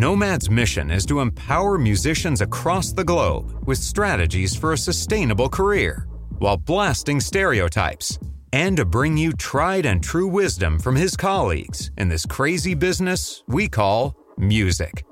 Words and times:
Nomad's 0.00 0.48
mission 0.48 0.90
is 0.90 1.04
to 1.04 1.20
empower 1.20 1.76
musicians 1.76 2.40
across 2.40 2.90
the 2.90 3.04
globe 3.04 3.52
with 3.66 3.76
strategies 3.76 4.56
for 4.56 4.72
a 4.72 4.78
sustainable 4.78 5.50
career 5.50 6.06
while 6.38 6.56
blasting 6.56 7.20
stereotypes 7.20 8.18
and 8.54 8.78
to 8.78 8.86
bring 8.86 9.18
you 9.18 9.34
tried 9.34 9.84
and 9.84 10.02
true 10.02 10.26
wisdom 10.26 10.78
from 10.78 10.96
his 10.96 11.18
colleagues 11.18 11.90
in 11.98 12.08
this 12.08 12.24
crazy 12.24 12.72
business 12.72 13.44
we 13.46 13.68
call 13.68 14.16
music. 14.38 15.04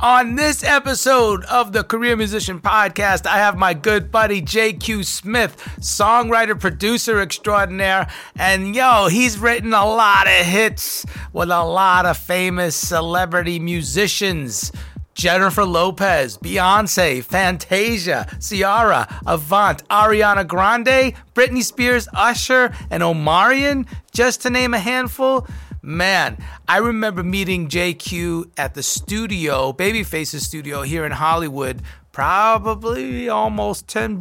On 0.00 0.34
this 0.36 0.64
episode 0.64 1.44
of 1.44 1.72
the 1.72 1.84
Career 1.84 2.16
Musician 2.16 2.60
Podcast, 2.60 3.26
I 3.26 3.36
have 3.36 3.56
my 3.56 3.74
good 3.74 4.10
buddy 4.10 4.40
JQ 4.40 5.04
Smith, 5.04 5.56
songwriter, 5.80 6.58
producer 6.58 7.20
extraordinaire. 7.20 8.08
And 8.34 8.74
yo, 8.74 9.08
he's 9.08 9.38
written 9.38 9.74
a 9.74 9.84
lot 9.84 10.26
of 10.26 10.46
hits 10.46 11.04
with 11.32 11.50
a 11.50 11.62
lot 11.62 12.06
of 12.06 12.16
famous 12.16 12.74
celebrity 12.74 13.58
musicians. 13.60 14.72
Jennifer 15.14 15.64
Lopez, 15.64 16.38
Beyonce, 16.38 17.22
Fantasia, 17.22 18.26
Ciara, 18.40 19.20
Avant, 19.26 19.86
Ariana 19.88 20.48
Grande, 20.48 21.14
Britney 21.34 21.62
Spears, 21.62 22.08
Usher, 22.14 22.74
and 22.90 23.02
Omarion, 23.02 23.86
just 24.10 24.40
to 24.42 24.50
name 24.50 24.72
a 24.72 24.78
handful. 24.78 25.46
Man, 25.84 26.38
I 26.68 26.78
remember 26.78 27.24
meeting 27.24 27.68
JQ 27.68 28.52
at 28.56 28.74
the 28.74 28.84
studio, 28.84 29.72
Babyface's 29.72 30.46
studio 30.46 30.82
here 30.82 31.04
in 31.04 31.10
Hollywood, 31.10 31.82
probably 32.12 33.28
almost 33.28 33.88
10 33.88 34.20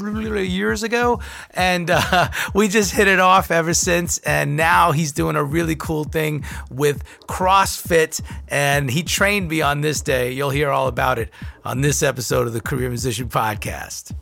years 0.50 0.82
ago. 0.82 1.22
And 1.52 1.92
uh, 1.92 2.30
we 2.56 2.68
just 2.68 2.94
hit 2.96 3.08
it 3.08 3.20
off 3.20 3.52
ever 3.52 3.76
since. 3.76 4.18
And 4.20 4.58
now 4.58 4.92
he's 4.92 5.12
doing 5.12 5.36
a 5.36 5.44
really 5.44 5.76
cool 5.76 6.04
thing 6.04 6.44
with 6.72 7.04
CrossFit. 7.28 8.22
And 8.48 8.90
he 8.90 9.04
trained 9.04 9.48
me 9.48 9.62
on 9.62 9.82
this 9.82 10.02
day. 10.02 10.32
You'll 10.32 10.50
hear 10.50 10.72
all 10.72 10.88
about 10.88 11.20
it 11.20 11.30
on 11.64 11.82
this 11.82 12.02
episode 12.02 12.48
of 12.48 12.54
the 12.54 12.62
Career 12.62 12.90
Musician 12.90 13.30
Podcast. 13.30 14.16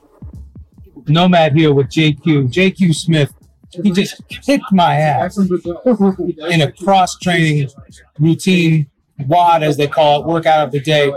Nomad 1.07 1.55
here 1.55 1.73
with 1.73 1.87
JQ. 1.87 2.51
JQ 2.51 2.93
Smith 2.93 3.33
he 3.71 3.91
just 3.91 4.27
kicked 4.27 4.71
my 4.71 4.95
ass 4.95 5.37
in 5.37 6.61
a 6.61 6.71
cross 6.71 7.17
training 7.19 7.69
routine 8.19 8.89
WOD, 9.27 9.63
as 9.63 9.77
they 9.77 9.87
call 9.87 10.21
it, 10.21 10.27
workout 10.27 10.67
of 10.67 10.71
the 10.71 10.79
day 10.79 11.11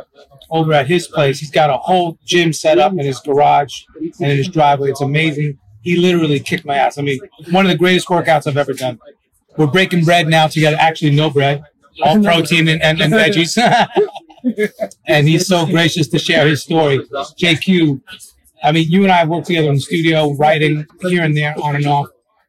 over 0.51 0.73
at 0.73 0.87
his 0.87 1.07
place. 1.07 1.39
He's 1.39 1.51
got 1.51 1.71
a 1.71 1.77
whole 1.77 2.19
gym 2.25 2.53
set 2.53 2.79
up 2.79 2.93
in 2.93 3.01
his 3.01 3.21
garage 3.21 3.85
and 3.97 4.31
in 4.31 4.37
his 4.37 4.49
driveway. 4.49 4.91
It's 4.91 5.01
amazing. 5.01 5.59
He 5.83 5.97
literally 5.97 6.39
kicked 6.41 6.65
my 6.65 6.77
ass. 6.77 6.99
I 6.99 7.03
mean, 7.03 7.21
one 7.51 7.65
of 7.65 7.73
the 7.73 7.79
greatest 7.79 8.09
workouts 8.09 8.47
I've 8.47 8.57
ever 8.57 8.73
done. 8.73 9.01
We're 9.57 9.67
breaking 9.67 10.05
bread 10.05 10.29
now 10.29 10.47
together. 10.47 10.77
Actually, 10.79 11.15
no 11.15 11.31
bread, 11.31 11.65
all 12.03 12.23
protein 12.23 12.69
and, 12.69 12.83
and, 12.83 13.01
and 13.01 13.13
veggies. 13.13 13.57
and 15.07 15.29
he's 15.29 15.47
so 15.47 15.67
gracious 15.67 16.09
to 16.09 16.19
share 16.19 16.47
his 16.47 16.63
story. 16.63 16.99
JQ, 16.99 18.01
I 18.63 18.73
mean, 18.73 18.91
you 18.91 19.03
and 19.03 19.13
I 19.13 19.25
work 19.25 19.45
together 19.45 19.69
in 19.69 19.75
the 19.75 19.81
studio, 19.81 20.35
writing 20.35 20.87
here 21.01 21.23
and 21.23 21.37
there, 21.37 21.55
on 21.63 21.77
and 21.77 21.87
off. 21.87 22.09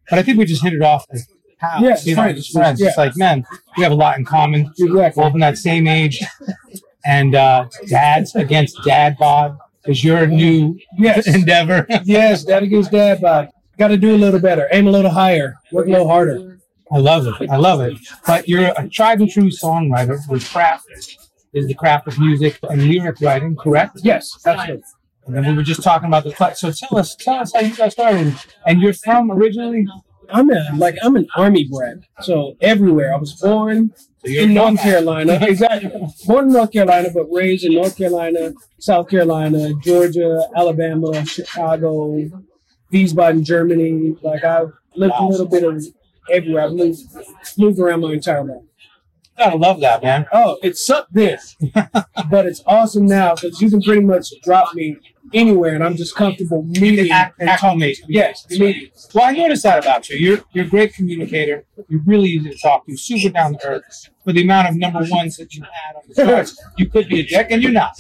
But 0.10 0.20
I 0.20 0.24
think 0.24 0.38
we 0.38 0.46
just 0.46 0.64
hit 0.64 0.74
it 0.74 0.82
off 0.82 1.06
as 1.12 1.28
pals. 1.60 1.82
Yeah, 1.84 1.96
you 2.04 2.16
know, 2.16 2.22
friends. 2.24 2.40
just 2.40 2.54
friends. 2.54 2.82
Yeah. 2.82 2.88
It's 2.90 2.98
like, 2.98 3.16
man, 3.18 3.46
we 3.78 3.84
have 3.84 3.92
a 3.92 3.96
lot 3.96 4.18
in 4.18 4.26
common. 4.26 4.72
Exactly. 4.78 5.24
Both 5.24 5.34
in 5.34 5.40
that 5.40 5.58
same 5.58 5.88
age. 5.88 6.22
And 7.06 7.36
uh, 7.36 7.68
dads 7.88 8.36
against 8.36 8.78
dad 8.86 9.18
bod 9.18 9.58
is 9.86 10.04
your 10.04 10.26
new 10.28 10.80
Yes. 10.98 11.28
endeavor. 11.28 11.86
yes, 12.04 12.44
dad 12.46 12.64
against 12.64 12.92
dad, 12.92 13.20
but 13.22 13.52
got 13.78 13.90
to 13.90 13.98
do 13.98 14.16
a 14.16 14.18
little 14.18 14.40
better, 14.40 14.68
aim 14.72 14.88
a 14.88 14.92
little 14.92 15.12
higher, 15.12 15.56
work 15.72 15.88
a 15.88 15.90
little 15.90 16.08
harder. 16.08 16.60
I 16.92 16.98
love 17.00 17.26
it. 17.28 17.50
I 17.50 17.58
love 17.58 17.82
it. 17.82 17.98
But 18.28 18.48
you're 18.48 18.72
a 18.78 18.88
tried 18.88 19.20
and 19.20 19.30
true 19.30 19.50
songwriter. 19.50 20.20
Your 20.30 20.40
craft 20.40 20.86
is 21.54 21.68
the 21.68 21.74
craft 21.74 22.08
of 22.08 22.20
music 22.20 22.60
and 22.70 22.84
lyric 22.84 23.20
writing, 23.20 23.56
correct? 23.56 23.98
Yes, 24.04 24.32
absolutely. 24.46 24.84
And 25.25 25.36
then 25.36 25.46
we 25.46 25.54
were 25.54 25.64
just 25.64 25.84
talking 25.84 26.08
about 26.08 26.24
the 26.24 26.34
cut. 26.34 26.58
So 26.58 26.72
tell 26.72 26.98
us, 26.98 27.16
tell 27.16 27.36
us 27.36 27.54
how 27.54 27.62
you 27.62 27.75
got 27.75 27.92
started. 27.92 28.36
And 28.66 28.81
you're 28.81 28.94
from 28.94 29.31
originally 29.31 29.88
I'm 30.30 30.50
a 30.50 30.70
like 30.75 30.96
I'm 31.04 31.16
an 31.16 31.28
army 31.36 31.68
brat. 31.70 31.98
So 32.22 32.56
everywhere 32.62 33.14
I 33.14 33.18
was 33.18 33.34
born 33.34 33.94
you're 34.24 34.44
in 34.44 34.54
North. 34.54 34.80
Carolina, 34.80 35.38
exactly. 35.42 35.92
Born 36.25 36.48
in 36.48 36.54
North 36.54 36.72
Carolina, 36.72 37.10
but 37.14 37.25
raised 37.31 37.66
in 37.66 37.74
North 37.74 37.98
Carolina, 37.98 38.54
South 38.80 39.10
Carolina, 39.10 39.74
Georgia, 39.81 40.48
Alabama, 40.56 41.25
Chicago, 41.25 42.18
Wiesbaden, 42.92 43.44
Germany. 43.44 44.16
Like 44.22 44.44
I've 44.44 44.72
lived 44.96 45.14
a 45.18 45.25
little 45.25 45.48
bit 45.48 45.64
of 45.64 45.86
everywhere. 46.31 46.64
I've 46.66 46.74
moved 46.74 47.02
moved 47.58 47.80
around 47.80 48.02
my 48.02 48.14
entire 48.14 48.44
life. 48.44 48.64
Gotta 49.38 49.58
love 49.58 49.81
that, 49.81 50.04
man. 50.04 50.28
Oh, 50.31 50.58
it 50.64 50.78
sucked 50.78 51.14
then, 51.14 51.40
but 52.30 52.46
it's 52.46 52.64
awesome 52.66 53.08
now 53.08 53.36
because 53.36 53.60
you 53.62 53.70
can 53.70 53.81
pretty 53.81 54.02
much 54.02 54.28
drop 54.44 54.74
me 54.74 54.98
anywhere, 55.34 55.76
and 55.76 55.84
I'm 55.84 55.96
just 55.96 56.16
comfortable 56.16 56.64
meeting 56.64 57.12
Act, 57.12 57.40
and 57.40 57.50
act 57.50 57.62
talking. 57.62 57.94
Yes, 58.08 58.46
meeting. 58.50 58.90
Well, 59.14 59.26
I 59.26 59.32
noticed 59.32 59.64
that 59.64 59.84
about 59.84 60.10
you. 60.10 60.18
You're 60.18 60.44
you're 60.54 60.66
a 60.66 60.70
great 60.70 60.94
communicator. 60.94 61.66
You're 61.90 62.02
really 62.06 62.30
easy 62.30 62.52
to 62.52 62.58
talk 62.58 62.86
to. 62.86 62.98
Super 62.98 63.34
down 63.34 63.54
to 63.58 63.68
earth. 63.68 64.10
For 64.24 64.32
the 64.32 64.42
amount 64.42 64.70
of 64.70 64.76
number 64.76 65.06
ones 65.10 65.36
that 65.36 65.54
you 65.54 65.64
had 65.64 65.96
on 65.98 66.04
the 66.08 66.16
charts, 66.16 66.62
you 66.78 66.88
could 66.88 67.10
be 67.10 67.20
a 67.20 67.26
dick, 67.26 67.48
and 67.50 67.62
you're 67.62 67.74
not. 67.74 67.98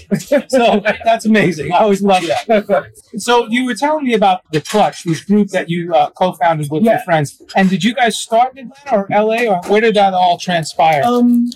So 0.47 0.81
that's 1.03 1.25
amazing. 1.25 1.71
I 1.73 1.79
always 1.79 2.01
love 2.01 2.23
that. 2.23 2.91
So 3.17 3.47
you 3.47 3.65
were 3.65 3.75
telling 3.75 4.05
me 4.05 4.13
about 4.13 4.41
the 4.51 4.61
Clutch, 4.61 5.03
this 5.03 5.21
group 5.23 5.49
that 5.49 5.69
you 5.69 5.93
uh, 5.93 6.11
co-founded 6.11 6.71
with 6.71 6.83
your 6.83 6.99
friends. 6.99 7.41
And 7.55 7.69
did 7.69 7.83
you 7.83 7.93
guys 7.93 8.17
start 8.17 8.57
in 8.57 8.71
Atlanta 8.85 9.23
or 9.23 9.25
LA, 9.25 9.53
or 9.53 9.61
where 9.67 9.81
did 9.81 9.95
that 9.95 10.13
all 10.13 10.37
transpire? 10.37 11.03
Um, 11.03 11.49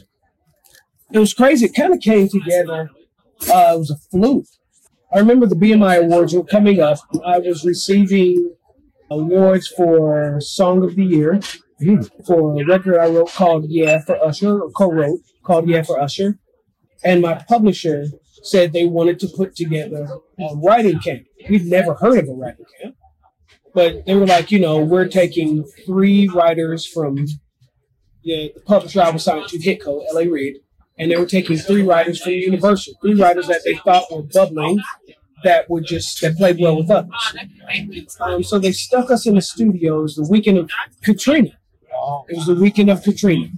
it 1.11 1.19
was 1.19 1.33
crazy. 1.33 1.67
It 1.67 1.75
kind 1.75 1.93
of 1.93 2.01
came 2.01 2.27
together. 2.27 2.89
Uh, 3.49 3.73
it 3.75 3.79
was 3.79 3.91
a 3.91 3.97
fluke. 4.11 4.47
I 5.13 5.19
remember 5.19 5.45
the 5.45 5.55
BMI 5.55 6.03
awards 6.03 6.33
were 6.33 6.43
coming 6.43 6.81
up. 6.81 6.99
I 7.25 7.39
was 7.39 7.63
receiving 7.63 8.55
awards 9.09 9.67
for 9.67 10.39
Song 10.41 10.83
of 10.83 10.95
the 10.95 11.05
Year 11.05 11.39
hmm. 11.79 12.01
for 12.25 12.59
a 12.59 12.65
record 12.65 12.97
I 12.97 13.07
wrote 13.07 13.31
called 13.31 13.65
Yeah 13.69 14.01
for 14.01 14.21
Usher, 14.23 14.61
or 14.61 14.71
co-wrote 14.71 15.19
called 15.43 15.69
Yeah 15.69 15.83
for 15.83 15.99
Usher, 15.99 16.39
and 17.03 17.21
my 17.21 17.35
publisher 17.47 18.05
said 18.43 18.73
they 18.73 18.85
wanted 18.85 19.19
to 19.21 19.27
put 19.27 19.55
together 19.55 20.07
a 20.39 20.55
writing 20.55 20.99
camp. 20.99 21.25
We'd 21.49 21.65
never 21.65 21.93
heard 21.93 22.19
of 22.19 22.29
a 22.29 22.33
writing 22.33 22.65
camp, 22.81 22.95
but 23.73 24.05
they 24.05 24.15
were 24.15 24.27
like, 24.27 24.51
you 24.51 24.59
know, 24.59 24.79
we're 24.79 25.07
taking 25.07 25.63
three 25.85 26.27
writers 26.27 26.85
from 26.85 27.27
the 28.23 28.53
publisher 28.65 29.01
I 29.01 29.09
was 29.09 29.23
signed 29.23 29.47
to, 29.49 29.57
Hitco, 29.57 30.03
LA 30.13 30.21
Reid, 30.21 30.57
and 30.97 31.11
they 31.11 31.15
were 31.15 31.25
taking 31.25 31.57
three 31.57 31.83
writers 31.83 32.21
from 32.21 32.33
Universal, 32.33 32.95
three 33.01 33.13
writers 33.13 33.47
that 33.47 33.61
they 33.63 33.75
thought 33.75 34.11
were 34.11 34.23
bubbling, 34.23 34.81
that 35.43 35.69
would 35.69 35.85
just 35.85 36.21
that 36.21 36.35
played 36.35 36.59
well 36.59 36.77
with 36.77 36.89
others. 36.89 37.35
Um, 38.19 38.43
so 38.43 38.57
they 38.57 38.71
stuck 38.71 39.11
us 39.11 39.27
in 39.27 39.35
the 39.35 39.41
studios 39.41 40.15
the 40.15 40.27
weekend 40.29 40.57
of 40.57 40.71
Katrina. 41.03 41.51
It 42.29 42.37
was 42.37 42.47
the 42.47 42.55
weekend 42.55 42.89
of 42.89 43.03
Katrina. 43.03 43.49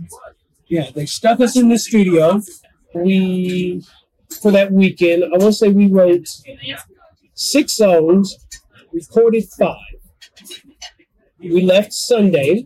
Yeah, 0.67 0.91
they 0.91 1.05
stuck 1.05 1.39
us 1.39 1.57
in 1.57 1.69
the 1.69 1.77
studio. 1.77 2.41
We 2.93 3.83
for 4.41 4.51
that 4.51 4.71
weekend, 4.71 5.23
I 5.23 5.29
want 5.29 5.41
to 5.43 5.53
say 5.53 5.69
we 5.69 5.87
wrote 5.87 6.27
six 7.33 7.73
songs, 7.73 8.37
recorded 8.91 9.45
five. 9.57 9.77
We 11.39 11.61
left 11.61 11.93
Sunday. 11.93 12.65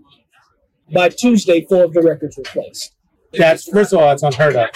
By 0.92 1.10
Tuesday, 1.10 1.66
four 1.68 1.86
of 1.86 1.94
the 1.94 2.02
records 2.02 2.38
were 2.38 2.44
placed. 2.44 2.94
That's 3.38 3.68
first 3.70 3.94
of 3.94 4.00
all, 4.00 4.08
that's 4.10 4.24
unheard 4.24 4.56
of. 4.56 4.70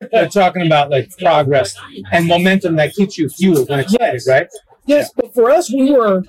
They're 0.12 0.28
talking 0.28 0.66
about 0.66 0.90
like 0.90 1.16
progress 1.18 1.74
and 2.12 2.26
momentum 2.26 2.76
that 2.76 2.92
keeps 2.94 3.16
you 3.18 3.28
fueled 3.28 3.68
when 3.68 3.80
it's 3.80 3.96
Yes. 3.98 4.28
right? 4.28 4.46
Yes, 4.86 5.10
but 5.16 5.32
for 5.34 5.50
us, 5.50 5.72
we 5.72 5.92
were 5.92 6.22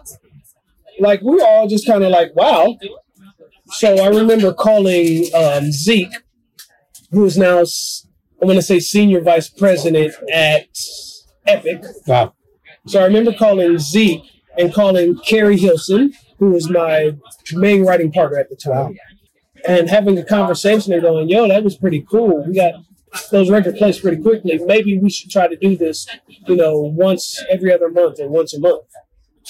like 1.00 1.22
we 1.22 1.36
were 1.36 1.46
all 1.46 1.68
just 1.68 1.86
kind 1.88 2.04
of 2.04 2.12
like, 2.12 2.36
wow. 2.36 2.78
So 3.72 3.98
I 3.98 4.08
remember 4.10 4.54
calling 4.54 5.26
um, 5.36 5.72
Zeke, 5.72 6.14
who 7.12 7.26
is 7.26 7.38
now 7.38 7.60
I'm 8.42 8.48
going 8.48 8.56
to 8.58 8.62
say 8.62 8.80
senior 8.80 9.22
vice 9.22 9.50
president 9.50 10.14
at 10.32 10.68
Epic. 11.48 11.84
Wow. 12.08 12.34
So 12.88 13.00
I 13.02 13.06
remember 13.06 13.34
calling 13.34 13.78
Zeke 13.80 14.22
and 14.58 14.74
calling 14.74 15.18
Keri 15.26 15.58
Hilson, 15.58 16.14
who 16.38 16.52
was 16.52 16.70
my 16.70 17.16
main 17.54 17.86
writing 17.86 18.12
partner 18.12 18.38
at 18.38 18.50
the 18.50 18.56
time, 18.58 18.98
and 19.68 19.90
having 19.90 20.18
a 20.18 20.24
conversation 20.24 20.94
and 20.94 21.02
going, 21.02 21.30
"Yo, 21.30 21.48
that 21.48 21.64
was 21.64 21.76
pretty 21.78 22.02
cool. 22.10 22.44
We 22.46 22.56
got 22.56 22.74
those 23.32 23.50
record 23.50 23.76
placed 23.78 24.02
pretty 24.02 24.22
quickly. 24.22 24.58
Maybe 24.66 24.98
we 24.98 25.10
should 25.10 25.30
try 25.30 25.48
to 25.48 25.56
do 25.56 25.78
this, 25.78 26.08
you 26.48 26.56
know, 26.56 26.80
once 26.80 27.42
every 27.50 27.72
other 27.74 27.90
month 27.90 28.20
or 28.20 28.28
once 28.30 28.54
a 28.54 28.60
month." 28.60 28.84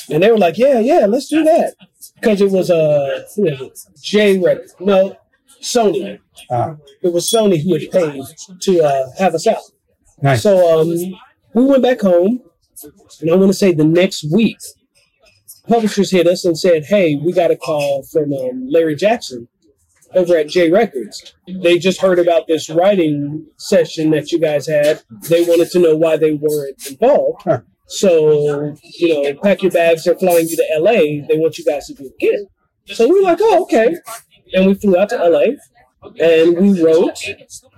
And 0.09 0.21
they 0.23 0.31
were 0.31 0.37
like, 0.37 0.57
"Yeah, 0.57 0.79
yeah, 0.79 1.05
let's 1.05 1.27
do 1.29 1.43
that," 1.43 1.75
because 2.19 2.41
it 2.41 2.51
was 2.51 2.69
a 2.69 3.25
it? 3.37 3.79
J 4.01 4.37
record, 4.39 4.69
no, 4.79 5.15
Sony. 5.61 6.19
Uh, 6.49 6.75
It 7.01 7.13
was 7.13 7.29
Sony 7.29 7.61
who 7.63 7.73
had 7.73 7.91
paid 7.91 8.23
to 8.61 8.81
uh, 8.83 9.05
have 9.17 9.35
us 9.35 9.45
out. 9.47 9.61
nice. 10.21 10.41
So 10.41 10.81
um, 10.81 10.89
we 11.53 11.63
went 11.65 11.83
back 11.83 12.01
home, 12.01 12.41
and 13.21 13.31
I 13.31 13.35
want 13.35 13.49
to 13.51 13.53
say 13.53 13.71
the 13.73 13.83
next 13.85 14.23
week, 14.31 14.57
publishers 15.67 16.11
hit 16.11 16.27
us 16.27 16.43
and 16.43 16.57
said, 16.57 16.85
"Hey, 16.85 17.15
we 17.15 17.31
got 17.31 17.51
a 17.51 17.55
call 17.55 18.03
from 18.11 18.33
um, 18.33 18.67
Larry 18.69 18.95
Jackson 18.95 19.47
over 20.15 20.37
at 20.37 20.47
J 20.47 20.71
Records. 20.71 21.35
They 21.47 21.77
just 21.77 22.01
heard 22.01 22.19
about 22.19 22.47
this 22.47 22.69
writing 22.69 23.47
session 23.57 24.11
that 24.11 24.31
you 24.31 24.39
guys 24.39 24.67
had. 24.67 25.03
They 25.29 25.43
wanted 25.43 25.71
to 25.71 25.79
know 25.79 25.95
why 25.95 26.17
they 26.17 26.33
weren't 26.33 26.85
involved. 26.87 27.43
Huh. 27.43 27.61
So 27.87 28.75
you 28.83 29.23
know, 29.23 29.39
pack 29.41 29.61
your 29.61 29.71
bags. 29.71 30.03
They're 30.03 30.15
flying 30.15 30.47
you 30.47 30.55
to 30.55 30.67
L.A. 30.75 31.25
They 31.27 31.37
want 31.37 31.57
you 31.57 31.65
guys 31.65 31.87
to 31.87 31.93
do 31.93 32.05
it 32.05 32.13
again." 32.21 32.47
So 32.95 33.07
we 33.07 33.15
were 33.15 33.21
like, 33.21 33.39
"Oh, 33.41 33.63
okay," 33.63 33.95
and 34.53 34.67
we 34.67 34.73
flew 34.73 34.97
out 34.97 35.09
to 35.09 35.19
L.A. 35.19 35.57
and 36.19 36.57
we 36.57 36.81
wrote 36.81 37.17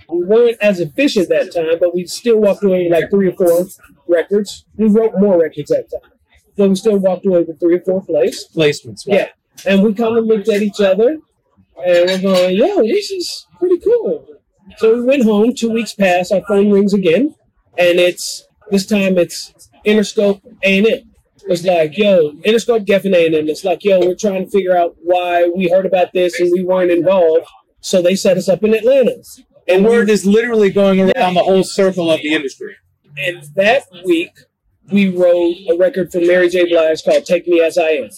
we 0.10 0.26
weren't 0.26 0.58
as 0.62 0.80
efficient 0.80 1.30
that 1.30 1.54
time, 1.54 1.80
but 1.80 1.96
we 1.96 2.06
still 2.06 2.40
walked 2.40 2.64
away 2.64 2.84
with 2.84 2.92
like 2.92 3.10
three 3.10 3.30
or 3.30 3.34
four 3.34 3.66
records. 4.08 4.66
We 4.78 4.90
wrote 4.90 5.14
more 5.18 5.42
records 5.42 5.70
that 5.70 5.90
time. 5.90 6.12
But 6.58 6.70
we 6.70 6.76
still 6.76 6.98
walked 6.98 7.26
away 7.26 7.44
with 7.44 7.60
three 7.60 7.76
or 7.76 7.82
four 7.82 8.04
plays. 8.04 8.48
Placements. 8.56 9.04
Yeah. 9.06 9.30
And 9.66 9.84
we 9.84 9.94
kind 9.94 10.18
of 10.18 10.26
looked 10.26 10.48
at 10.50 10.62
each 10.62 10.80
other 10.80 11.18
and 11.78 12.10
we're 12.10 12.22
going, 12.22 12.56
yo, 12.56 12.82
this 12.84 13.12
is 13.12 13.48
pretty 13.60 13.80
cool. 13.80 14.28
So 14.78 14.96
we 14.96 15.04
went 15.04 15.24
home, 15.24 15.54
two 15.54 15.72
weeks 15.72 15.94
passed, 15.94 16.32
our 16.32 16.42
phone 16.48 16.72
rings 16.72 16.94
again, 16.94 17.36
and 17.78 18.00
it's 18.00 18.48
this 18.72 18.86
time 18.86 19.18
it's 19.18 19.54
Interscope 19.86 20.42
A&M. 20.64 21.12
It's 21.48 21.64
like, 21.64 21.98
yo, 21.98 22.32
Interscope 22.44 22.86
Geffen 22.86 23.14
A&M. 23.14 23.48
It's 23.48 23.64
like, 23.64 23.84
yo, 23.84 24.00
we're 24.00 24.16
trying 24.16 24.46
to 24.46 24.50
figure 24.52 24.76
out 24.76 24.96
why 25.04 25.52
we 25.56 25.70
heard 25.70 25.86
about 25.86 26.12
this 26.14 26.40
and 26.40 26.52
we 26.52 26.64
weren't 26.64 26.90
involved. 26.92 27.46
So 27.82 28.02
they 28.02 28.16
set 28.16 28.38
us 28.38 28.50
up 28.50 28.64
in 28.64 28.74
Atlanta. 28.74 29.22
And 29.68 29.84
we- 29.84 29.92
word 29.92 30.10
is 30.10 30.26
literally 30.26 30.72
going 30.72 31.00
around 31.00 31.36
the 31.36 31.44
whole 31.44 31.64
circle 31.64 32.12
of 32.12 32.22
the 32.22 32.34
industry. 32.34 32.76
and 33.18 33.44
that 33.56 33.84
week, 34.06 34.32
we 34.92 35.08
wrote 35.08 35.56
a 35.70 35.78
record 35.78 36.12
for 36.12 36.20
Mary 36.20 36.50
J. 36.50 36.68
Blige 36.68 37.04
called 37.04 37.26
Take 37.26 37.48
Me 37.48 37.62
As 37.62 37.78
I 37.78 37.90
Am. 37.90 38.10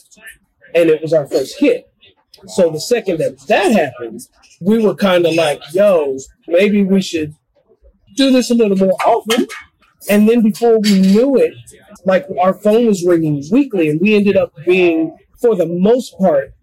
And 0.74 0.90
it 0.90 1.02
was 1.02 1.14
our 1.14 1.28
first 1.28 1.60
hit. 1.60 1.86
So 2.48 2.70
the 2.70 2.80
second 2.80 3.18
that 3.18 3.40
that 3.48 3.72
happens, 3.72 4.30
we 4.62 4.80
were 4.80 4.96
kind 4.96 5.26
of 5.26 5.34
like, 5.34 5.62
yo, 5.74 6.18
maybe 6.48 6.84
we 6.84 7.02
should 7.02 7.34
do 8.16 8.32
this 8.32 8.52
a 8.52 8.56
little 8.56 8.78
more 8.78 8.98
often. 9.06 9.48
And 10.10 10.30
then 10.30 10.42
before 10.42 10.80
we 10.80 11.00
knew 11.00 11.38
it, 11.38 11.54
like 12.06 12.26
our 12.40 12.54
phone 12.54 12.86
was 12.86 13.06
ringing 13.06 13.44
weekly, 13.52 13.90
and 13.90 14.00
we 14.00 14.16
ended 14.16 14.38
up 14.38 14.54
being, 14.66 15.18
for 15.42 15.56
the 15.56 15.66
most 15.66 16.18
part, 16.18 16.54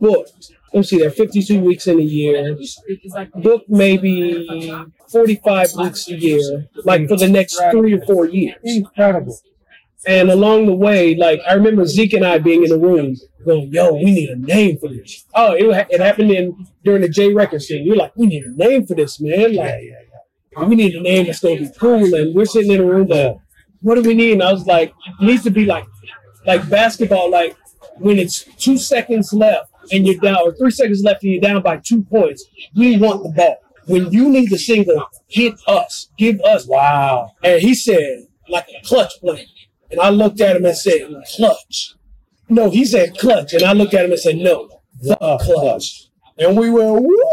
booked. 0.00 0.52
Let's 0.72 0.88
see, 0.88 0.98
there 0.98 1.10
52 1.10 1.60
weeks 1.60 1.86
in 1.86 2.00
a 2.00 2.02
year, 2.02 2.56
booked 3.36 3.68
maybe 3.68 4.46
45 5.08 5.68
weeks 5.76 6.08
a 6.08 6.16
year, 6.16 6.68
like 6.84 7.08
for 7.08 7.16
the 7.16 7.28
next 7.28 7.60
three 7.70 7.92
or 7.94 8.04
four 8.04 8.26
years. 8.26 8.56
Incredible. 8.64 9.38
And 10.06 10.30
along 10.30 10.66
the 10.66 10.74
way, 10.74 11.14
like 11.14 11.40
I 11.48 11.54
remember 11.54 11.84
Zeke 11.86 12.14
and 12.14 12.24
I 12.26 12.38
being 12.38 12.62
in 12.62 12.70
the 12.70 12.78
room 12.78 13.16
going, 13.44 13.72
"Yo, 13.72 13.94
we 13.94 14.04
need 14.12 14.30
a 14.30 14.36
name 14.36 14.78
for 14.78 14.88
this." 14.88 15.24
Oh, 15.34 15.52
it, 15.54 15.72
ha- 15.74 15.86
it 15.90 16.00
happened 16.00 16.30
in 16.30 16.66
during 16.84 17.02
the 17.02 17.08
J 17.08 17.32
Records 17.32 17.68
thing. 17.68 17.88
We're 17.88 17.96
like, 17.96 18.12
"We 18.16 18.26
need 18.26 18.44
a 18.44 18.50
name 18.56 18.86
for 18.86 18.94
this, 18.94 19.20
man! 19.20 19.54
Like, 19.54 19.80
oh, 20.56 20.66
we 20.66 20.74
need 20.76 20.94
a 20.94 21.00
name 21.00 21.26
that's 21.26 21.40
gonna 21.40 21.56
be 21.56 21.70
cool." 21.78 22.14
And 22.14 22.34
we're 22.34 22.44
sitting 22.44 22.72
in 22.72 22.78
the 22.78 22.86
room, 22.86 23.08
like, 23.08 23.36
"What 23.80 23.94
do 23.96 24.02
we 24.02 24.14
need?" 24.14 24.32
And 24.32 24.42
I 24.42 24.52
was 24.52 24.66
like, 24.66 24.90
"It 25.20 25.24
needs 25.24 25.42
to 25.44 25.50
be 25.50 25.64
like, 25.64 25.84
like 26.46 26.68
basketball. 26.68 27.30
Like 27.30 27.56
when 27.98 28.18
it's 28.18 28.44
two 28.58 28.76
seconds 28.76 29.32
left 29.32 29.70
and 29.92 30.06
you're 30.06 30.20
down, 30.20 30.36
or 30.38 30.54
three 30.54 30.70
seconds 30.70 31.02
left 31.02 31.22
and 31.22 31.32
you're 31.32 31.40
down 31.40 31.62
by 31.62 31.78
two 31.78 32.02
points. 32.02 32.44
We 32.76 32.98
want 32.98 33.22
the 33.22 33.30
ball. 33.30 33.56
When 33.86 34.10
you 34.10 34.30
need 34.30 34.48
the 34.50 34.58
single, 34.58 35.06
hit 35.28 35.54
us, 35.66 36.08
give 36.16 36.40
us 36.40 36.66
Wow. 36.66 37.32
and 37.42 37.60
he 37.60 37.74
said, 37.74 38.26
like 38.48 38.66
a 38.68 38.82
clutch 38.86 39.12
play. 39.20 39.46
And 39.90 40.00
I 40.00 40.10
looked 40.10 40.40
at 40.40 40.56
him 40.56 40.64
and 40.64 40.76
said, 40.76 41.02
clutch. 41.36 41.94
No, 42.48 42.70
he 42.70 42.84
said 42.84 43.16
clutch. 43.18 43.52
And 43.54 43.62
I 43.62 43.72
looked 43.72 43.94
at 43.94 44.04
him 44.04 44.12
and 44.12 44.20
said, 44.20 44.36
no, 44.36 44.68
the 45.00 45.16
clutch. 45.40 46.08
And 46.38 46.56
we 46.58 46.70
went, 46.70 47.02
woo! 47.02 47.24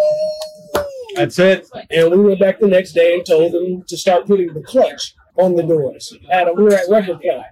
That's 1.16 1.40
it. 1.40 1.68
And 1.90 2.12
we 2.12 2.18
went 2.18 2.40
back 2.40 2.60
the 2.60 2.68
next 2.68 2.94
day 2.94 3.16
and 3.16 3.26
told 3.26 3.52
them 3.52 3.84
to 3.88 3.98
start 3.98 4.28
putting 4.28 4.54
the 4.54 4.62
clutch 4.62 5.14
on 5.38 5.56
the 5.56 5.64
doors. 5.64 6.14
At 6.30 6.48
a, 6.48 6.54
we 6.54 6.64
were 6.64 6.74
at 6.74 6.90
record 6.90 7.20
club. 7.22 7.44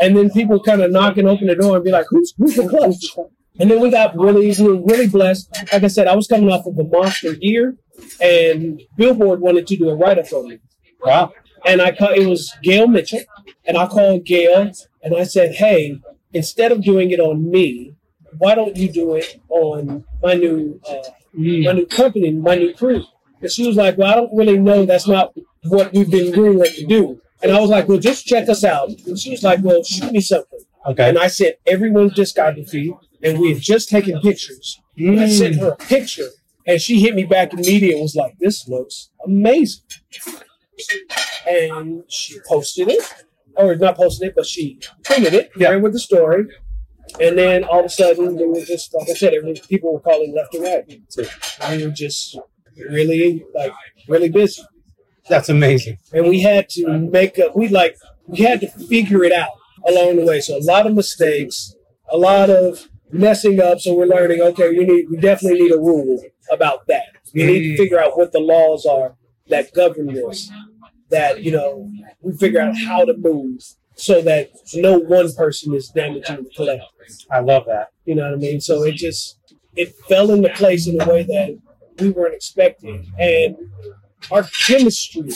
And 0.00 0.16
then 0.16 0.30
people 0.30 0.62
kind 0.62 0.82
of 0.82 0.90
knock 0.90 1.16
and 1.16 1.28
open 1.28 1.48
the 1.48 1.56
door 1.56 1.76
and 1.76 1.84
be 1.84 1.90
like, 1.90 2.06
who's, 2.08 2.32
who's 2.38 2.54
the 2.54 2.68
clutch? 2.68 3.16
And 3.58 3.70
then 3.70 3.80
we 3.80 3.90
got 3.90 4.16
really, 4.16 4.54
we 4.58 4.68
were 4.68 4.82
really 4.84 5.08
blessed. 5.08 5.50
Like 5.72 5.82
I 5.82 5.88
said, 5.88 6.06
I 6.06 6.14
was 6.14 6.28
coming 6.28 6.50
off 6.50 6.66
of 6.66 6.78
a 6.78 6.84
monster 6.84 7.34
year, 7.40 7.76
and 8.20 8.80
Billboard 8.96 9.40
wanted 9.40 9.66
to 9.66 9.76
do 9.76 9.88
a 9.88 9.96
write 9.96 10.18
up 10.18 10.32
on 10.32 10.48
me. 10.48 10.58
Wow. 11.00 11.32
And 11.64 11.80
I 11.82 11.92
call, 11.92 12.12
it 12.12 12.26
was 12.26 12.52
Gail 12.62 12.86
Mitchell, 12.86 13.20
and 13.66 13.76
I 13.76 13.86
called 13.86 14.24
Gail 14.24 14.72
and 15.02 15.16
I 15.16 15.24
said, 15.24 15.54
"Hey, 15.54 16.00
instead 16.32 16.72
of 16.72 16.82
doing 16.82 17.10
it 17.10 17.20
on 17.20 17.50
me, 17.50 17.94
why 18.38 18.54
don't 18.54 18.76
you 18.76 18.90
do 18.90 19.14
it 19.14 19.40
on 19.48 20.04
my 20.22 20.34
new 20.34 20.80
uh, 20.88 21.02
my 21.34 21.72
new 21.72 21.86
company, 21.86 22.32
my 22.32 22.54
new 22.56 22.74
crew?" 22.74 23.04
And 23.40 23.50
she 23.50 23.66
was 23.66 23.76
like, 23.76 23.96
"Well, 23.96 24.10
I 24.10 24.16
don't 24.16 24.36
really 24.36 24.58
know. 24.58 24.84
That's 24.84 25.08
not 25.08 25.34
what 25.64 25.92
we've 25.92 26.10
been 26.10 26.32
rumored 26.32 26.74
to 26.74 26.86
do." 26.86 27.20
And 27.42 27.52
I 27.52 27.60
was 27.60 27.70
like, 27.70 27.88
"Well, 27.88 27.98
just 27.98 28.26
check 28.26 28.48
us 28.48 28.64
out." 28.64 28.90
And 29.06 29.18
she 29.18 29.30
was 29.30 29.42
like, 29.42 29.60
"Well, 29.62 29.82
shoot 29.84 30.12
me 30.12 30.20
something." 30.20 30.60
Okay. 30.86 31.08
And 31.08 31.18
I 31.18 31.28
sent 31.28 31.56
everyone's 31.66 32.14
discography, 32.14 32.96
and 33.22 33.38
we 33.38 33.52
had 33.52 33.62
just 33.62 33.88
taken 33.88 34.20
pictures. 34.20 34.80
And 34.96 35.20
I 35.20 35.28
sent 35.28 35.56
her 35.56 35.68
a 35.68 35.76
picture, 35.76 36.28
and 36.66 36.80
she 36.80 37.00
hit 37.00 37.14
me 37.14 37.24
back 37.24 37.52
immediately 37.52 37.92
and 37.92 38.02
was 38.02 38.16
like, 38.16 38.36
"This 38.38 38.66
looks 38.68 39.10
amazing." 39.24 39.82
And 41.48 42.04
she 42.08 42.38
posted 42.48 42.88
it, 42.88 43.02
or 43.56 43.74
not 43.76 43.96
posted 43.96 44.28
it, 44.28 44.34
but 44.36 44.46
she 44.46 44.80
printed 45.04 45.34
it, 45.34 45.50
Yeah. 45.56 45.70
ran 45.70 45.82
with 45.82 45.92
the 45.92 45.98
story. 46.00 46.46
And 47.20 47.38
then 47.38 47.64
all 47.64 47.80
of 47.80 47.86
a 47.86 47.88
sudden, 47.88 48.36
there 48.36 48.48
was 48.48 48.66
just 48.66 48.94
like 48.94 49.08
I 49.08 49.14
said, 49.14 49.32
every, 49.34 49.54
people 49.68 49.92
were 49.92 50.00
calling 50.00 50.34
left 50.34 50.54
and 50.54 50.64
right. 50.64 51.00
So 51.08 51.24
We 51.70 51.84
were 51.84 51.90
just 51.90 52.38
really 52.90 53.44
like 53.54 53.72
really 54.06 54.28
busy 54.28 54.62
That's 55.28 55.48
amazing. 55.48 55.98
and 56.12 56.28
we 56.28 56.40
had 56.40 56.68
to 56.70 56.86
make 56.86 57.38
up. 57.38 57.56
We 57.56 57.68
like 57.68 57.96
we 58.26 58.38
had 58.38 58.60
to 58.60 58.68
figure 58.68 59.24
it 59.24 59.32
out 59.32 59.52
along 59.86 60.16
the 60.16 60.24
way. 60.26 60.40
So 60.40 60.56
a 60.56 60.62
lot 60.62 60.86
of 60.86 60.94
mistakes, 60.94 61.74
a 62.10 62.16
lot 62.16 62.50
of 62.50 62.88
messing 63.10 63.60
up. 63.60 63.80
So 63.80 63.94
we're 63.94 64.06
learning. 64.06 64.40
Okay, 64.40 64.68
we 64.70 64.84
need 64.84 65.06
we 65.10 65.16
definitely 65.16 65.60
need 65.60 65.72
a 65.72 65.78
rule 65.78 66.22
about 66.50 66.86
that. 66.88 67.06
We 67.34 67.44
need 67.44 67.60
to 67.60 67.74
mm. 67.74 67.76
figure 67.76 68.00
out 68.00 68.16
what 68.16 68.32
the 68.32 68.40
laws 68.40 68.86
are 68.86 69.16
that 69.48 69.72
govern 69.74 70.06
this. 70.14 70.50
That 71.10 71.42
you 71.42 71.52
know 71.52 71.90
we 72.20 72.36
figure 72.36 72.60
out 72.60 72.76
how 72.76 73.04
to 73.04 73.16
move 73.16 73.62
so 73.94 74.22
that 74.22 74.50
no 74.74 74.98
one 74.98 75.32
person 75.32 75.74
is 75.74 75.88
damaging 75.88 76.44
the 76.44 76.50
collective. 76.54 76.86
I 77.30 77.40
love 77.40 77.64
that. 77.66 77.88
You 78.04 78.14
know 78.14 78.24
what 78.24 78.34
I 78.34 78.36
mean? 78.36 78.60
So 78.60 78.84
it 78.84 78.94
just 78.94 79.38
it 79.76 79.94
fell 80.08 80.30
into 80.30 80.48
place 80.50 80.86
in 80.86 81.00
a 81.00 81.08
way 81.08 81.22
that 81.24 81.58
we 81.98 82.10
weren't 82.10 82.34
expecting, 82.34 83.12
and 83.18 83.56
our 84.30 84.44
chemistry. 84.66 85.30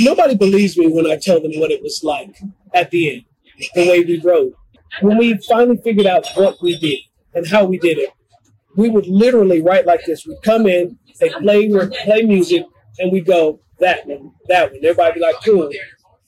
Nobody 0.00 0.36
believes 0.36 0.76
me 0.76 0.88
when 0.88 1.06
I 1.06 1.16
tell 1.16 1.40
them 1.40 1.52
what 1.54 1.70
it 1.70 1.82
was 1.82 2.04
like 2.04 2.38
at 2.74 2.90
the 2.90 3.14
end, 3.14 3.24
the 3.74 3.88
way 3.88 4.00
we 4.00 4.20
wrote. 4.20 4.54
When 5.00 5.16
we 5.16 5.38
finally 5.48 5.78
figured 5.78 6.06
out 6.06 6.26
what 6.34 6.60
we 6.60 6.78
did 6.78 6.98
and 7.34 7.46
how 7.46 7.64
we 7.64 7.78
did 7.78 7.96
it, 7.96 8.10
we 8.76 8.90
would 8.90 9.06
literally 9.06 9.62
write 9.62 9.86
like 9.86 10.04
this. 10.04 10.26
We'd 10.26 10.42
come 10.42 10.66
in, 10.66 10.98
they 11.20 11.30
play 11.30 11.68
we 11.68 11.86
play 12.04 12.22
music, 12.22 12.64
and 12.98 13.10
we 13.10 13.20
go 13.22 13.60
that 13.82 14.06
one, 14.06 14.32
that 14.48 14.72
one. 14.72 14.80
Everybody 14.82 15.14
be 15.14 15.20
like, 15.20 15.36
cool. 15.44 15.70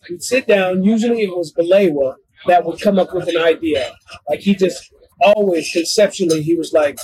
We'd 0.08 0.22
sit 0.22 0.46
down. 0.46 0.84
Usually 0.84 1.22
it 1.22 1.34
was 1.34 1.52
Balewa 1.52 2.16
that 2.46 2.64
would 2.64 2.80
come 2.80 2.98
up 2.98 3.14
with 3.14 3.28
an 3.28 3.38
idea. 3.38 3.92
Like 4.28 4.40
he 4.40 4.54
just 4.54 4.92
always 5.20 5.70
conceptually 5.72 6.42
he 6.42 6.54
was 6.54 6.72
like 6.72 6.98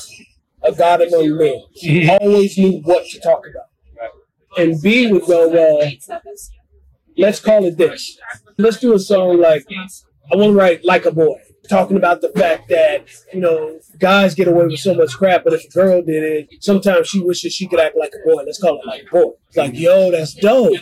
a 0.63 0.73
god 0.73 1.01
among 1.01 1.39
men. 1.39 1.63
He 1.73 2.03
mm-hmm. 2.03 2.11
always 2.21 2.59
knew 2.59 2.81
what 2.83 3.07
to 3.09 3.21
talk 3.21 3.45
about. 3.51 3.67
And 4.59 4.83
B 4.83 5.11
would 5.11 5.25
go, 5.27 5.49
well, 5.49 5.91
let's 7.17 7.41
call 7.41 7.65
it 7.65 7.77
this. 7.79 8.19
Let's 8.59 8.79
do 8.79 8.95
a 8.95 8.99
song 8.99 9.41
like 9.41 9.65
I 10.33 10.37
want 10.37 10.53
to 10.53 10.59
write 10.59 10.85
like 10.85 11.07
a 11.07 11.13
boy, 11.13 11.41
talking 11.69 11.97
about 11.97 12.21
the 12.21 12.31
fact 12.31 12.69
that 12.69 13.05
you 13.33 13.41
know 13.41 13.79
guys 13.99 14.35
get 14.35 14.49
away 14.49 14.67
with 14.67 14.79
so 14.79 14.95
much 14.95 15.17
crap, 15.17 15.45
but 15.45 15.53
if 15.53 15.65
a 15.65 15.69
girl 15.69 16.03
did 16.03 16.23
it, 16.23 16.49
sometimes 16.61 17.09
she 17.09 17.21
wishes 17.21 17.53
she 17.53 17.67
could 17.67 17.81
act 17.81 17.97
like 17.97 18.13
a 18.15 18.29
boy. 18.29 18.43
Let's 18.45 18.61
call 18.61 18.81
it 18.81 18.87
like 18.87 19.03
a 19.03 19.11
boy. 19.11 19.33
It's 19.49 19.57
like, 19.57 19.75
yo, 19.75 20.11
that's 20.11 20.35
dope. 20.35 20.73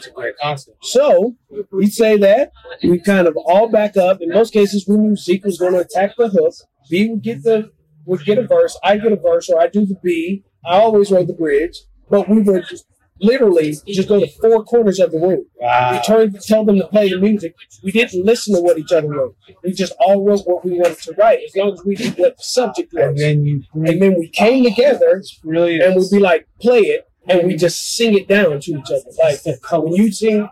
So 0.83 1.37
we'd 1.71 1.93
say 1.93 2.17
that 2.19 2.53
we 2.83 2.99
kind 2.99 3.27
of 3.27 3.37
all 3.37 3.69
back 3.69 3.97
up. 3.97 4.21
In 4.21 4.31
most 4.31 4.53
cases, 4.53 4.87
we 4.87 4.97
knew 4.97 5.17
Zeke 5.17 5.45
was 5.45 5.59
going 5.59 5.73
to 5.73 5.81
attack 5.81 6.17
the 6.17 6.29
hook. 6.29 6.55
B 6.91 7.09
would 7.09 7.23
get 7.23 7.43
the 7.43 7.71
would 8.05 8.25
get 8.25 8.39
a 8.39 8.47
verse. 8.47 8.79
I 8.83 8.97
get 8.97 9.13
a 9.13 9.17
verse, 9.17 9.49
or 9.51 9.61
I 9.61 9.69
do 9.69 9.85
the 9.85 9.97
B. 10.03 10.45
I 10.65 10.79
always 10.79 11.11
wrote 11.11 11.27
the 11.27 11.35
bridge, 11.35 11.79
but 12.11 12.29
we 12.29 12.41
would 12.41 12.67
just 12.69 12.87
literally 13.21 13.77
just 13.87 14.09
go 14.09 14.21
to 14.21 14.29
four 14.41 14.65
corners 14.65 14.99
of 14.99 15.11
the 15.13 15.19
room. 15.19 15.45
We 15.61 15.67
Wow. 15.67 16.03
turned 16.05 16.35
to 16.35 16.41
tell 16.41 16.65
them 16.65 16.79
to 16.79 16.87
play 16.87 17.09
the 17.11 17.19
music. 17.19 17.55
We 17.83 17.91
didn't 17.93 18.25
listen 18.25 18.55
to 18.55 18.61
what 18.61 18.79
each 18.79 18.93
other 18.93 19.09
wrote. 19.09 19.35
We 19.63 19.73
just 19.73 19.93
all 20.01 20.25
wrote 20.25 20.43
what 20.47 20.65
we 20.65 20.73
wanted 20.73 20.99
to 20.99 21.13
write, 21.13 21.41
as 21.47 21.57
long 21.57 21.73
as 21.73 21.85
we 21.85 21.95
knew 21.97 22.11
what 22.11 22.37
the 22.37 22.43
subject 22.43 22.93
was. 22.93 23.03
And 23.03 23.19
then 23.19 23.45
you 23.45 23.63
And 23.75 24.01
then 24.03 24.17
we 24.19 24.29
came 24.29 24.65
together 24.65 25.23
really 25.45 25.81
and 25.81 25.97
we'd 25.97 26.11
be 26.11 26.19
like, 26.21 26.47
play 26.61 26.81
it, 26.81 27.07
and 27.29 27.47
we 27.47 27.57
just 27.57 27.97
sing 27.97 28.17
it 28.17 28.29
down 28.29 28.61
to 28.61 28.71
each 28.73 28.91
other. 28.91 29.11
Like 29.23 29.41
when 29.83 29.93
you 29.95 30.11
sing, 30.13 30.49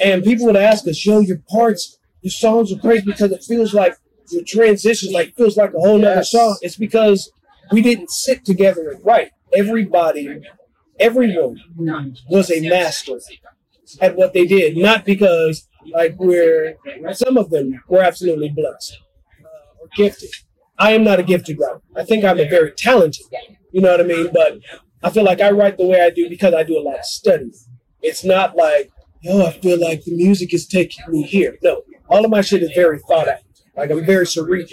and 0.00 0.22
people 0.24 0.46
would 0.46 0.56
ask 0.56 0.86
us, 0.88 1.04
"Yo, 1.06 1.20
your 1.20 1.40
parts, 1.48 1.98
your 2.22 2.32
songs 2.32 2.72
are 2.72 2.76
great 2.76 3.04
because 3.04 3.30
it 3.30 3.42
feels 3.44 3.72
like 3.72 3.94
your 4.30 4.42
transition, 4.42 5.12
like 5.12 5.34
feels 5.36 5.56
like 5.56 5.72
a 5.74 5.78
whole 5.78 6.00
Yes. 6.00 6.30
song." 6.32 6.56
It's 6.62 6.76
because 6.76 7.30
we 7.72 7.82
didn't 7.82 8.10
sit 8.10 8.44
together 8.44 8.90
and 8.90 9.04
write. 9.04 9.30
Everybody, 9.52 10.40
everyone 10.98 11.60
was 12.28 12.50
a 12.50 12.60
master 12.68 13.18
at 14.00 14.16
what 14.16 14.32
they 14.32 14.46
did, 14.46 14.76
not 14.76 15.04
because 15.04 15.68
like 15.92 16.14
we're 16.18 16.76
some 17.12 17.36
of 17.36 17.50
them 17.50 17.80
were 17.88 18.02
absolutely 18.02 18.48
blessed 18.48 18.98
uh, 19.42 19.82
or 19.82 19.88
gifted. 19.96 20.30
I 20.78 20.92
am 20.92 21.04
not 21.04 21.20
a 21.20 21.22
gifted 21.22 21.58
writer. 21.58 21.80
I 21.94 22.04
think 22.04 22.24
I'm 22.24 22.38
a 22.38 22.48
very 22.48 22.72
talented 22.72 23.26
writer. 23.32 23.58
You 23.72 23.80
know 23.80 23.90
what 23.90 24.00
I 24.00 24.04
mean? 24.04 24.30
But 24.32 24.58
I 25.02 25.10
feel 25.10 25.24
like 25.24 25.40
I 25.40 25.50
write 25.50 25.78
the 25.78 25.86
way 25.86 26.00
I 26.00 26.10
do 26.10 26.28
because 26.28 26.54
I 26.54 26.62
do 26.62 26.78
a 26.78 26.82
lot 26.82 26.98
of 26.98 27.04
study. 27.04 27.52
It's 28.02 28.24
not 28.24 28.56
like, 28.56 28.90
yo, 29.20 29.46
I 29.46 29.52
feel 29.52 29.80
like 29.80 30.04
the 30.04 30.14
music 30.14 30.52
is 30.52 30.66
taking 30.66 31.04
me 31.08 31.22
here. 31.22 31.58
No, 31.62 31.82
all 32.08 32.24
of 32.24 32.30
my 32.30 32.40
shit 32.40 32.62
is 32.62 32.72
very 32.74 32.98
thought 33.00 33.28
out. 33.28 33.40
Like 33.76 33.90
I'm 33.90 34.04
very 34.04 34.26
cerebral 34.26 34.66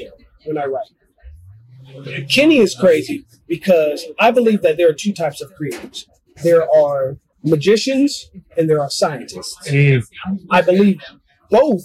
when 0.46 0.58
I 0.58 0.66
write. 0.66 2.28
Kenny 2.30 2.58
is 2.58 2.76
crazy 2.76 3.26
because 3.48 4.06
I 4.20 4.32
believe 4.32 4.62
that 4.62 4.78
there 4.78 4.90
are 4.90 4.94
two 4.94 5.14
types 5.14 5.42
of 5.42 5.54
creators. 5.54 6.08
There 6.44 6.64
are 6.76 7.18
magicians 7.44 8.32
and 8.58 8.70
there 8.70 8.80
are 8.82 8.90
scientists. 8.90 9.70
Mm, 9.70 10.04
I 10.50 10.62
believe 10.62 11.02
both, 11.50 11.84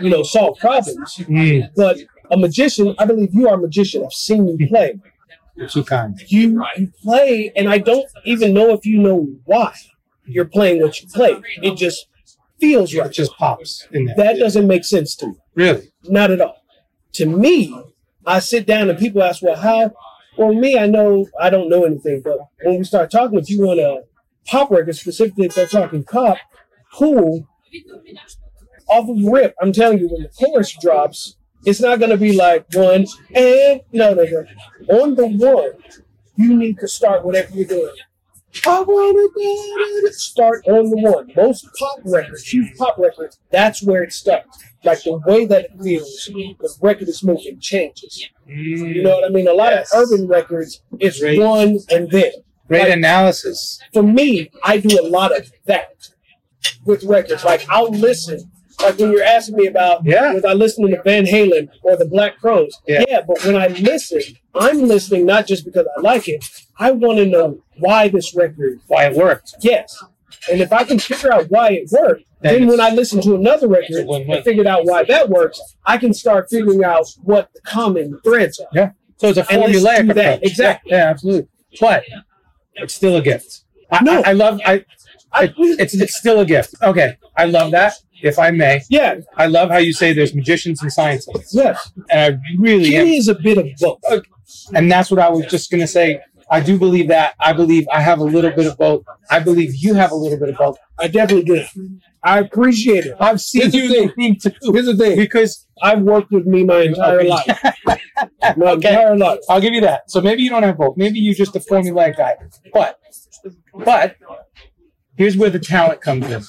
you 0.00 0.08
know, 0.10 0.22
solve 0.22 0.58
problems. 0.58 1.16
mm, 1.18 1.68
But 1.76 1.98
a 2.30 2.36
magician, 2.36 2.94
I 2.98 3.04
believe 3.04 3.34
you 3.34 3.48
are 3.48 3.54
a 3.56 3.58
magician. 3.58 4.04
I've 4.04 4.12
seen 4.12 4.46
you 4.48 4.68
play. 4.68 4.94
you're 5.56 5.68
too 5.68 5.84
kind. 5.84 6.18
You 6.28 6.64
you 6.78 6.92
play, 7.02 7.52
and 7.56 7.68
I 7.68 7.78
don't 7.78 8.06
even 8.24 8.54
know 8.54 8.70
if 8.72 8.86
you 8.86 8.98
know 8.98 9.28
why 9.44 9.74
you're 10.24 10.44
playing 10.46 10.80
what 10.80 11.00
you 11.02 11.08
play. 11.08 11.40
It 11.62 11.74
just 11.76 12.06
feels 12.60 12.94
It 12.94 13.00
right. 13.00 13.10
just 13.12 13.32
pops 13.36 13.86
in 13.92 14.04
there. 14.06 14.14
That 14.16 14.38
doesn't 14.38 14.66
make 14.66 14.84
sense 14.84 15.14
to 15.16 15.26
me. 15.28 15.34
really. 15.54 15.92
Not 16.04 16.30
at 16.30 16.40
all. 16.40 16.56
To 17.14 17.26
me, 17.26 17.74
I 18.24 18.38
sit 18.38 18.64
down 18.66 18.88
and 18.88 18.98
people 18.98 19.22
ask, 19.22 19.42
well, 19.42 19.56
how? 19.56 19.92
Well, 20.40 20.54
me, 20.54 20.78
I 20.78 20.86
know 20.86 21.26
I 21.38 21.50
don't 21.50 21.68
know 21.68 21.84
anything, 21.84 22.22
but 22.24 22.38
when 22.62 22.78
we 22.78 22.84
start 22.84 23.10
talking, 23.10 23.38
if 23.38 23.50
you 23.50 23.60
want 23.66 23.78
a 23.78 24.04
pop 24.46 24.70
record, 24.70 24.96
specifically 24.96 25.44
if 25.44 25.54
they're 25.54 25.66
talking 25.66 26.02
pop, 26.02 26.38
cool. 26.94 27.46
Off 28.88 29.10
of 29.10 29.22
rip, 29.22 29.54
I'm 29.60 29.70
telling 29.70 29.98
you, 29.98 30.08
when 30.08 30.22
the 30.22 30.30
chorus 30.30 30.74
drops, 30.80 31.36
it's 31.66 31.82
not 31.82 31.98
going 31.98 32.10
to 32.10 32.16
be 32.16 32.32
like 32.32 32.64
one 32.72 33.04
and 33.34 33.82
no, 33.92 34.14
no, 34.14 34.24
no. 34.24 35.02
On 35.02 35.14
the 35.14 35.26
one, 35.26 35.72
you 36.36 36.56
need 36.56 36.78
to 36.78 36.88
start 36.88 37.22
whatever 37.22 37.52
you're 37.52 37.66
doing. 37.66 37.94
I 38.66 38.80
want 38.80 39.34
to 39.36 40.12
start 40.12 40.66
on 40.66 40.90
the 40.90 40.96
one. 40.96 41.30
Most 41.36 41.68
pop 41.78 41.98
records, 42.04 42.42
huge 42.52 42.76
pop 42.76 42.98
records, 42.98 43.38
that's 43.50 43.82
where 43.82 44.02
it 44.02 44.12
starts. 44.12 44.58
Like 44.82 45.02
the 45.02 45.18
way 45.26 45.44
that 45.46 45.66
it 45.66 45.70
feels, 45.82 46.24
the 46.32 46.74
record 46.80 47.08
is 47.08 47.22
moving 47.22 47.60
changes. 47.60 48.26
You 48.46 49.02
know 49.02 49.10
what 49.16 49.24
I 49.24 49.28
mean? 49.28 49.46
A 49.46 49.52
lot 49.52 49.72
Yes. 49.72 49.92
of 49.94 50.00
urban 50.10 50.26
records, 50.26 50.82
it's 50.98 51.20
Great. 51.20 51.38
one 51.38 51.78
and 51.90 52.10
then. 52.10 52.32
Great 52.66 52.82
Like, 52.84 52.92
analysis. 52.98 53.80
for 53.92 54.02
me, 54.02 54.50
I 54.64 54.78
do 54.78 55.00
a 55.00 55.06
lot 55.06 55.36
of 55.36 55.52
that 55.66 56.08
with 56.84 57.02
records. 57.04 57.44
Like 57.44 57.64
I'll 57.68 57.90
listen. 57.90 58.50
Like 58.82 58.98
when 58.98 59.12
you're 59.12 59.22
asking 59.22 59.56
me 59.56 59.66
about, 59.66 60.04
Yeah. 60.04 60.32
was 60.32 60.44
I 60.44 60.52
listening 60.54 60.94
to 60.94 61.02
Van 61.02 61.24
Halen 61.24 61.68
or 61.82 61.96
the 61.96 62.04
Black 62.06 62.38
Crowes? 62.38 62.78
Yeah. 62.86 63.22
but 63.26 63.44
when 63.44 63.56
I 63.56 63.68
listen, 63.68 64.20
I'm 64.54 64.82
listening 64.82 65.26
not 65.26 65.46
just 65.46 65.64
because 65.64 65.86
I 65.96 66.00
like 66.00 66.28
it. 66.28 66.44
I 66.78 66.90
want 66.92 67.18
to 67.18 67.26
know 67.26 67.62
why 67.78 68.08
this 68.08 68.34
record. 68.34 68.80
Why 68.86 69.06
it 69.06 69.16
worked. 69.16 69.54
Yes, 69.60 70.02
and 70.50 70.60
if 70.60 70.72
I 70.72 70.84
can 70.84 70.98
figure 70.98 71.32
out 71.32 71.50
why 71.50 71.70
it 71.72 71.88
worked, 71.92 72.24
Then 72.40 72.60
then 72.60 72.68
when 72.68 72.80
I 72.80 72.90
listen 72.90 73.20
to 73.22 73.34
another 73.34 73.68
record 73.68 74.06
and 74.08 74.44
figured 74.44 74.66
out 74.66 74.86
why 74.86 75.04
that 75.04 75.28
works, 75.28 75.60
I 75.84 75.98
can 75.98 76.14
start 76.14 76.48
figuring 76.50 76.82
out 76.84 77.06
what 77.22 77.50
the 77.54 77.60
common 77.60 78.18
threads 78.24 78.58
are. 78.60 78.68
Yeah. 78.72 78.90
So 79.18 79.28
it's 79.28 79.38
a 79.38 79.42
formulaic 79.44 80.06
do 80.08 80.14
that. 80.14 80.42
Exactly. 80.42 80.92
Yeah, 80.92 80.98
yeah, 81.04 81.10
absolutely. 81.10 81.48
But 81.78 82.04
it's 82.74 82.94
still 82.94 83.16
a 83.16 83.20
gift. 83.22 83.64
I, 83.90 84.02
No. 84.02 84.22
I, 84.22 84.30
I 84.30 84.32
love. 84.32 84.60
I. 84.64 84.84
I, 85.32 85.44
It, 85.44 85.54
it's 85.78 85.94
it's 85.94 86.16
still 86.16 86.40
a 86.40 86.44
gift. 86.46 86.74
Okay, 86.82 87.16
I 87.36 87.44
love 87.44 87.70
that. 87.72 87.92
If 88.22 88.38
I 88.38 88.50
may. 88.50 88.82
Yeah. 88.88 89.16
I 89.36 89.46
love 89.46 89.70
how 89.70 89.78
you 89.78 89.92
say 89.92 90.12
there's 90.12 90.34
magicians 90.34 90.82
and 90.82 90.92
scientists. 90.92 91.54
Yes. 91.54 91.92
And 92.10 92.34
I 92.34 92.38
really 92.58 92.96
am. 92.96 93.06
Is 93.06 93.28
a 93.28 93.34
bit 93.34 93.58
of 93.58 93.66
both. 93.78 94.24
And 94.74 94.90
that's 94.90 95.10
what 95.10 95.20
I 95.20 95.28
was 95.28 95.46
just 95.46 95.70
going 95.70 95.80
to 95.80 95.86
say. 95.86 96.20
I 96.52 96.58
do 96.60 96.76
believe 96.78 97.06
that. 97.08 97.34
I 97.38 97.52
believe 97.52 97.86
I 97.92 98.00
have 98.00 98.18
a 98.18 98.24
little 98.24 98.50
bit 98.50 98.66
of 98.66 98.76
both. 98.76 99.04
I 99.30 99.38
believe 99.38 99.70
you 99.74 99.94
have 99.94 100.10
a 100.10 100.16
little 100.16 100.38
bit 100.38 100.48
of 100.48 100.56
both. 100.56 100.78
I 100.98 101.06
definitely 101.06 101.44
do. 101.44 102.00
I 102.24 102.40
appreciate 102.40 103.06
it. 103.06 103.16
I've 103.20 103.40
seen 103.40 103.62
Here's 103.70 103.72
the 103.72 103.78
you 103.78 104.08
thing. 104.12 104.38
Here's 104.74 104.86
the 104.86 104.96
thing. 104.96 105.16
Because 105.16 105.66
I've 105.80 106.00
worked 106.02 106.32
with 106.32 106.46
me 106.46 106.64
my 106.64 106.80
entire 106.82 107.20
Okay. 107.20 107.28
life. 107.28 107.74
My 108.56 108.72
Okay. 108.72 108.88
entire 108.88 109.16
life. 109.16 109.38
I'll 109.48 109.60
give 109.60 109.72
you 109.74 109.80
that. 109.82 110.10
So 110.10 110.20
maybe 110.20 110.42
you 110.42 110.50
don't 110.50 110.62
have 110.62 110.76
both. 110.76 110.96
Maybe 110.96 111.18
you're 111.20 111.34
just 111.34 111.54
a 111.56 111.60
formulaic 111.60 112.16
guy. 112.16 112.34
But, 112.72 112.98
but 113.84 114.16
here's 115.20 115.36
where 115.36 115.50
the 115.50 115.58
talent 115.58 116.00
comes 116.00 116.24
in. 116.30 116.42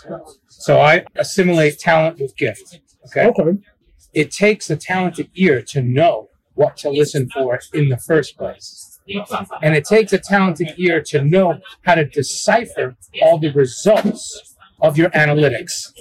So 0.48 0.80
I 0.80 1.04
assimilate 1.16 1.78
talent 1.78 2.20
with 2.22 2.38
gift. 2.38 2.80
Okay. 3.08 3.26
Okay. 3.28 3.58
It 4.14 4.32
takes 4.32 4.70
a 4.70 4.78
talented 4.78 5.30
ear 5.36 5.62
to 5.74 5.82
know 5.82 6.30
what 6.54 6.78
to 6.78 6.90
listen 6.90 7.30
for 7.30 7.60
in 7.74 7.90
the 7.90 7.98
first 7.98 8.38
place. 8.38 8.98
And 9.62 9.76
it 9.76 9.84
takes 9.84 10.14
a 10.14 10.20
talented 10.20 10.74
ear 10.78 11.02
to 11.08 11.22
know 11.22 11.60
how 11.82 11.96
to 11.96 12.06
decipher 12.06 12.96
all 13.22 13.40
the 13.40 13.52
results 13.52 14.56
of 14.82 14.98
your 14.98 15.10
analytics. 15.10 15.92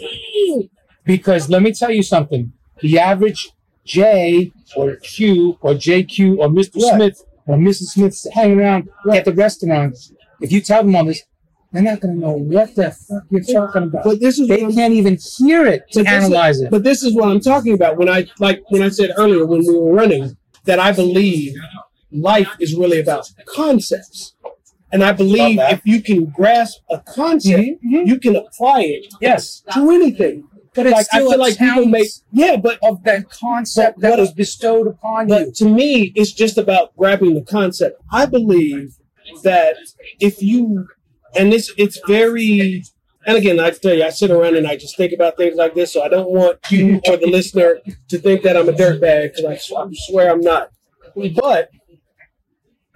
Because 1.05 1.51
let 1.51 1.63
me 1.63 1.73
tell 1.73 1.91
you 1.91 2.05
something 2.05 2.53
the 2.83 3.01
average 3.01 3.51
J 3.85 4.53
or 4.77 4.95
Q 4.97 5.59
or 5.61 5.73
JQ 5.73 6.39
or 6.39 6.49
Mr. 6.49 6.77
Right. 6.77 6.95
Smith 6.95 7.25
or 7.47 7.57
Mrs. 7.57 7.89
Smith 7.95 8.17
hanging 8.33 8.61
around 8.61 8.89
at 9.13 9.25
the 9.25 9.33
restaurant, 9.33 9.97
if 10.41 10.53
you 10.53 10.61
tell 10.61 10.85
them 10.85 10.95
all 10.95 11.05
this, 11.05 11.25
they're 11.73 11.83
not 11.83 12.01
going 12.01 12.15
to 12.15 12.21
know 12.21 12.33
what 12.33 12.75
the 12.75 12.91
fuck 12.91 13.23
you're 13.31 13.43
talking 13.43 13.85
about. 13.85 14.05
But 14.05 14.21
this 14.21 14.39
is 14.39 14.49
They 14.49 14.57
what 14.57 14.63
I'm- 14.71 14.75
can't 14.75 14.95
even 14.95 15.19
hear 15.39 15.67
it 15.67 15.83
to 15.93 16.01
But 16.01 16.05
this 16.11 16.13
is- 16.19 16.25
analyze 16.25 16.61
it. 16.61 16.71
But 16.71 16.83
this 16.85 17.03
is 17.03 17.15
what 17.15 17.29
I'm 17.29 17.41
talking 17.41 17.75
about 17.75 17.97
when 17.97 18.09
I 18.09 18.27
like 18.39 18.63
when 18.71 18.83
I 18.83 18.89
said 18.89 19.11
earlier 19.17 19.47
when 19.47 19.61
we 19.61 19.77
were 19.79 19.93
running 19.93 20.37
that 20.65 20.79
I 20.79 20.93
believe 20.93 21.55
life 22.13 22.49
is 22.59 22.75
really 22.75 23.01
about 23.01 23.31
concepts. 23.47 24.35
And 24.93 25.05
I 25.05 25.13
believe 25.13 25.59
if 25.61 25.81
you 25.85 26.03
can 26.03 26.25
grasp 26.27 26.79
a 26.91 26.99
concept, 26.99 27.63
Mhm. 27.85 28.07
you 28.09 28.19
can 28.19 28.35
apply 28.35 28.81
it 28.83 29.07
yes. 29.21 29.63
to 29.73 29.91
anything. 29.91 30.45
But 30.75 30.87
it's 30.87 30.95
like 30.97 31.07
I 31.13 31.19
feel 31.19 31.39
like 31.39 31.59
people 31.59 31.87
make 31.87 32.09
yeah, 32.33 32.57
but 32.57 32.79
of 32.83 33.03
that 33.05 33.29
concept 33.31 34.01
But 34.01 34.11
that 34.11 34.19
was 34.19 34.33
bestowed 34.33 34.87
upon 34.89 35.29
you. 35.29 35.53
to 35.53 35.65
me 35.69 36.13
it's 36.17 36.33
just 36.33 36.59
about 36.59 36.97
grabbing 36.97 37.35
the 37.35 37.43
concept. 37.43 38.01
I 38.11 38.27
believe 38.27 38.95
that 39.45 39.77
if 40.21 40.43
you 40.43 40.89
and 41.37 41.53
this 41.53 41.73
it's 41.77 41.99
very 42.07 42.85
and 43.27 43.37
again 43.37 43.61
I 43.61 43.71
tell 43.71 43.95
you 43.95 44.05
I 44.05 44.11
sit 44.11 44.31
around 44.31 44.57
and 44.57 44.67
I 44.67 44.77
just 44.77 44.97
think 44.97 45.13
about 45.13 45.37
things 45.37 45.57
like 45.57 45.75
this 45.75 45.93
so 45.93 46.03
I 46.03 46.09
don't 46.09 46.31
want 46.31 46.59
you 46.71 47.01
or 47.07 47.17
the 47.17 47.29
listener 47.29 47.79
to 48.09 48.19
think 48.19 48.43
that 48.43 48.57
I'm 48.57 48.69
a 48.69 48.73
dirtbag 48.73 49.35
because 49.35 49.71
I—I 49.73 49.91
swear 49.93 50.31
I'm 50.31 50.41
not. 50.41 50.71
But 51.35 51.71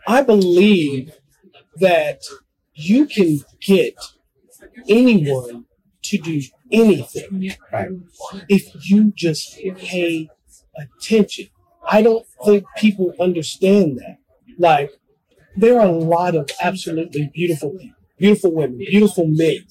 I 0.07 0.23
believe 0.23 1.15
that 1.77 2.21
you 2.75 3.07
can 3.07 3.41
get 3.61 3.95
anyone 4.89 5.65
to 6.03 6.19
do 6.19 6.41
anything 6.71 7.51
if 8.49 8.91
you 8.91 9.13
just 9.17 9.59
pay 9.77 10.29
attention. 10.77 11.47
I 11.87 12.03
don't 12.03 12.27
think 12.45 12.65
people 12.77 13.15
understand 13.21 13.99
that. 13.99 14.19
Like, 14.59 14.91
there 15.57 15.81
are 15.81 15.87
a 15.87 15.93
lot 15.93 16.35
of 16.35 16.51
absolutely 16.61 17.31
beautiful 17.33 17.71
people, 17.71 18.04
beautiful 18.19 18.55
women, 18.55 18.79
beautiful 18.79 19.27
men. 19.27 19.67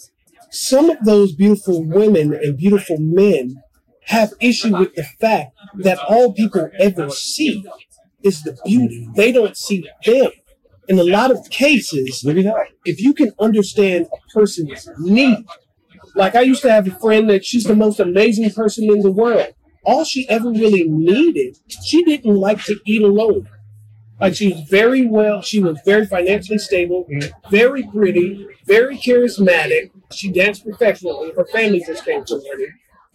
Some 0.51 0.89
of 0.89 1.03
those 1.03 1.33
beautiful 1.33 1.83
women 1.83 2.33
and 2.33 2.57
beautiful 2.57 2.97
men 2.99 3.63
have 4.05 4.33
issue 4.39 4.77
with 4.77 4.93
the 4.95 5.03
fact 5.03 5.55
that 5.79 5.97
all 6.07 6.33
people 6.33 6.69
ever 6.79 7.09
see 7.09 7.65
is 8.21 8.43
the 8.43 8.57
beauty. 8.65 9.07
They 9.15 9.31
don't 9.31 9.57
see 9.57 9.87
them. 10.05 10.31
In 10.89 10.99
a 10.99 11.03
lot 11.03 11.31
of 11.31 11.49
cases, 11.49 12.23
if 12.85 13.01
you 13.01 13.13
can 13.13 13.31
understand 13.39 14.07
a 14.13 14.33
person's 14.33 14.87
need, 14.99 15.45
like 16.15 16.35
I 16.35 16.41
used 16.41 16.61
to 16.63 16.71
have 16.71 16.87
a 16.87 16.91
friend 16.99 17.29
that 17.29 17.45
she's 17.45 17.63
the 17.63 17.75
most 17.75 17.99
amazing 17.99 18.49
person 18.51 18.85
in 18.91 18.99
the 18.99 19.11
world. 19.11 19.47
All 19.85 20.03
she 20.03 20.27
ever 20.29 20.49
really 20.49 20.87
needed, 20.87 21.57
she 21.83 22.03
didn't 22.03 22.35
like 22.35 22.63
to 22.65 22.79
eat 22.85 23.01
alone. 23.01 23.47
Like 24.19 24.35
she 24.35 24.53
was 24.53 24.61
very 24.69 25.05
well, 25.05 25.41
she 25.41 25.59
was 25.59 25.79
very 25.85 26.05
financially 26.05 26.57
stable, 26.57 27.05
mm-hmm. 27.11 27.49
very 27.49 27.83
pretty, 27.83 28.47
very 28.65 28.97
charismatic. 28.97 29.91
She 30.11 30.31
danced 30.31 30.63
professionally. 30.63 31.31
Her 31.35 31.45
family 31.45 31.83
just 31.85 32.05
came 32.05 32.25
from 32.25 32.39
her. 32.39 32.65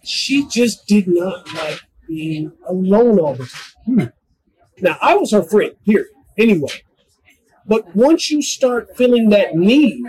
She 0.03 0.45
just 0.47 0.87
did 0.87 1.07
not 1.07 1.51
like 1.53 1.81
being 2.07 2.51
alone 2.67 3.19
all 3.19 3.35
the 3.35 3.45
time. 3.45 3.85
Hmm. 3.85 4.03
Now 4.81 4.97
I 5.01 5.15
was 5.15 5.31
her 5.31 5.43
friend, 5.43 5.73
here, 5.83 6.07
anyway. 6.37 6.83
But 7.65 7.95
once 7.95 8.31
you 8.31 8.41
start 8.41 8.95
feeling 8.97 9.29
that 9.29 9.55
need, 9.55 10.03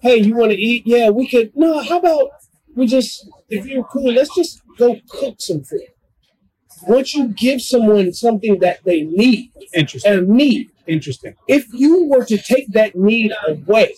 hey, 0.00 0.16
you 0.16 0.34
want 0.34 0.52
to 0.52 0.58
eat? 0.58 0.86
Yeah, 0.86 1.10
we 1.10 1.28
could. 1.28 1.52
No, 1.54 1.80
how 1.82 1.98
about 1.98 2.30
we 2.74 2.86
just, 2.86 3.28
if 3.48 3.66
you're 3.66 3.84
cool, 3.84 4.12
let's 4.12 4.34
just 4.34 4.60
go 4.76 4.96
cook 5.08 5.36
some 5.38 5.62
food. 5.62 5.88
Once 6.82 7.14
you 7.14 7.28
give 7.28 7.60
someone 7.62 8.12
something 8.12 8.58
that 8.60 8.84
they 8.84 9.02
need, 9.02 9.50
Interesting. 9.74 10.12
and 10.12 10.28
need, 10.28 10.70
Interesting. 10.86 11.34
if 11.48 11.66
you 11.72 12.04
were 12.06 12.24
to 12.24 12.36
take 12.36 12.68
that 12.72 12.94
need 12.94 13.32
away, 13.48 13.94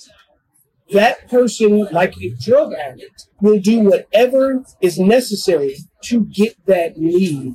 that 0.93 1.29
person, 1.29 1.87
like 1.93 2.17
a 2.19 2.31
drug 2.41 2.73
addict, 2.73 3.27
will 3.41 3.59
do 3.61 3.81
whatever 3.81 4.62
is 4.81 4.99
necessary 4.99 5.77
to 6.05 6.25
get 6.25 6.55
that 6.67 6.97
need 6.97 7.55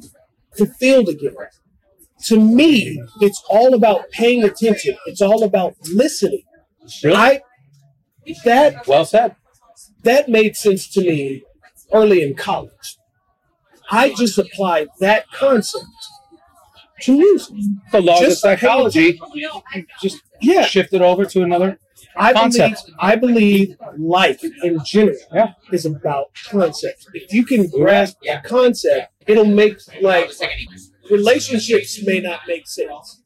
fulfilled 0.56 1.10
again. 1.10 1.36
To 2.26 2.40
me, 2.40 3.04
it's 3.22 3.44
all 3.50 3.74
about 3.74 4.10
paying 4.12 4.44
attention. 4.44 4.96
It's 5.08 5.22
all 5.22 5.44
about 5.44 5.76
listening. 5.92 6.44
Really? 7.04 7.16
I 7.16 7.42
that 8.46 8.88
well 8.88 9.06
said. 9.06 9.36
that 10.04 10.30
made 10.30 10.56
sense 10.56 10.88
to 10.94 11.02
me 11.02 11.44
early 11.92 12.22
in 12.22 12.36
college. 12.36 12.98
I 13.92 14.14
just 14.14 14.38
applied 14.38 14.88
that 15.00 15.30
concept 15.32 15.86
to 17.02 17.18
music. 17.18 17.56
The 17.92 18.02
laws 18.02 18.22
of 18.22 18.28
Just- 18.30 18.42
psychology 18.42 19.20
just 20.02 20.22
Yeah, 20.42 20.64
shifted 20.66 21.02
over 21.02 21.26
to 21.26 21.42
another. 21.44 21.80
I 22.16 22.32
Concept. 22.34 22.76
believe 22.86 22.96
I 23.00 23.16
believe 23.16 23.76
life 23.98 24.42
in 24.64 24.80
general 24.86 25.18
Yeah. 25.34 25.54
is 25.72 25.86
about 25.86 26.28
concept. 26.50 27.08
If 27.14 27.34
you 27.34 27.44
can 27.46 27.68
grasp 27.70 28.18
a 28.30 28.40
concept, 28.48 29.08
it'll 29.26 29.46
make 29.46 29.78
like 30.02 30.30
relationships 31.10 32.02
may 32.06 32.20
not 32.20 32.42
make 32.48 32.68
sense. 32.68 33.22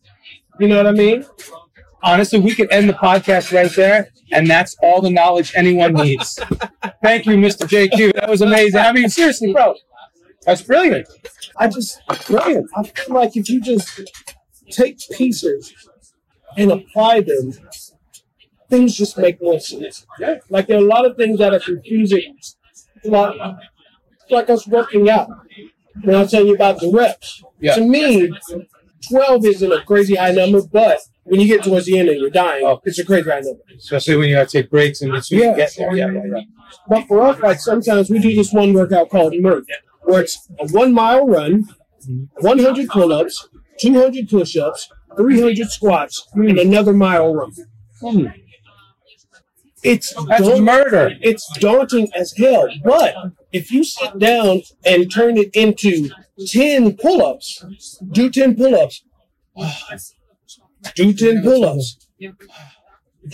You 0.59 0.67
know 0.67 0.77
what 0.77 0.87
I 0.87 0.91
mean? 0.91 1.25
Honestly, 2.03 2.39
we 2.39 2.53
could 2.55 2.71
end 2.71 2.87
the 2.87 2.93
podcast 2.93 3.51
right 3.51 3.71
there, 3.75 4.09
and 4.31 4.47
that's 4.49 4.75
all 4.81 5.01
the 5.01 5.09
knowledge 5.09 5.51
anyone 5.55 5.93
needs. 5.93 6.39
Thank 7.03 7.25
you, 7.25 7.33
Mr. 7.33 7.67
JQ. 7.67 8.13
That 8.13 8.29
was 8.29 8.41
amazing. 8.41 8.79
I 8.79 8.91
mean, 8.91 9.09
seriously, 9.09 9.51
bro, 9.51 9.75
that's 10.47 10.63
brilliant. 10.63 11.07
I 11.57 11.67
just 11.67 11.99
brilliant. 12.25 12.67
I 12.75 12.83
feel 12.83 13.13
like 13.15 13.35
if 13.37 13.49
you 13.49 13.61
just 13.61 14.01
take 14.71 14.97
pieces 15.11 15.73
and 16.57 16.71
apply 16.71 17.21
them, 17.21 17.53
things 18.69 18.95
just 18.95 19.17
make 19.17 19.41
more 19.41 19.59
sense. 19.59 20.05
Yeah. 20.19 20.37
Like 20.49 20.67
there 20.67 20.77
are 20.77 20.81
a 20.81 20.85
lot 20.85 21.05
of 21.05 21.17
things 21.17 21.37
that 21.39 21.53
are 21.53 21.59
confusing. 21.59 22.37
Like, 23.03 23.35
like 24.29 24.49
us 24.49 24.65
working 24.67 25.09
out. 25.09 25.29
When 26.03 26.15
I 26.15 26.25
telling 26.25 26.47
you 26.47 26.55
about 26.55 26.79
the 26.79 26.91
reps. 26.91 27.43
Yeah. 27.59 27.75
To 27.75 27.81
me, 27.81 28.31
12 29.09 29.45
isn't 29.45 29.71
a 29.71 29.81
crazy 29.83 30.15
high 30.15 30.31
number, 30.31 30.61
but 30.61 30.99
when 31.23 31.39
you 31.39 31.47
get 31.47 31.63
towards 31.63 31.87
the 31.87 31.97
end 31.97 32.09
and 32.09 32.19
you're 32.19 32.29
dying, 32.29 32.63
Oh. 32.65 32.79
it's 32.85 32.99
a 32.99 33.05
crazy 33.05 33.29
high 33.29 33.39
number. 33.39 33.61
Especially 33.75 34.15
when 34.15 34.29
you 34.29 34.35
have 34.35 34.47
to 34.49 34.61
take 34.61 34.69
breaks 34.69 35.01
in 35.01 35.11
between 35.11 35.41
Yeah. 35.41 35.55
get 35.55 35.73
there. 35.77 35.95
Yeah, 35.95 36.11
yeah, 36.11 36.21
yeah. 36.35 36.41
But 36.87 37.07
for 37.07 37.21
us, 37.21 37.39
like 37.41 37.59
sometimes 37.59 38.09
we 38.09 38.19
do 38.19 38.33
this 38.35 38.53
one 38.53 38.73
workout 38.73 39.09
called 39.09 39.33
Murph, 39.39 39.65
where 40.07 40.21
it's 40.21 40.47
a 40.59 40.67
one 40.69 40.93
mile 40.93 41.27
run, 41.27 41.65
100 42.39 42.89
pull 42.89 43.11
ups, 43.13 43.49
200 43.79 44.29
push 44.29 44.55
ups, 44.55 44.89
300 45.17 45.69
squats, 45.69 46.27
and 46.33 46.57
another 46.57 46.93
mile 46.93 47.33
run. 47.33 47.51
Hmm. 48.01 48.27
It's 49.83 50.13
That's 50.27 50.41
daun- 50.47 50.63
murder. 50.63 51.11
it's 51.21 51.45
daunting 51.59 52.09
as 52.15 52.33
hell. 52.35 52.67
But 52.83 53.15
if 53.51 53.71
you 53.71 53.83
sit 53.83 54.17
down 54.17 54.63
and 54.83 55.11
turn 55.11 55.37
it 55.37 55.49
into 55.55 56.09
10 56.47 56.97
pull 56.97 57.21
ups, 57.23 57.63
do 58.11 58.29
10 58.29 58.55
pull 58.55 58.75
ups, 58.75 59.03
do 60.95 61.13
10 61.13 61.43
pull 61.43 61.63
ups, 61.65 62.07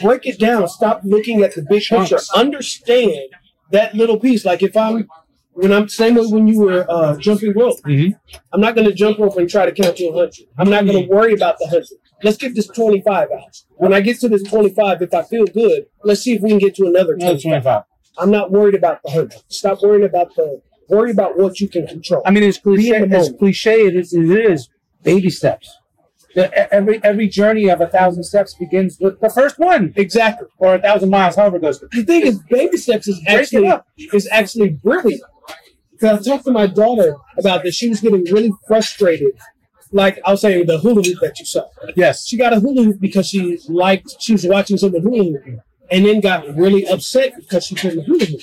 break 0.02 0.26
it 0.26 0.40
down. 0.40 0.68
Stop 0.68 1.02
looking 1.04 1.42
at 1.44 1.56
the 1.56 1.62
big 1.62 1.84
picture. 1.84 2.20
Understand 2.36 3.30
that 3.72 3.96
little 3.96 4.20
piece. 4.20 4.44
Like 4.46 4.62
if 4.64 4.76
I'm, 4.76 5.08
when 5.54 5.72
I'm 5.72 5.88
same 5.88 6.16
way 6.16 6.26
when 6.28 6.48
you 6.48 6.60
were 6.62 6.86
uh, 6.90 7.16
jumping 7.18 7.54
rope, 7.54 7.80
Mhm. 7.86 8.16
I'm 8.52 8.62
not 8.62 8.76
going 8.76 8.88
to 8.88 8.94
jump 8.94 9.20
rope 9.20 9.38
and 9.38 9.50
try 9.50 9.66
to 9.66 9.72
count 9.72 9.98
to 9.98 10.06
100. 10.10 10.34
I'm 10.58 10.70
not 10.70 10.86
going 10.86 11.04
to 11.04 11.10
worry 11.10 11.34
about 11.34 11.58
the 11.60 11.66
100. 11.66 11.88
Let's 12.24 12.38
get 12.38 12.56
this 12.56 12.68
25 12.68 13.30
out. 13.32 13.58
When 13.76 13.94
I 13.94 14.02
get 14.02 14.20
to 14.22 14.30
this 14.30 14.44
25, 14.44 15.02
if 15.02 15.14
I 15.14 15.24
feel 15.24 15.46
good, 15.46 15.86
let's 16.04 16.22
see 16.22 16.34
if 16.34 16.42
we 16.42 16.50
can 16.50 16.60
get 16.60 16.76
to 16.76 16.86
another 16.88 17.14
Another 17.14 17.38
25. 17.40 17.64
25. 17.64 17.84
I'm 18.18 18.32
not 18.32 18.52
worried 18.52 18.76
about 18.76 19.02
the 19.04 19.10
100. 19.12 19.42
Stop 19.50 19.82
worrying 19.82 20.06
about 20.06 20.36
the 20.36 20.62
Worry 20.90 21.12
about 21.12 21.38
what 21.38 21.60
you 21.62 21.70
can 21.70 21.88
control. 21.88 22.22
I 22.26 22.32
mean, 22.32 22.44
in 22.44 22.54
cliche. 22.54 22.96
As 23.12 23.32
cliche 23.40 23.86
it 23.88 23.96
is, 23.96 24.14
it 24.14 24.30
is 24.30 24.70
baby 25.02 25.30
steps. 25.30 25.78
The- 26.36 26.74
Every 26.74 27.04
every 27.04 27.28
journey 27.28 27.70
of 27.70 27.80
a 27.82 27.88
thousand 27.88 28.24
steps 28.24 28.56
begins 28.56 28.98
with 29.00 29.20
the 29.20 29.30
first 29.30 29.60
one, 29.60 29.94
exactly. 29.96 30.48
or 30.58 30.76
a 30.76 30.82
thousand 30.82 31.10
miles, 31.10 31.36
however 31.36 31.58
it 31.58 31.62
goes. 31.62 31.80
The 31.80 32.04
thing 32.04 32.24
is, 32.26 32.40
baby 32.50 32.78
steps 32.78 33.08
is 33.08 33.22
actually 33.28 33.72
is 34.14 34.28
actually 34.32 34.70
brilliant. 34.70 35.22
Because 35.92 36.28
I 36.28 36.32
talked 36.32 36.46
to 36.46 36.52
my 36.52 36.68
daughter 36.68 37.16
about 37.38 37.64
this. 37.64 37.76
She 37.76 37.88
was 37.88 38.02
getting 38.02 38.24
really 38.26 38.52
frustrated. 38.68 39.34
Like 39.92 40.20
I'll 40.26 40.38
say, 40.38 40.64
the 40.64 40.80
hula 40.80 41.04
hoop 41.04 41.20
that 41.22 41.38
you 41.40 41.46
saw. 41.46 41.66
Yes. 41.96 42.26
She 42.26 42.36
got 42.36 42.52
a 42.52 42.60
hula 42.60 42.84
hoop 42.84 43.00
because 43.00 43.28
she 43.30 43.60
liked 43.70 44.16
she 44.20 44.32
was 44.34 44.46
watching 44.46 44.78
someone 44.78 45.04
hula 45.04 45.40
hoop, 45.40 45.60
and 45.92 46.06
then 46.06 46.20
got 46.20 46.56
really 46.56 46.86
upset 46.88 47.34
because 47.38 47.66
she 47.68 47.76
couldn't 47.76 48.06
hula 48.06 48.26
hoop. 48.26 48.42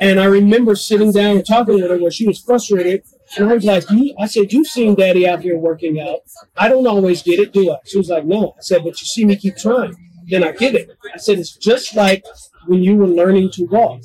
And 0.00 0.18
I 0.18 0.24
remember 0.24 0.74
sitting 0.74 1.12
down 1.12 1.36
and 1.36 1.46
talking 1.46 1.74
with 1.76 1.88
her 1.88 1.96
where 1.98 2.10
she 2.10 2.26
was 2.26 2.40
frustrated. 2.40 3.04
And 3.36 3.50
I 3.50 3.54
was 3.54 3.64
like, 3.64 3.88
you, 3.90 4.14
I 4.18 4.26
said, 4.26 4.52
you've 4.52 4.66
seen 4.66 4.94
daddy 4.94 5.26
out 5.28 5.40
here 5.40 5.58
working 5.58 6.00
out. 6.00 6.20
I 6.56 6.68
don't 6.68 6.86
always 6.86 7.22
get 7.22 7.40
it, 7.40 7.52
do 7.52 7.72
I? 7.72 7.78
She 7.84 7.98
was 7.98 8.08
like, 8.08 8.24
no. 8.24 8.54
I 8.56 8.60
said, 8.60 8.84
but 8.84 9.00
you 9.00 9.06
see 9.06 9.24
me 9.24 9.36
keep 9.36 9.56
trying. 9.56 9.94
Then 10.28 10.44
I 10.44 10.52
get 10.52 10.74
it. 10.74 10.90
I 11.12 11.18
said, 11.18 11.38
it's 11.38 11.56
just 11.56 11.94
like 11.96 12.24
when 12.66 12.82
you 12.82 12.96
were 12.96 13.06
learning 13.06 13.50
to 13.52 13.64
walk. 13.64 14.02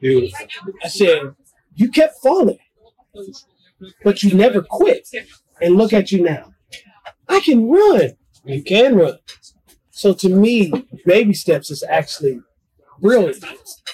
Beautiful. 0.00 0.46
I 0.84 0.88
said, 0.88 1.34
you 1.74 1.90
kept 1.90 2.18
falling, 2.22 2.58
but 4.04 4.22
you 4.22 4.34
never 4.34 4.62
quit. 4.62 5.08
And 5.60 5.76
look 5.76 5.92
at 5.92 6.12
you 6.12 6.22
now. 6.22 6.52
I 7.28 7.40
can 7.40 7.68
run. 7.68 8.12
You 8.44 8.62
can 8.62 8.96
run. 8.96 9.18
So 9.90 10.14
to 10.14 10.28
me, 10.28 10.72
baby 11.04 11.34
steps 11.34 11.70
is 11.70 11.82
actually 11.82 12.40
brilliant. 13.00 13.44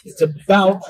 It's 0.05 0.21
about 0.21 0.83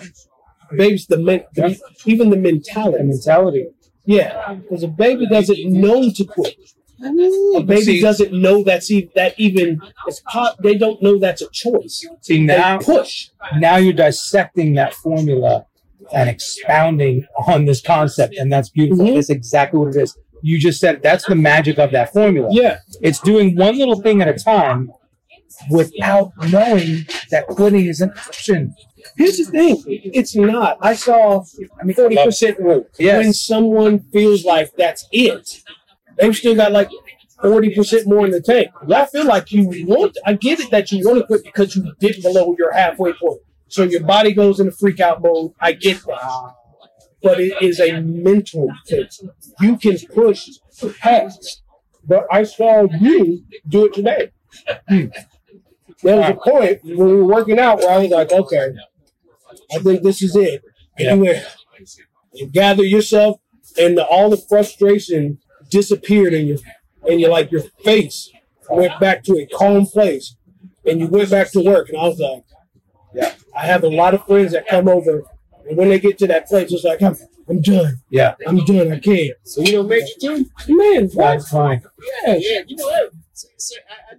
babies, 0.76 1.06
the, 1.06 1.18
men, 1.18 1.44
the 1.54 1.78
even 2.04 2.30
the 2.30 2.36
mentality. 2.36 2.98
The 2.98 3.04
mentality. 3.04 3.66
Yeah, 4.06 4.54
because 4.54 4.82
a 4.82 4.88
baby 4.88 5.26
doesn't 5.26 5.64
know 5.72 6.10
to 6.10 6.24
quit. 6.24 6.56
A 7.02 7.62
baby 7.62 7.82
See- 7.82 8.00
doesn't 8.00 8.32
know 8.32 8.62
that's 8.62 8.90
e- 8.90 9.10
that 9.14 9.34
even 9.38 9.80
is 10.08 10.20
pop. 10.26 10.56
They 10.62 10.76
don't 10.76 11.02
know 11.02 11.18
that's 11.18 11.42
a 11.42 11.48
choice. 11.50 12.06
See 12.20 12.38
They 12.46 12.56
now, 12.56 12.78
push. 12.78 13.28
now 13.58 13.76
you're 13.76 13.92
dissecting 13.92 14.74
that 14.74 14.94
formula 14.94 15.66
and 16.14 16.28
expounding 16.30 17.26
on 17.48 17.64
this 17.64 17.80
concept, 17.80 18.34
and 18.36 18.52
that's 18.52 18.68
beautiful. 18.68 19.06
Mhm. 19.06 19.14
That's 19.16 19.30
exactly 19.30 19.80
what 19.80 19.96
it 19.96 20.02
is. 20.02 20.16
You 20.42 20.58
just 20.58 20.78
said 20.80 21.02
that's 21.02 21.24
the 21.26 21.34
magic 21.34 21.78
of 21.78 21.90
that 21.92 22.12
formula. 22.12 22.48
Yeah, 22.52 22.78
It's 23.00 23.18
doing 23.20 23.56
one 23.56 23.78
little 23.78 24.00
thing 24.00 24.20
at 24.22 24.28
a 24.28 24.34
time 24.34 24.90
without 25.70 26.32
knowing 26.50 27.06
that 27.30 27.46
quitting 27.48 27.86
is 27.86 28.00
an 28.00 28.10
option. 28.26 28.74
Here's 29.16 29.38
the 29.38 29.44
thing. 29.44 29.82
It's 29.86 30.34
not. 30.34 30.78
I 30.80 30.94
saw 30.94 31.44
I 31.80 31.84
mean 31.84 31.94
forty 31.94 32.16
percent 32.16 32.58
rule. 32.58 32.86
Yes. 32.98 33.22
When 33.22 33.32
someone 33.32 33.98
feels 34.12 34.44
like 34.44 34.72
that's 34.76 35.06
it, 35.12 35.62
they've 36.18 36.34
still 36.34 36.54
got 36.54 36.72
like 36.72 36.90
forty 37.40 37.74
percent 37.74 38.06
more 38.06 38.24
in 38.24 38.32
the 38.32 38.40
tank. 38.40 38.68
I 38.90 39.06
feel 39.06 39.26
like 39.26 39.52
you 39.52 39.86
want 39.86 40.16
I 40.26 40.34
get 40.34 40.60
it 40.60 40.70
that 40.70 40.90
you 40.90 41.06
want 41.06 41.20
to 41.20 41.26
quit 41.26 41.44
because 41.44 41.76
you 41.76 41.92
dip 42.00 42.22
below 42.22 42.54
your 42.58 42.72
halfway 42.72 43.12
point. 43.12 43.40
So 43.68 43.82
your 43.82 44.02
body 44.02 44.32
goes 44.32 44.60
into 44.60 44.72
freak 44.72 45.00
out 45.00 45.22
mode. 45.22 45.52
I 45.60 45.72
get 45.72 46.04
that. 46.06 46.54
But 47.22 47.40
it 47.40 47.60
is 47.62 47.80
a 47.80 48.00
mental 48.00 48.70
thing. 48.86 49.08
You 49.60 49.76
can 49.76 49.98
push 50.14 50.48
past. 51.00 51.62
But 52.06 52.26
I 52.30 52.42
saw 52.42 52.86
you 53.00 53.44
do 53.68 53.86
it 53.86 53.94
today. 53.94 54.30
Hmm. 54.88 55.06
There 56.04 56.16
was 56.18 56.30
a 56.30 56.34
point 56.34 56.84
when 56.84 56.96
we 56.96 57.16
were 57.16 57.24
working 57.24 57.58
out 57.58 57.78
where 57.78 57.90
I 57.90 57.98
was 57.98 58.10
like, 58.10 58.30
okay, 58.30 58.74
I 59.74 59.78
think 59.78 60.02
this 60.02 60.22
is 60.22 60.36
it. 60.36 60.62
And 60.98 61.24
you 61.24 61.34
you 62.34 62.46
gather 62.46 62.84
yourself, 62.84 63.40
and 63.78 63.96
the, 63.96 64.04
all 64.04 64.28
the 64.28 64.36
frustration 64.36 65.38
disappeared 65.70 66.34
in 66.34 66.46
your, 66.46 66.58
and 67.08 67.20
your 67.20 67.30
like 67.30 67.50
your 67.50 67.62
face 67.82 68.30
went 68.68 68.98
back 69.00 69.24
to 69.24 69.38
a 69.38 69.46
calm 69.46 69.86
place, 69.86 70.36
and 70.84 71.00
you 71.00 71.06
went 71.06 71.30
back 71.30 71.50
to 71.52 71.60
work. 71.64 71.88
And 71.88 71.98
I 71.98 72.08
was 72.08 72.18
like, 72.18 72.44
yeah, 73.14 73.32
I 73.56 73.66
have 73.66 73.82
a 73.82 73.88
lot 73.88 74.12
of 74.14 74.26
friends 74.26 74.52
that 74.52 74.68
come 74.68 74.88
over, 74.88 75.22
and 75.68 75.76
when 75.78 75.88
they 75.88 75.98
get 75.98 76.18
to 76.18 76.26
that 76.26 76.48
place, 76.48 76.70
it's 76.70 76.84
like 76.84 77.00
I'm, 77.00 77.16
I'm 77.48 77.62
done. 77.62 78.00
Yeah. 78.10 78.34
I'm 78.46 78.58
done. 78.64 78.92
I 78.92 78.98
can't. 78.98 79.32
So 79.44 79.62
you 79.62 79.72
know, 79.72 79.82
Major 79.84 80.06
too, 80.20 80.46
man. 80.68 81.08
What? 81.08 81.16
That's 81.16 81.48
fine. 81.48 81.82
Yeah, 82.26 82.34
Yeah, 82.38 82.60
you 82.66 82.76
know 82.76 82.84
what? 82.84 83.12
So, 83.32 83.48
so 83.56 83.76
I, 83.88 84.14
I 84.14 84.16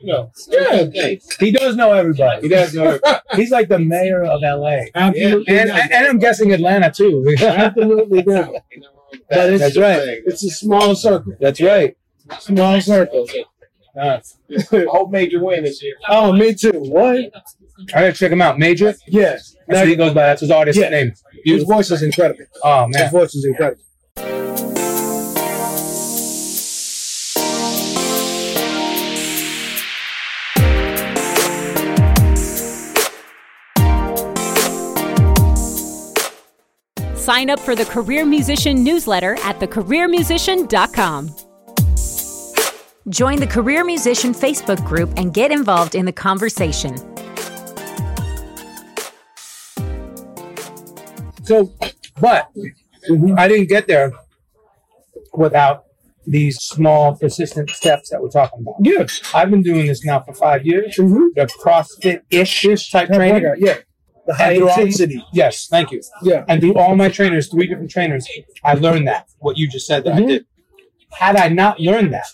you 0.00 0.06
know. 0.12 0.30
Yeah. 0.48 1.14
He 1.38 1.50
does 1.50 1.76
know 1.76 1.92
everybody. 1.92 2.42
He 2.42 2.48
does 2.48 2.74
know 2.74 2.84
everybody. 2.84 3.18
He's 3.36 3.50
like 3.50 3.68
the 3.68 3.78
mayor 3.78 4.24
of 4.24 4.40
LA. 4.42 4.84
absolutely. 4.94 5.58
And, 5.58 5.68
not. 5.68 5.90
and 5.92 6.06
I'm 6.06 6.18
guessing 6.18 6.52
Atlanta 6.52 6.90
too. 6.90 7.34
absolutely 7.40 8.22
not. 8.22 8.52
Know, 8.52 8.60
That's 9.28 9.76
right. 9.76 10.20
It's 10.26 10.44
a 10.44 10.50
small 10.50 10.94
circle. 10.94 11.34
That's 11.40 11.60
right. 11.60 11.96
Small 12.38 12.80
circle. 12.80 13.26
Uh, 14.00 14.20
I 14.72 14.86
hope 14.88 15.10
Major 15.10 15.42
win 15.42 15.64
this 15.64 15.82
year. 15.82 15.94
Oh, 16.08 16.32
me 16.32 16.54
too. 16.54 16.70
What? 16.74 17.16
I 17.94 18.00
gotta 18.00 18.12
check 18.12 18.30
him 18.30 18.40
out. 18.42 18.58
Major. 18.58 18.94
Yes. 19.08 19.56
That's 19.66 19.80
what 19.80 19.88
he 19.88 19.96
goes 19.96 20.14
by. 20.14 20.22
That's 20.26 20.40
his 20.42 20.50
artist 20.50 20.78
Yeah. 20.78 20.90
name. 20.90 21.12
His 21.44 21.64
voice 21.64 21.90
is 21.90 22.02
incredible. 22.02 22.44
Oh 22.62 22.86
His 22.86 22.96
man. 22.96 23.10
voice 23.10 23.34
is 23.34 23.44
incredible. 23.44 23.82
Sign 37.30 37.48
up 37.48 37.60
for 37.60 37.76
the 37.76 37.84
Career 37.84 38.26
Musician 38.26 38.82
newsletter 38.82 39.34
at 39.44 39.60
thecareermusician.com. 39.60 41.30
Join 43.08 43.38
the 43.38 43.46
Career 43.46 43.84
Musician 43.84 44.34
Facebook 44.34 44.84
group 44.84 45.12
and 45.16 45.32
get 45.32 45.52
involved 45.52 45.94
in 45.94 46.06
the 46.06 46.12
conversation. 46.12 46.96
So, 51.44 51.72
but 52.20 52.50
I 53.38 53.46
didn't 53.46 53.68
get 53.68 53.86
there 53.86 54.10
without 55.32 55.84
these 56.26 56.58
small, 56.58 57.14
persistent 57.14 57.70
steps 57.70 58.10
that 58.10 58.20
we're 58.20 58.30
talking 58.30 58.62
about. 58.62 58.74
Yeah. 58.80 59.06
I've 59.32 59.52
been 59.52 59.62
doing 59.62 59.86
this 59.86 60.04
now 60.04 60.18
for 60.18 60.34
five 60.34 60.66
years. 60.66 60.96
Mhm. 60.96 61.32
The 61.36 61.46
CrossFit-ish 61.46 62.90
type 62.90 63.08
training. 63.08 63.54
Yeah. 63.58 63.76
The 64.30 64.34
high 64.36 64.52
And 64.52 64.62
intensity. 64.62 65.24
Yes, 65.32 65.66
thank 65.68 65.90
you. 65.90 66.00
Yeah. 66.22 66.44
And 66.48 66.60
through 66.60 66.74
all 66.76 66.94
my 66.94 67.08
trainers, 67.08 67.48
three 67.48 67.66
different 67.66 67.90
trainers, 67.90 68.28
I 68.62 68.74
learned 68.74 69.08
that 69.08 69.26
what 69.40 69.56
you 69.58 69.68
just 69.68 69.86
said 69.88 70.04
that 70.04 70.14
I 70.14 70.20
Mhm. 70.20 70.28
did. 70.28 70.44
Had 71.12 71.34
I 71.36 71.48
not 71.48 71.80
learned 71.80 72.12
that, 72.14 72.26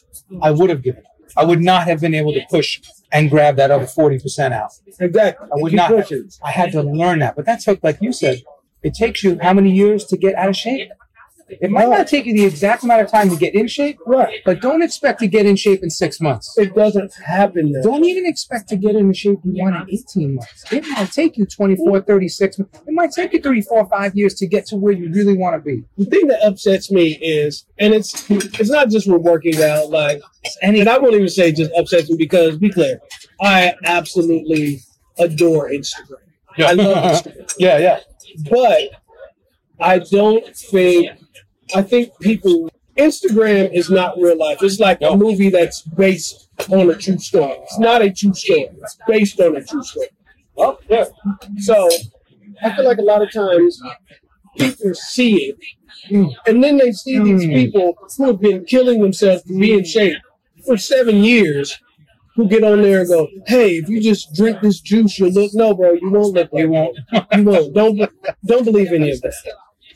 I 0.43 0.51
would 0.51 0.69
have 0.69 0.83
given 0.83 1.03
up. 1.07 1.13
I 1.39 1.45
would 1.45 1.63
not 1.63 1.87
have 1.89 2.01
been 2.01 2.15
able 2.15 2.33
to 2.35 2.43
push 2.51 2.81
and 3.13 3.31
grab 3.31 3.57
that 3.57 3.71
other 3.71 3.87
forty 3.87 4.19
percent 4.19 4.53
out. 4.53 4.73
Exactly. 5.01 5.49
I 5.51 5.57
would 5.63 5.73
not. 5.73 5.91
pushing. 5.91 6.29
I 6.45 6.51
had 6.51 6.73
to 6.73 6.83
learn 6.83 7.21
that, 7.21 7.35
but 7.37 7.47
that 7.47 7.61
took, 7.61 7.83
like 7.83 7.99
you 8.03 8.13
said, 8.13 8.43
it 8.83 8.93
takes 8.95 9.23
you 9.25 9.39
how 9.41 9.55
many 9.55 9.71
years 9.71 10.05
to 10.07 10.17
get 10.19 10.35
out 10.35 10.49
of 10.51 10.57
shape? 10.57 10.91
It 11.49 11.71
might 11.71 11.89
not 11.89 12.09
take 12.09 12.27
you 12.27 12.35
the 12.35 12.45
exact 12.45 12.83
amount 12.83 13.03
of 13.03 13.11
time 13.11 13.31
to 13.31 13.37
get 13.37 13.55
in 13.55 13.69
shape, 13.69 13.99
Right. 14.05 14.41
but 14.45 14.61
don't 14.61 14.83
expect 14.83 15.21
to 15.21 15.29
get 15.29 15.47
in 15.47 15.55
shape 15.55 15.83
in 15.83 15.91
six 15.91 16.21
months. 16.21 16.53
It 16.59 16.75
doesn't 16.75 17.15
happen 17.25 17.71
that 17.73 17.85
Don't 17.85 18.05
even 18.05 18.27
expect 18.27 18.69
to 18.71 18.77
get 18.77 18.97
in 18.97 19.13
shape 19.13 19.39
you 19.45 19.63
want 19.63 19.77
in 19.89 19.95
18 20.17 20.35
months. 20.35 20.73
It 20.73 20.85
might 20.89 21.13
take 21.13 21.37
you 21.37 21.47
24, 21.47 22.01
36. 22.01 22.59
It 22.59 22.67
might 22.89 23.13
take 23.13 23.33
you 23.33 23.41
three, 23.41 23.61
four, 23.61 23.89
five 23.89 24.17
years 24.17 24.35
to 24.35 24.47
get 24.49 24.67
to 24.67 24.77
where 24.77 24.93
you 24.93 25.09
really 25.13 25.37
want 25.37 25.55
to 25.55 25.61
be. 25.61 25.85
the 25.97 26.07
thing 26.07 26.27
that 26.27 26.43
upsets 26.43 26.91
me 26.91 27.13
is, 27.23 27.65
and 27.79 27.95
it's 27.95 28.29
it's 28.31 28.71
not 28.71 28.91
just 28.91 29.07
with 29.07 29.23
working 29.23 29.63
out, 29.63 29.89
like, 29.91 30.21
and 30.63 30.77
I 30.89 30.99
won't 30.99 31.15
even 31.15 31.29
say 31.29 31.53
just 31.53 31.71
upsets 31.79 32.11
me 32.11 32.17
because, 32.17 32.59
be 32.59 32.71
clear, 32.71 33.01
I 33.41 33.75
absolutely 33.85 34.81
adore 35.19 35.71
Instagram. 35.71 36.17
I 36.59 36.73
love 36.73 37.23
Instagram, 37.23 37.55
Yeah, 37.59 37.79
yeah. 37.79 38.01
but 38.51 38.83
I 39.79 39.99
don't 40.01 40.45
think 40.57 41.11
I 41.75 41.83
think 41.83 42.13
people 42.21 42.71
Instagram 42.97 43.73
is 43.75 43.91
not 43.91 44.17
real 44.19 44.39
life. 44.39 44.63
It's 44.63 44.81
like 44.81 44.99
a 45.03 45.17
movie 45.17 45.51
that's 45.51 45.83
based 45.83 46.49
on 46.71 46.89
a 46.91 46.95
true 46.95 47.19
story. 47.19 47.57
It's 47.65 47.79
not 47.79 48.03
a 48.03 48.11
true 48.11 48.33
story. 48.35 48.69
It's 48.83 48.97
based 49.07 49.41
on 49.41 49.57
a 49.57 49.63
true 49.65 49.83
story. 49.83 50.09
Oh, 50.57 50.79
yeah. 50.89 51.05
So 51.59 51.89
I 52.63 52.75
feel 52.75 52.87
like 52.87 52.99
a 52.99 53.03
lot 53.03 53.21
of 53.23 53.31
times 53.33 53.81
people 54.59 54.95
see 54.95 55.55
it, 55.55 55.57
and 56.47 56.65
then 56.65 56.79
they 56.79 56.93
see 56.93 57.19
these 57.19 57.45
Mm. 57.45 57.55
people 57.55 57.95
who 58.17 58.27
have 58.29 58.41
been 58.41 58.65
killing 58.65 59.03
themselves 59.03 59.43
to 59.43 59.59
be 59.59 59.73
in 59.75 59.85
shape 59.85 60.17
for 60.65 60.77
seven 60.79 61.23
years. 61.23 61.79
Who 62.37 62.47
get 62.49 62.63
on 62.65 62.83
there 62.83 63.01
and 63.01 63.09
go, 63.09 63.29
"Hey, 63.47 63.77
if 63.77 63.89
you 63.89 63.99
just 63.99 64.35
drink 64.35 64.61
this 64.61 64.81
juice, 64.81 65.19
you'll 65.19 65.31
look." 65.31 65.53
No, 65.55 65.73
bro, 65.73 65.93
you 65.95 66.11
won't 66.11 66.35
look. 66.35 66.53
Like 66.53 66.63
You 66.65 66.69
won't. 66.71 66.99
you 67.35 67.45
won't. 67.45 67.73
Don't 67.75 68.11
don't 68.45 68.65
believe 68.65 68.93
any 68.93 69.11
of 69.11 69.23
that. 69.23 69.33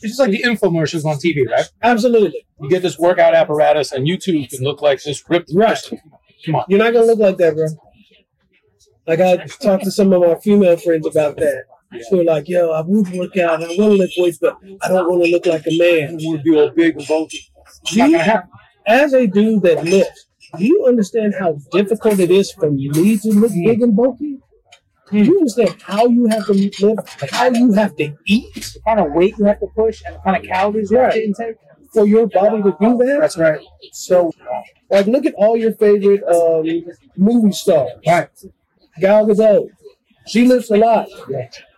It's 0.03 0.17
just 0.17 0.21
like 0.21 0.31
the 0.31 0.43
infomercials 0.43 1.05
on 1.05 1.17
TV, 1.17 1.47
right? 1.49 1.67
Absolutely. 1.83 2.45
You 2.61 2.69
get 2.69 2.83
this 2.83 2.99
workout 2.99 3.35
apparatus, 3.35 3.93
and 3.93 4.07
you 4.07 4.17
too 4.17 4.47
can 4.47 4.63
look 4.63 4.83
like 4.83 5.03
this 5.03 5.23
ripped 5.29 5.51
Right. 5.55 5.69
person. 5.71 6.01
Come 6.45 6.55
on. 6.57 6.65
You're 6.69 6.79
not 6.79 6.93
gonna 6.93 7.07
look 7.07 7.19
like 7.19 7.37
that, 7.39 7.55
bro. 7.55 7.67
Like 9.07 9.21
I 9.21 9.45
talked 9.47 9.85
to 9.85 9.91
some 9.91 10.13
of 10.13 10.23
my 10.23 10.35
female 10.37 10.77
friends 10.77 11.07
about 11.07 11.37
that. 11.37 11.65
So 12.09 12.17
like, 12.17 12.49
yo, 12.49 12.71
I 12.71 12.83
would 12.83 13.13
work 13.13 13.37
out, 13.37 13.63
I 13.63 13.67
want 13.67 13.77
to 13.77 13.89
lift 13.89 14.15
weights, 14.17 14.39
but 14.39 14.57
I 14.83 14.89
don't 14.89 15.11
want 15.11 15.25
to 15.25 15.31
look 15.31 15.47
like 15.47 15.67
a 15.67 15.77
man. 15.77 16.11
I 16.11 16.13
want 16.13 16.39
to 16.39 16.43
be 16.45 16.57
all 16.57 16.71
big 16.71 16.97
and 16.97 17.07
bulky. 17.07 17.41
You, 17.91 18.19
as 18.87 19.13
a 19.13 19.27
dude 19.27 19.63
that 19.63 19.85
lifts, 19.85 20.27
do 20.57 20.65
you 20.65 20.87
understand 20.87 21.35
how 21.39 21.59
difficult 21.73 22.21
it 22.21 22.31
is 22.31 22.53
for 22.53 22.71
me 22.71 22.89
to 22.89 23.29
look 23.33 23.53
hmm. 23.53 23.65
big 23.65 23.83
and 23.83 23.97
bulky? 23.97 24.39
Do 25.11 25.19
you 25.19 25.39
understand 25.39 25.83
how 25.83 26.07
you 26.07 26.27
have 26.29 26.47
to 26.47 26.53
lift, 26.53 27.31
how 27.33 27.47
you 27.51 27.73
have 27.73 27.97
to 27.97 28.15
eat, 28.27 28.55
The 28.55 28.81
kind 28.85 29.01
of 29.01 29.13
weight 29.13 29.35
you 29.39 29.45
have 29.45 29.61
to 29.61 29.67
push 29.69 30.03
and 30.07 30.15
the 30.15 30.21
kind 30.21 30.37
of 30.37 30.43
calories 30.45 30.91
you 30.91 30.99
have 30.99 31.13
to 31.15 31.25
intake. 31.25 31.57
for 31.93 32.07
your 32.07 32.27
body 32.29 32.63
to 32.63 32.77
do 32.81 32.97
that? 32.99 33.19
That's 33.21 33.37
right. 33.37 33.61
So, 33.93 34.33
like, 34.91 35.07
look 35.07 35.27
at 35.27 35.35
all 35.35 35.57
your 35.57 35.73
favorite 35.73 36.23
um, 36.25 36.65
movie 37.17 37.53
stars. 37.53 37.91
Right. 38.07 38.29
Gal 39.01 39.27
Gadot, 39.27 39.69
she 40.27 40.47
lifts 40.47 40.71
a 40.71 40.77
lot. 40.77 41.09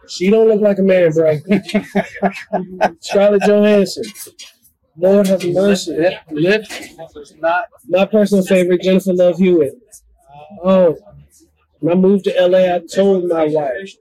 She 0.08 0.28
don't 0.30 0.48
look 0.48 0.60
like 0.60 0.78
a 0.78 0.82
man, 0.82 1.12
bro. 1.12 1.38
Scarlett 3.00 3.42
Johansson, 3.42 4.04
Lord 4.96 5.26
have 5.28 5.44
mercy. 5.44 6.16
Lift 6.30 6.70
not 7.40 7.64
My 7.88 8.04
personal 8.04 8.44
favorite, 8.44 8.82
Jennifer 8.82 9.14
Love 9.14 9.38
Hewitt. 9.38 9.74
Oh, 10.62 10.96
when 11.82 11.98
I 11.98 12.00
moved 12.00 12.24
to 12.24 12.46
LA, 12.46 12.76
I 12.76 12.78
told 12.78 13.28
my 13.28 13.44
wife, 13.44 13.96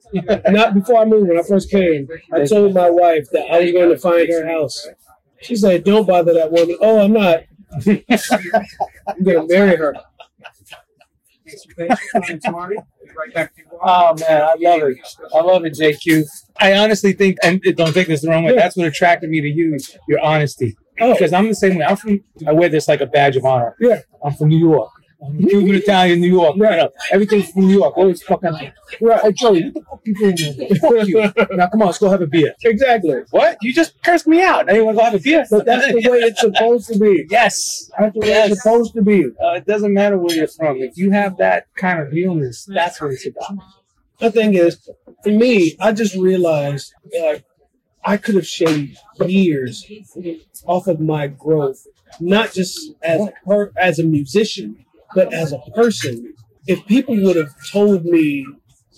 not 0.50 0.76
before 0.76 1.02
I 1.02 1.06
moved, 1.06 1.30
when 1.30 1.40
I 1.40 1.42
first 1.42 1.72
came, 1.72 2.08
I 2.32 2.46
told 2.46 2.76
my 2.76 2.92
wife 2.92 3.28
that 3.32 3.48
I 3.52 3.60
was 3.60 3.72
going 3.72 3.90
to 3.90 3.98
find 3.98 4.30
her 4.30 4.46
house. 4.48 4.88
She 5.42 5.56
said, 5.56 5.84
Don't 5.84 6.08
bother 6.08 6.32
that 6.36 6.52
woman. 6.52 6.78
Oh, 6.80 7.00
I'm 7.00 7.14
not. 7.14 7.40
I'm 7.88 9.24
going 9.24 9.48
to 9.48 9.48
marry 9.48 9.76
her. 9.78 9.96
Oh 13.84 14.14
man, 14.20 14.42
I 14.44 14.56
love 14.60 14.84
it. 14.84 14.98
I 15.34 15.42
love 15.42 15.66
it, 15.66 15.74
JQ. 15.74 16.24
I 16.60 16.78
honestly 16.78 17.14
think, 17.14 17.38
and 17.44 17.60
don't 17.76 17.94
take 17.94 18.08
this 18.08 18.22
the 18.22 18.30
wrong 18.30 18.44
way. 18.44 18.56
That's 18.56 18.78
what 18.78 18.86
attracted 18.86 19.32
me 19.32 19.42
to 19.42 19.50
you, 19.50 19.78
your 20.08 20.20
honesty. 20.24 20.78
Oh. 21.00 21.14
Because 21.14 21.34
I'm 21.34 21.48
the 21.48 21.56
same 21.56 21.78
way. 21.78 21.86
I'm 21.86 21.98
from. 21.98 22.24
I 22.48 22.54
wear 22.54 22.70
this 22.70 22.88
like 22.88 23.02
a 23.02 23.08
badge 23.08 23.38
of 23.38 23.46
honor. 23.46 23.76
Yeah. 23.80 24.02
I'm 24.24 24.34
from 24.34 24.50
New 24.50 24.60
York. 24.60 24.92
Cuban 25.50 25.76
Italian, 25.76 26.20
New 26.20 26.28
York. 26.32 26.56
Right. 26.58 26.72
You 26.72 26.78
know, 26.84 26.90
everything's 27.12 27.52
from 27.52 27.68
New 27.68 27.78
York. 27.78 27.96
Always 27.96 28.24
fucking. 28.24 28.52
Right. 29.02 29.22
Hey, 29.22 29.32
Joey, 29.34 29.64
what 29.66 29.74
the 29.74 29.82
fuck 29.82 30.02
you 30.06 30.16
doing? 30.34 30.76
Fuck 30.82 31.08
you. 31.08 31.56
Now 31.58 31.68
come 31.70 31.82
on, 31.84 31.88
let's 31.88 32.00
go 32.00 32.10
have 32.10 32.22
a 32.22 32.28
beer. 32.28 32.54
Exactly. 32.64 33.22
What? 33.30 33.58
You 33.62 33.72
just 33.74 34.02
cursed 34.04 34.26
me 34.28 34.42
out. 34.42 34.66
Now 34.66 34.74
you 34.74 34.84
want 34.86 34.98
to 34.98 35.00
go 35.02 35.06
have 35.06 35.14
a 35.16 35.20
beer? 35.20 35.46
But 35.50 35.66
that's 35.66 35.86
the 35.88 36.10
way 36.10 36.18
it's 36.20 36.42
supposed 36.42 36.88
to 36.94 36.98
be. 37.00 37.26
Yes. 37.30 37.90
That's 38.00 38.14
the 38.14 38.20
way 38.20 38.28
Yes. 38.30 38.52
it's 38.52 38.64
supposed 38.64 38.94
to 38.96 39.02
be. 39.02 39.26
Uh, 39.26 39.54
it 39.54 39.66
doesn't 39.66 39.94
matter 39.94 40.18
where 40.18 40.36
you're 40.36 40.48
from. 40.48 40.78
If 40.82 40.98
you 40.98 41.12
have 41.12 41.38
that 41.38 41.68
kind 41.76 42.00
of 42.02 42.12
realness, 42.12 42.66
that's 42.66 43.00
what 43.00 43.12
it's 43.12 43.26
about. 43.28 43.58
The 44.20 44.32
thing 44.32 44.54
is, 44.56 44.90
for 45.24 45.30
me, 45.30 45.76
I 45.80 45.92
just 45.92 46.16
realized 46.16 46.94
like 47.20 47.44
I 48.04 48.18
could 48.18 48.36
have 48.36 48.48
shaved 48.48 48.98
years 49.26 49.86
off 50.66 50.88
of 50.88 51.00
my 51.00 51.28
growth, 51.28 51.86
not 52.20 52.52
just 52.54 52.94
as 53.04 53.22
a 53.22 53.34
per, 53.46 53.72
as 53.78 54.00
a 54.00 54.04
musician, 54.04 54.86
but 55.16 55.34
as 55.34 55.52
a 55.52 55.60
person. 55.76 56.34
If 56.68 56.86
people 56.86 57.16
would 57.24 57.36
have 57.36 57.54
told 57.72 58.06
me 58.06 58.46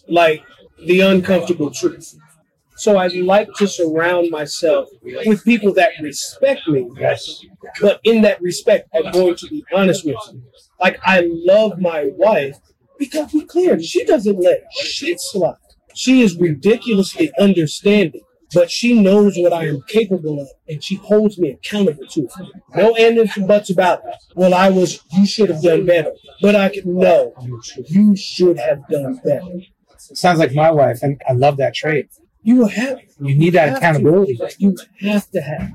like 0.07 0.43
the 0.85 1.01
uncomfortable 1.01 1.71
truth. 1.71 2.15
So 2.75 2.97
I 2.97 3.07
like 3.07 3.53
to 3.57 3.67
surround 3.67 4.31
myself 4.31 4.89
with 5.03 5.45
people 5.45 5.73
that 5.75 5.91
respect 6.01 6.67
me. 6.67 6.89
Yes. 6.99 7.39
But 7.79 8.01
in 8.03 8.21
that 8.23 8.41
respect, 8.41 8.89
I'm 8.93 9.11
going 9.11 9.35
to 9.35 9.47
be 9.47 9.63
honest 9.73 10.05
with 10.05 10.17
you. 10.31 10.43
Like 10.79 10.99
I 11.03 11.23
love 11.25 11.79
my 11.79 12.09
wife 12.15 12.57
because 12.97 13.31
we 13.33 13.45
clear. 13.45 13.79
She 13.79 14.03
doesn't 14.03 14.39
let 14.39 14.63
shit 14.73 15.19
slide. 15.21 15.55
She 15.93 16.21
is 16.21 16.35
ridiculously 16.37 17.31
understanding, 17.39 18.23
but 18.53 18.69
she 18.71 18.99
knows 18.99 19.35
what 19.37 19.53
I 19.53 19.67
am 19.67 19.81
capable 19.87 20.41
of, 20.41 20.47
and 20.67 20.83
she 20.83 20.95
holds 20.95 21.37
me 21.37 21.51
accountable 21.51 22.05
to 22.07 22.21
it. 22.25 22.33
No 22.75 22.95
ands 22.95 23.35
and 23.37 23.47
buts 23.47 23.69
about 23.69 23.99
it. 24.05 24.15
Well, 24.35 24.53
I 24.53 24.69
was. 24.69 25.03
You 25.11 25.25
should 25.25 25.49
have 25.49 25.61
done 25.61 25.85
better. 25.85 26.11
But 26.41 26.55
I 26.55 26.69
can 26.69 26.97
no. 26.97 27.33
You 27.87 28.15
should 28.15 28.57
have 28.57 28.87
done 28.87 29.19
better. 29.23 29.61
Sounds 29.97 30.39
like 30.39 30.53
my 30.53 30.71
wife, 30.71 30.99
and 31.01 31.21
I 31.27 31.33
love 31.33 31.57
that 31.57 31.75
trait. 31.75 32.09
You 32.41 32.65
have. 32.65 32.99
You 33.19 33.35
need 33.35 33.53
that 33.53 33.77
accountability. 33.77 34.35
To. 34.35 34.53
You 34.57 34.75
have 35.01 35.29
to 35.31 35.41
have. 35.41 35.71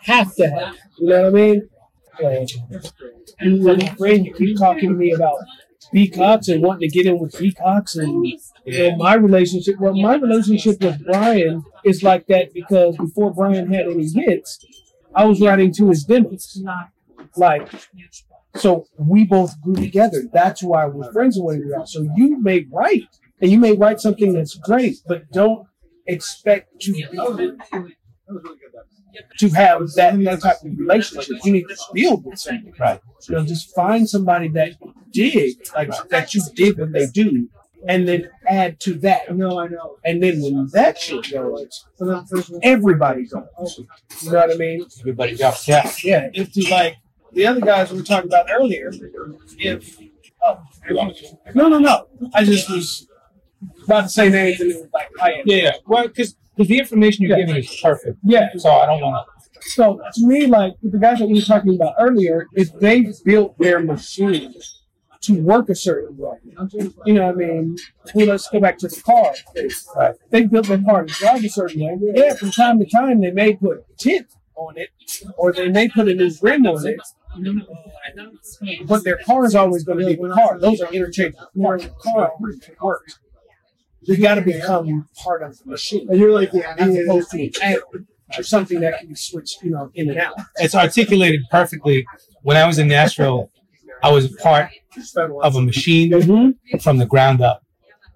Have 0.00 0.34
to 0.36 0.48
have. 0.48 0.76
You 0.98 1.08
know 1.08 1.22
what 1.22 1.28
I 1.28 1.30
mean? 1.30 1.68
And 3.38 3.64
when 3.64 3.78
my 3.78 3.88
friend, 3.94 4.26
you 4.26 4.34
keep 4.34 4.58
talking 4.58 4.90
to 4.90 4.94
me 4.94 5.12
about 5.12 5.38
peacocks 5.92 6.48
and 6.48 6.62
wanting 6.62 6.88
to 6.88 6.94
get 6.94 7.06
in 7.06 7.18
with 7.18 7.38
peacocks 7.38 7.96
and 7.96 8.24
you 8.24 8.38
know, 8.66 8.96
my 8.96 9.14
relationship. 9.14 9.78
Well, 9.78 9.94
my 9.94 10.16
relationship 10.16 10.80
with 10.82 11.04
Brian 11.04 11.64
is 11.84 12.02
like 12.02 12.26
that 12.28 12.54
because 12.54 12.96
before 12.96 13.32
Brian 13.32 13.72
had 13.72 13.86
any 13.86 14.08
hits, 14.08 14.64
I 15.14 15.24
was 15.24 15.40
writing 15.40 15.72
to 15.74 15.90
his 15.90 16.04
demos. 16.04 16.62
Like, 17.36 17.68
so 18.56 18.86
we 18.98 19.24
both 19.24 19.60
grew 19.60 19.74
together. 19.74 20.24
That's 20.32 20.62
why 20.62 20.86
we're 20.86 21.12
friends 21.12 21.36
the 21.36 21.42
way 21.42 21.58
we 21.58 21.72
are. 21.72 21.86
So 21.86 22.06
you 22.16 22.40
may 22.40 22.66
write, 22.70 23.08
and 23.40 23.50
you 23.50 23.58
may 23.58 23.72
write 23.72 24.00
something 24.00 24.32
that's 24.32 24.54
great, 24.54 24.96
but 25.06 25.30
don't 25.32 25.66
expect 26.06 26.80
to 26.82 26.92
to 29.38 29.48
have 29.50 29.92
that, 29.94 30.18
that 30.24 30.40
type 30.40 30.62
of 30.64 30.78
relationship. 30.78 31.36
You 31.44 31.52
need 31.52 31.68
to 31.68 31.76
build 31.92 32.24
with 32.24 32.38
somebody. 32.38 32.72
Right. 32.78 33.00
You 33.28 33.36
know, 33.36 33.44
just 33.44 33.74
find 33.74 34.08
somebody 34.08 34.48
that 34.48 34.72
you 34.80 34.94
dig, 35.12 35.56
like 35.74 35.90
that 36.08 36.34
you 36.34 36.42
dig 36.54 36.78
what 36.78 36.92
they 36.92 37.06
do, 37.06 37.48
and 37.88 38.06
then 38.06 38.30
add 38.46 38.80
to 38.80 38.94
that. 39.00 39.34
No, 39.34 39.58
I 39.58 39.68
know. 39.68 39.96
And 40.04 40.22
then 40.22 40.40
when 40.40 40.68
that 40.72 40.98
shit 40.98 41.30
goes, 41.30 41.86
everybody 42.62 43.26
goes. 43.26 43.80
You 44.22 44.32
know 44.32 44.38
what 44.38 44.50
I 44.50 44.54
mean? 44.54 44.86
Everybody 45.00 45.36
jumps. 45.36 45.68
Yeah. 45.68 45.90
Yeah. 46.02 46.30
If 46.32 46.56
you 46.56 46.70
like 46.70 46.96
the 47.32 47.46
other 47.46 47.60
guys 47.60 47.90
we 47.90 47.98
were 47.98 48.04
talking 48.04 48.28
about 48.28 48.50
earlier, 48.50 48.92
if 49.58 49.98
oh 50.44 50.60
no 51.54 51.68
no 51.68 51.78
no, 51.78 52.06
I 52.34 52.44
just 52.44 52.70
was 52.70 53.08
about 53.84 54.02
to 54.02 54.08
say 54.08 54.28
names 54.28 54.60
and 54.60 54.70
it 54.70 54.80
was 54.80 54.88
like 54.92 55.08
I 55.20 55.32
am. 55.32 55.42
Yeah. 55.46 55.56
yeah. 55.56 55.72
Well, 55.86 56.08
because 56.08 56.36
the 56.68 56.78
information 56.78 57.24
you're 57.24 57.38
Yeah. 57.38 57.44
giving 57.46 57.62
is 57.62 57.80
perfect. 57.82 58.18
Yeah. 58.24 58.48
So 58.56 58.70
I 58.70 58.86
don't 58.86 59.00
want 59.00 59.26
to. 59.26 59.60
So 59.70 60.00
to 60.14 60.26
me, 60.26 60.46
like 60.46 60.74
the 60.82 60.98
guys 60.98 61.18
that 61.20 61.28
we 61.28 61.34
were 61.34 61.40
talking 61.40 61.74
about 61.76 61.94
earlier, 61.98 62.46
if 62.54 62.72
they 62.78 63.12
built 63.24 63.56
their 63.58 63.78
machine 63.80 64.54
to 65.20 65.40
work 65.40 65.68
a 65.68 65.74
certain 65.74 66.16
way, 66.16 66.38
you 67.06 67.14
know 67.14 67.26
what 67.26 67.34
I 67.36 67.38
mean? 67.38 67.76
Well, 68.14 68.26
let's 68.26 68.48
go 68.48 68.58
back 68.58 68.78
to 68.78 68.88
the 68.88 69.00
car. 69.02 69.32
Right. 69.94 70.14
They 70.30 70.46
built 70.46 70.66
their 70.66 70.82
car 70.82 71.04
to 71.04 71.12
drive 71.14 71.44
a 71.44 71.48
certain 71.48 71.80
way. 71.80 72.12
Yeah, 72.16 72.34
from 72.34 72.50
time 72.50 72.80
to 72.80 72.86
time 72.86 73.20
they 73.20 73.30
may 73.30 73.54
put 73.54 73.84
tint 73.98 74.26
on 74.56 74.76
it, 74.76 74.88
or 75.36 75.52
they 75.52 75.68
may 75.68 75.88
put 75.88 76.08
a 76.08 76.14
new 76.14 76.30
rim 76.42 76.66
on 76.66 76.84
it. 76.86 77.00
But 78.86 79.04
their 79.04 79.18
car 79.18 79.44
is 79.44 79.54
always 79.54 79.84
going 79.84 79.98
to 80.00 80.06
be 80.06 80.14
the 80.16 80.28
car. 80.34 80.58
Those 80.58 80.80
are 80.80 80.92
interchangeable. 80.92 81.46
Car, 81.62 81.78
car 82.02 82.32
works. 82.80 83.18
You 84.04 84.16
got 84.16 84.34
to 84.36 84.40
become 84.42 85.06
part 85.16 85.42
of 85.42 85.58
the 85.58 85.66
machine. 85.70 86.08
And 86.10 86.18
you're 86.18 86.32
like, 86.32 86.50
yeah, 86.52 86.74
as 86.78 86.96
opposed 86.98 87.30
to 87.30 87.42
an 87.42 87.50
add 87.62 87.78
or 88.38 88.42
something 88.42 88.80
that 88.80 88.98
can 88.98 89.08
be 89.08 89.14
switched, 89.14 89.62
you 89.62 89.70
know, 89.70 89.90
in 89.94 90.08
and 90.10 90.18
out. 90.18 90.34
it's 90.56 90.74
articulated 90.74 91.42
perfectly. 91.50 92.06
When 92.42 92.56
I 92.56 92.66
was 92.66 92.78
in 92.78 92.88
Nashville, 92.88 93.50
I 94.02 94.10
was 94.10 94.28
part 94.36 94.70
of 95.42 95.56
a 95.56 95.60
machine 95.62 96.10
Mm-hmm. 96.12 96.78
from 96.78 96.98
the 96.98 97.06
ground 97.06 97.40
up. 97.40 97.62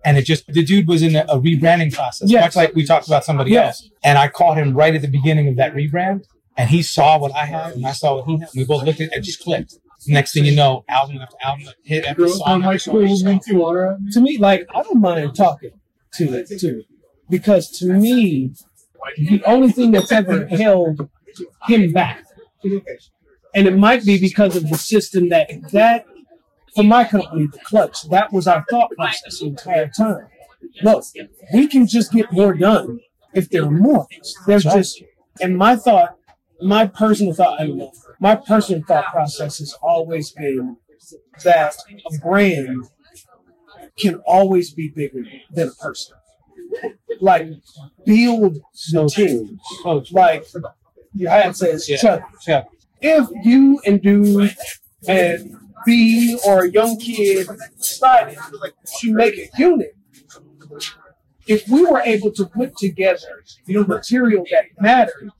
And 0.05 0.17
it 0.17 0.23
just, 0.23 0.47
the 0.47 0.65
dude 0.65 0.87
was 0.89 1.03
in 1.03 1.17
a, 1.17 1.25
a 1.29 1.39
rebranding 1.41 1.93
process, 1.93 2.31
Yes. 2.31 2.43
much 2.45 2.57
like 2.57 2.75
we 2.75 2.85
talked 2.87 3.07
about 3.09 3.25
somebody 3.25 3.51
Yes. 3.51 3.83
else. 3.83 3.91
And 4.05 4.19
I 4.19 4.29
caught 4.29 4.57
him 4.57 4.73
right 4.75 4.95
at 4.95 5.03
the 5.03 5.09
beginning 5.09 5.49
of 5.49 5.57
that 5.57 5.75
rebrand. 5.75 6.25
And 6.57 6.71
he 6.71 6.83
saw 6.83 7.19
what 7.19 7.33
I 7.35 7.45
had 7.45 7.75
and 7.75 7.85
I 7.87 7.93
saw 7.93 8.17
what 8.17 8.25
he 8.27 8.39
had. 8.39 8.49
We 8.55 8.65
both 8.65 8.85
looked 8.85 9.01
at 9.01 9.09
it 9.09 9.13
and 9.15 9.23
just 9.25 9.43
clicked. 9.43 9.75
Next 10.09 10.33
thing 10.35 10.45
you 10.45 10.55
know, 10.57 10.85
album 10.89 11.19
after 11.19 11.37
album, 11.43 11.67
hit 11.85 12.05
every 12.05 12.25
song. 12.39 12.63
after 12.65 12.79
song. 12.79 12.95
Uh, 13.89 14.13
to 14.13 14.21
me, 14.21 14.39
like, 14.39 14.67
I 14.75 14.83
don't 14.83 15.01
mind 15.01 15.35
talking 15.37 15.73
to 16.15 16.25
it 16.39 16.49
too, 16.61 16.85
because 17.31 17.71
to 17.79 17.87
me, 17.87 18.53
the 19.19 19.43
only 19.47 19.73
thing 19.73 19.91
that's 19.93 20.13
ever 20.13 20.47
held 20.47 21.09
him 21.69 21.93
back, 21.93 22.25
and 23.55 23.67
it 23.67 23.77
might 23.77 24.05
be 24.05 24.19
because 24.21 24.57
of 24.57 24.69
the 24.69 24.77
system 24.77 25.29
that 25.31 25.51
that 25.73 26.07
for 26.75 26.85
my 26.85 27.05
company, 27.05 27.47
the 27.47 27.59
clutch, 27.61 28.09
that 28.11 28.33
was 28.33 28.47
our 28.47 28.65
thought 28.71 28.91
process 28.97 29.41
the 29.41 29.47
entire 29.47 29.89
time. 29.89 30.27
Look, 30.83 31.05
we 31.55 31.67
can 31.69 31.87
just 31.87 32.13
get 32.13 32.31
more 32.33 32.53
done 32.55 33.01
if 33.35 33.49
there 33.51 33.65
are 33.65 33.71
more. 33.71 34.07
There's 34.47 34.65
just, 34.65 35.03
and 35.41 35.57
my 35.57 35.77
thought, 35.77 36.17
my 36.61 36.87
personal 36.87 37.33
thought, 37.35 37.61
I 37.61 37.67
don't 37.67 37.79
know, 37.79 37.93
my 38.21 38.37
personal 38.37 38.83
thought 38.87 39.07
process 39.07 39.59
has 39.59 39.75
always 39.83 40.31
been 40.31 40.77
that 41.45 41.77
a 42.11 42.19
brand 42.19 42.85
can 43.97 44.17
always 44.27 44.73
be 44.73 44.89
bigger 44.89 45.25
than 45.51 45.69
a 45.69 45.83
person. 45.83 46.17
Like 47.21 47.49
build 48.05 48.59
the 48.93 49.09
team. 49.09 49.59
Oh, 49.85 50.05
like 50.11 50.47
you 51.15 51.29
had 51.29 51.57
says 51.57 51.89
Yeah. 51.89 51.97
Chuck. 51.97 52.23
Yeah. 52.47 52.65
If 53.01 53.29
you 53.45 53.81
and 53.87 54.03
dude 54.03 54.55
and 55.09 55.57
B 55.85 56.39
or 56.47 56.65
a 56.65 56.71
young 56.71 56.99
kid 56.99 57.47
decided 57.79 58.39
to 59.01 59.15
make 59.15 59.35
a 59.39 59.49
unit, 59.59 59.97
if 61.47 61.69
we 61.69 61.87
were 61.87 62.01
able 62.01 62.33
to 62.33 62.47
put 62.47 62.77
together 62.77 63.45
the 63.67 63.85
material 63.85 64.45
that 64.51 64.65
mattered, 64.81 65.31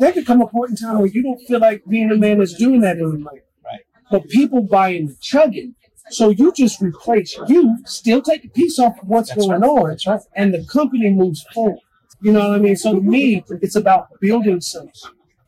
there 0.00 0.12
could 0.12 0.26
come 0.26 0.40
a 0.40 0.46
point 0.46 0.70
in 0.70 0.76
time 0.76 0.98
where 0.98 1.06
you 1.06 1.22
don't 1.22 1.40
feel 1.46 1.60
like 1.60 1.82
being 1.88 2.10
a 2.10 2.16
man 2.16 2.40
is 2.40 2.54
doing 2.54 2.80
that 2.80 2.96
anymore. 2.96 3.32
Right. 3.64 3.80
But 4.10 4.28
people 4.28 4.62
buying 4.62 5.06
the 5.08 5.16
chugging. 5.20 5.74
So 6.10 6.28
you 6.28 6.52
just 6.52 6.82
replace 6.82 7.36
you, 7.48 7.78
still 7.86 8.20
take 8.20 8.44
a 8.44 8.48
piece 8.48 8.78
off 8.78 9.00
of 9.00 9.08
what's 9.08 9.30
That's 9.30 9.46
going 9.46 9.62
right. 9.62 9.68
on, 9.68 9.88
That's 9.90 10.06
right. 10.06 10.20
and 10.36 10.52
the 10.52 10.64
company 10.66 11.08
moves 11.10 11.42
forward. 11.54 11.78
You 12.20 12.32
know 12.32 12.48
what 12.48 12.56
I 12.56 12.58
mean? 12.58 12.76
So 12.76 12.94
to 12.94 13.00
me, 13.00 13.42
it's 13.62 13.74
about 13.76 14.08
building 14.20 14.60
something 14.60 14.92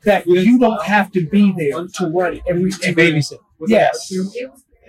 that 0.04 0.26
you 0.26 0.58
don't 0.58 0.82
have 0.82 1.12
to 1.12 1.26
be 1.26 1.52
there 1.52 1.86
to 1.86 2.06
run 2.08 2.40
every 2.48 2.70
To 2.70 2.94
babysit. 2.94 3.38
Yes. 3.66 4.12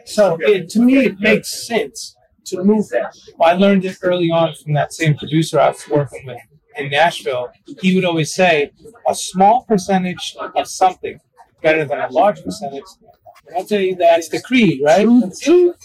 So 0.06 0.38
it, 0.40 0.70
to 0.70 0.80
me, 0.80 1.06
it 1.06 1.20
makes 1.20 1.68
sense 1.68 2.16
to 2.46 2.64
move 2.64 2.88
that. 2.90 3.14
Well, 3.38 3.50
I 3.50 3.54
learned 3.54 3.84
it 3.84 3.98
early 4.02 4.30
on 4.32 4.54
from 4.56 4.74
that 4.74 4.94
same 4.94 5.18
producer 5.18 5.60
I 5.60 5.70
was 5.70 5.88
working 5.90 6.26
with 6.26 6.38
in 6.78 6.90
Nashville. 6.90 7.50
He 7.82 7.96
would 7.96 8.06
always 8.06 8.34
say, 8.34 8.72
a 9.08 9.16
small 9.16 9.64
percentage 9.64 10.36
of 10.56 10.68
something 10.68 11.20
better 11.62 11.86
than 11.86 12.00
a 12.00 12.10
large 12.12 12.44
percentage. 12.44 12.84
I'll 13.56 13.66
tell 13.66 13.80
you 13.82 13.96
that 13.96 14.12
That's 14.16 14.30
the 14.30 14.42
creed, 14.42 14.82
right? 14.84 15.04
truth, 15.04 15.42
truth. 15.42 15.76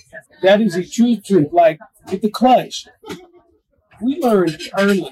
That 0.42 0.61
is 0.61 0.74
a 0.74 0.85
true 0.85 1.16
truth. 1.16 1.48
Like 1.52 1.78
with 2.11 2.22
the 2.22 2.31
clutch, 2.31 2.88
we 4.00 4.18
learned 4.20 4.61
early 4.78 5.09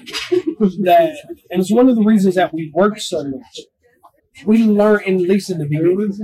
that, 0.81 1.15
and 1.49 1.61
it's 1.61 1.71
one 1.71 1.87
of 1.89 1.95
the 1.95 2.03
reasons 2.03 2.35
that 2.35 2.53
we 2.53 2.71
work 2.73 2.99
so 2.99 3.23
much. 3.23 3.59
We 4.45 4.63
learn, 4.63 5.03
in, 5.03 5.15
at 5.15 5.21
least 5.21 5.49
in 5.49 5.59
the 5.59 5.65
beginning, 5.65 6.17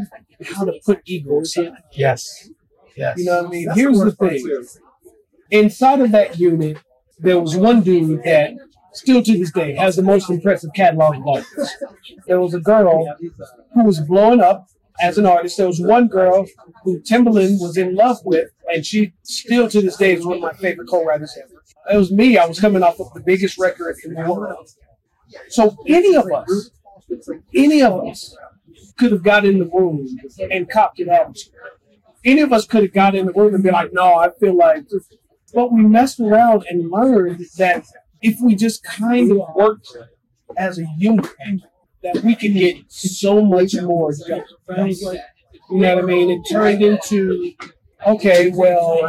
how 0.53 0.65
to 0.65 0.73
put 0.85 1.01
ego 1.05 1.41
aside. 1.41 1.73
Yes. 1.93 2.49
Yes. 2.95 3.19
You 3.19 3.25
know 3.25 3.43
what 3.43 3.47
I 3.47 3.49
mean? 3.49 3.69
Here's 3.73 3.99
the 3.99 4.11
thing. 4.11 4.65
Inside 5.51 6.01
of 6.01 6.11
that 6.11 6.39
unit, 6.39 6.77
there 7.19 7.39
was 7.39 7.55
one 7.55 7.81
dude 7.81 8.23
that 8.23 8.53
still 8.97 9.21
to 9.23 9.37
this 9.37 9.51
day 9.51 9.75
has 9.75 9.95
the 9.95 10.01
most 10.01 10.29
impressive 10.29 10.71
catalog 10.75 11.15
of 11.17 11.27
artists. 11.27 11.83
There 12.25 12.41
was 12.41 12.53
a 12.53 12.59
girl 12.59 13.15
who 13.73 13.83
was 13.83 13.99
blowing 14.01 14.41
up 14.41 14.67
as 14.99 15.17
an 15.17 15.25
artist. 15.25 15.57
There 15.57 15.67
was 15.67 15.79
one 15.79 16.07
girl 16.07 16.45
who 16.83 16.99
Timbaland 17.01 17.61
was 17.61 17.77
in 17.77 17.95
love 17.95 18.17
with, 18.25 18.49
and 18.73 18.85
she 18.85 19.13
still 19.23 19.69
to 19.69 19.81
this 19.81 19.97
day 19.97 20.13
is 20.13 20.25
one 20.25 20.37
of 20.37 20.41
my 20.41 20.53
favorite 20.53 20.89
co-writers 20.89 21.37
ever. 21.41 21.63
It 21.93 21.97
was 21.97 22.11
me. 22.11 22.37
I 22.37 22.45
was 22.45 22.59
coming 22.59 22.83
off 22.83 22.99
of 22.99 23.13
the 23.13 23.21
biggest 23.21 23.57
record 23.57 23.95
in 24.03 24.13
the 24.13 24.33
world. 24.33 24.69
So 25.49 25.77
any 25.87 26.15
of 26.15 26.31
us, 26.31 26.71
any 27.53 27.81
of 27.81 28.05
us 28.05 28.35
could 28.97 29.11
have 29.11 29.23
got 29.23 29.45
in 29.45 29.59
the 29.59 29.65
room 29.65 30.07
and 30.51 30.69
copped 30.69 30.99
an 30.99 31.09
attitude. 31.09 31.53
Any 32.25 32.41
of 32.41 32.51
us 32.51 32.65
could 32.65 32.83
have 32.83 32.93
got 32.93 33.15
in 33.15 33.27
the 33.27 33.33
room 33.33 33.53
and 33.53 33.63
been 33.63 33.73
like, 33.73 33.93
no, 33.93 34.15
I 34.15 34.31
feel 34.39 34.55
like, 34.57 34.85
but 35.53 35.71
we 35.71 35.81
messed 35.83 36.19
around 36.19 36.65
and 36.69 36.91
learned 36.91 37.45
that 37.57 37.85
if 38.21 38.37
we 38.41 38.55
just 38.55 38.83
kind 38.83 39.31
of 39.31 39.39
worked 39.55 39.95
as 40.57 40.79
a 40.79 40.85
unit, 40.97 41.27
that 42.03 42.23
we 42.23 42.35
can 42.35 42.53
get 42.53 42.77
so 42.87 43.43
much 43.43 43.73
more 43.81 44.13
done. 44.27 44.43
You 45.69 45.79
know 45.79 45.95
what 45.95 46.03
I 46.03 46.07
mean? 46.07 46.29
It 46.29 46.43
turned 46.49 46.81
into, 46.81 47.53
okay, 48.05 48.51
well, 48.53 49.05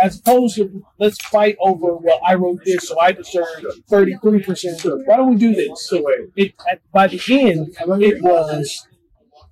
as 0.00 0.18
opposed 0.18 0.56
to 0.56 0.84
let's 0.98 1.18
fight 1.26 1.56
over, 1.60 1.96
well, 1.96 2.20
I 2.26 2.34
wrote 2.34 2.64
this, 2.64 2.88
so 2.88 2.98
I 2.98 3.12
deserve 3.12 3.46
33%. 3.90 5.06
Why 5.06 5.16
don't 5.16 5.30
we 5.30 5.36
do 5.36 5.54
this? 5.54 5.86
So 5.86 6.04
it, 6.34 6.54
at, 6.68 6.80
by 6.90 7.06
the 7.06 7.20
end, 7.28 7.76
it 8.02 8.22
was, 8.22 8.86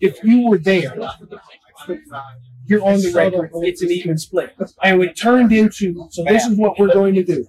if 0.01 0.25
you 0.25 0.49
were 0.49 0.59
there, 0.59 0.97
you're 2.67 2.85
on 2.85 3.01
the 3.01 3.12
record, 3.15 3.51
it's 3.55 3.83
an 3.83 3.91
even 3.91 4.19
split. 4.19 4.55
And 4.83 5.03
it 5.03 5.17
turned 5.17 5.53
into, 5.53 6.09
so 6.11 6.25
this 6.25 6.45
is 6.47 6.57
what 6.59 6.79
we're 6.79 6.93
going 6.93 7.15
to 7.15 7.23
do. 7.23 7.47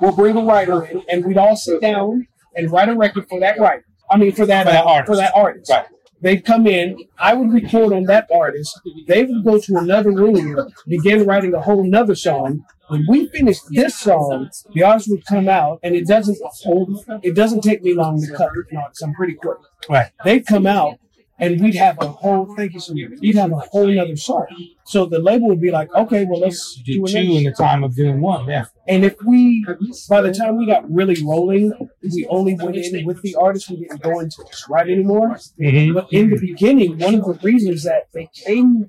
We'll 0.00 0.14
bring 0.14 0.36
a 0.36 0.42
writer 0.42 0.84
in, 0.84 1.02
and 1.10 1.24
we'd 1.24 1.38
all 1.38 1.56
sit 1.56 1.80
down 1.80 2.26
and 2.54 2.70
write 2.70 2.88
a 2.88 2.94
record 2.94 3.28
for 3.28 3.40
that 3.40 3.58
writer. 3.58 3.84
I 4.10 4.16
mean, 4.16 4.32
for 4.32 4.46
that, 4.46 4.66
For 4.66 4.72
that 4.72 4.84
artist. 4.84 5.06
For 5.06 5.16
that 5.16 5.32
artist. 5.34 5.70
Right. 5.70 5.86
They'd 6.22 6.44
come 6.44 6.66
in, 6.66 6.98
I 7.18 7.32
would 7.34 7.52
record 7.52 7.94
on 7.94 8.04
that 8.04 8.28
artist. 8.32 8.78
They 9.06 9.24
would 9.24 9.44
go 9.44 9.58
to 9.58 9.76
another 9.76 10.10
room, 10.10 10.70
begin 10.86 11.24
writing 11.24 11.54
a 11.54 11.62
whole 11.62 11.82
nother 11.82 12.14
song. 12.14 12.64
When 12.88 13.06
we 13.08 13.28
finished 13.28 13.62
this 13.70 13.96
song, 13.96 14.50
the 14.74 14.82
artist 14.82 15.08
would 15.10 15.24
come 15.24 15.48
out, 15.48 15.78
and 15.82 15.94
it 15.94 16.06
doesn't 16.06 16.36
hold, 16.42 17.04
it 17.22 17.34
doesn't 17.34 17.62
take 17.62 17.82
me 17.82 17.94
long 17.94 18.20
to 18.20 18.34
cut 18.34 18.50
an 18.52 18.76
artist. 18.76 19.02
I'm 19.02 19.14
pretty 19.14 19.34
quick. 19.34 19.58
Right. 19.88 20.10
They'd 20.24 20.46
come 20.46 20.66
out, 20.66 20.98
and 21.40 21.60
we'd 21.60 21.74
have 21.74 21.96
a 22.00 22.08
whole, 22.08 22.54
thank 22.54 22.74
you 22.74 22.80
so 22.80 22.92
much. 22.94 23.18
We'd 23.20 23.36
have 23.36 23.50
a 23.52 23.56
whole 23.56 23.98
other 23.98 24.16
song. 24.16 24.46
So 24.84 25.06
the 25.06 25.18
label 25.18 25.48
would 25.48 25.60
be 25.60 25.70
like, 25.70 25.92
okay, 25.94 26.24
well, 26.24 26.40
let's 26.40 26.76
do 26.84 27.06
do 27.06 27.06
two 27.06 27.18
in 27.18 27.44
the 27.44 27.52
time 27.52 27.82
of 27.82 27.96
doing 27.96 28.20
one. 28.20 28.46
Yeah. 28.46 28.66
and 28.86 29.04
if 29.04 29.16
we, 29.24 29.64
by 30.08 30.20
the 30.20 30.32
time 30.32 30.58
we 30.58 30.66
got 30.66 30.90
really 30.90 31.22
rolling, 31.24 31.72
we 32.02 32.26
only 32.28 32.54
went 32.54 32.76
in 32.76 33.06
with 33.06 33.22
the 33.22 33.34
artist. 33.36 33.70
We 33.70 33.76
didn't 33.76 34.02
go 34.02 34.20
into 34.20 34.44
this 34.46 34.66
right 34.68 34.88
anymore. 34.88 35.38
Mm-hmm. 35.58 35.94
But 35.94 36.12
in 36.12 36.30
the 36.30 36.38
beginning, 36.38 36.98
one 36.98 37.14
of 37.14 37.24
the 37.24 37.38
reasons 37.42 37.84
that 37.84 38.08
they 38.12 38.28
came, 38.34 38.88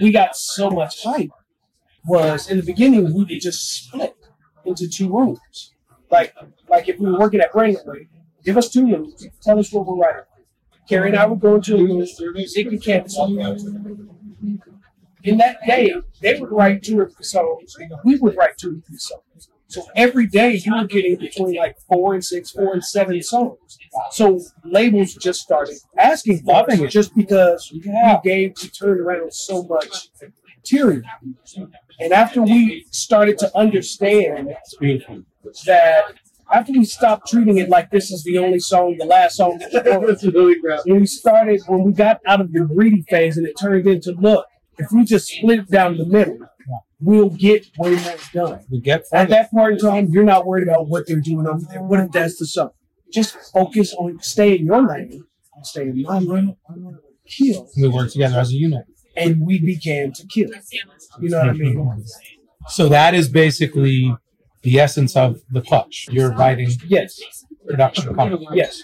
we 0.00 0.12
got 0.12 0.36
so 0.36 0.70
much 0.70 1.04
hype 1.04 1.30
was 2.06 2.50
in 2.50 2.56
the 2.56 2.62
beginning 2.62 3.04
we 3.12 3.24
would 3.24 3.40
just 3.40 3.84
split 3.84 4.16
into 4.64 4.88
two 4.88 5.14
rooms. 5.14 5.74
Like, 6.10 6.34
like 6.68 6.88
if 6.88 6.98
we 6.98 7.10
were 7.10 7.18
working 7.18 7.40
at 7.40 7.52
Brainwave, 7.52 8.08
give 8.44 8.56
us 8.56 8.70
two 8.70 8.86
rooms, 8.86 9.26
tell 9.42 9.58
us 9.58 9.70
what 9.72 9.86
we're 9.86 9.96
writing. 9.96 10.22
Keri 10.88 11.10
and 11.10 11.18
I 11.18 11.26
would 11.26 11.40
go 11.40 11.56
into 11.56 11.76
a 11.76 11.84
room, 11.84 12.04
Zeke 12.04 12.66
and 12.68 12.82
Candice 12.82 13.14
would 13.18 13.36
go 13.36 13.52
into 13.52 13.66
a 13.66 13.70
room. 13.72 14.62
In 15.24 15.36
that 15.38 15.58
day, 15.66 15.92
they 16.22 16.40
would 16.40 16.50
write 16.50 16.82
two 16.82 17.00
or 17.00 17.10
three 17.10 17.24
songs. 17.24 17.76
We 18.04 18.16
would 18.16 18.36
write 18.36 18.56
two 18.56 18.78
or 18.78 18.80
three 18.86 18.98
songs. 18.98 19.48
So 19.66 19.82
every 19.94 20.26
day 20.26 20.54
you 20.64 20.74
were 20.74 20.86
getting 20.86 21.16
between 21.16 21.56
like 21.56 21.76
four 21.88 22.14
and 22.14 22.24
six, 22.24 22.50
four 22.50 22.72
and 22.72 22.82
seven 22.82 23.22
songs. 23.22 23.78
So 24.12 24.40
labels 24.64 25.12
just 25.14 25.42
started 25.42 25.76
asking 25.98 26.38
for 26.44 26.64
it 26.68 26.88
just 26.90 27.14
because 27.14 27.70
Yeah. 27.72 28.18
we 28.24 28.30
gave, 28.30 28.54
we 28.62 28.68
turned 28.70 29.00
around 29.00 29.34
so 29.34 29.64
much 29.64 30.08
material. 30.56 31.02
And 32.00 32.12
after 32.14 32.40
we 32.40 32.86
started 32.90 33.36
to 33.38 33.54
understand 33.56 34.54
that 35.66 36.04
after 36.52 36.72
we 36.72 36.84
stopped 36.84 37.28
treating 37.28 37.58
it 37.58 37.68
like 37.68 37.90
this 37.90 38.10
is 38.10 38.24
the 38.24 38.38
only 38.38 38.58
song, 38.58 38.96
the 38.98 39.04
last 39.04 39.36
song, 39.36 39.60
when 40.84 41.00
we 41.00 41.06
started, 41.06 41.60
when 41.66 41.84
we 41.84 41.92
got 41.92 42.20
out 42.26 42.40
of 42.40 42.52
the 42.52 42.60
greedy 42.60 43.02
phase 43.08 43.36
and 43.36 43.46
it 43.46 43.54
turned 43.58 43.86
into 43.86 44.12
look, 44.12 44.46
if 44.78 44.90
we 44.92 45.04
just 45.04 45.28
split 45.28 45.60
it 45.60 45.70
down 45.70 45.96
the 45.96 46.06
middle, 46.06 46.38
we'll 47.00 47.30
get 47.30 47.66
way 47.78 47.96
more 47.96 48.16
done. 48.32 48.64
We 48.70 48.80
get 48.80 49.04
At 49.12 49.28
that 49.30 49.50
point 49.50 49.74
in 49.74 49.78
time, 49.78 50.08
you're 50.10 50.24
not 50.24 50.46
worried 50.46 50.68
about 50.68 50.88
what 50.88 51.06
they're 51.06 51.20
doing 51.20 51.46
over 51.46 51.60
there, 51.70 51.82
what 51.82 52.00
it 52.00 52.12
does 52.12 52.36
to 52.36 52.46
something. 52.46 52.74
Just 53.12 53.36
focus 53.52 53.94
on 53.94 54.20
stay 54.20 54.58
in 54.58 54.66
your 54.66 54.86
lane, 54.86 55.24
and 55.54 55.66
stay 55.66 55.82
in 55.82 56.02
my 56.02 56.18
lane, 56.18 56.56
kill. 57.26 57.68
We 57.76 57.88
work 57.88 58.10
together 58.10 58.38
as 58.38 58.50
a 58.50 58.54
unit. 58.54 58.84
And 59.16 59.44
we 59.44 59.58
began 59.58 60.12
to 60.12 60.26
kill. 60.26 60.50
You 61.20 61.30
know 61.30 61.38
what 61.38 61.48
I 61.48 61.52
mean? 61.52 62.04
So 62.68 62.88
that 62.88 63.14
is 63.14 63.28
basically 63.28 64.14
the 64.62 64.78
essence 64.80 65.16
of 65.16 65.40
the 65.50 65.60
clutch. 65.62 66.06
You're 66.10 66.32
writing 66.32 66.70
Yes. 66.86 67.18
production 67.66 68.14
company. 68.14 68.46
Yes. 68.52 68.82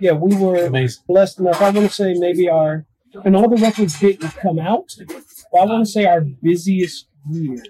Yeah, 0.00 0.12
we 0.12 0.34
were 0.36 0.66
Amazing. 0.66 1.02
blessed 1.06 1.38
enough. 1.40 1.60
I 1.60 1.70
want 1.70 1.86
to 1.88 1.94
say 1.94 2.14
maybe 2.14 2.48
our, 2.48 2.86
and 3.24 3.36
all 3.36 3.48
the 3.48 3.56
records 3.56 3.98
didn't 4.00 4.30
come 4.36 4.58
out, 4.58 4.90
but 5.06 5.60
I 5.60 5.64
want 5.66 5.84
to 5.86 5.90
say 5.90 6.06
our 6.06 6.22
busiest 6.22 7.06
year, 7.30 7.62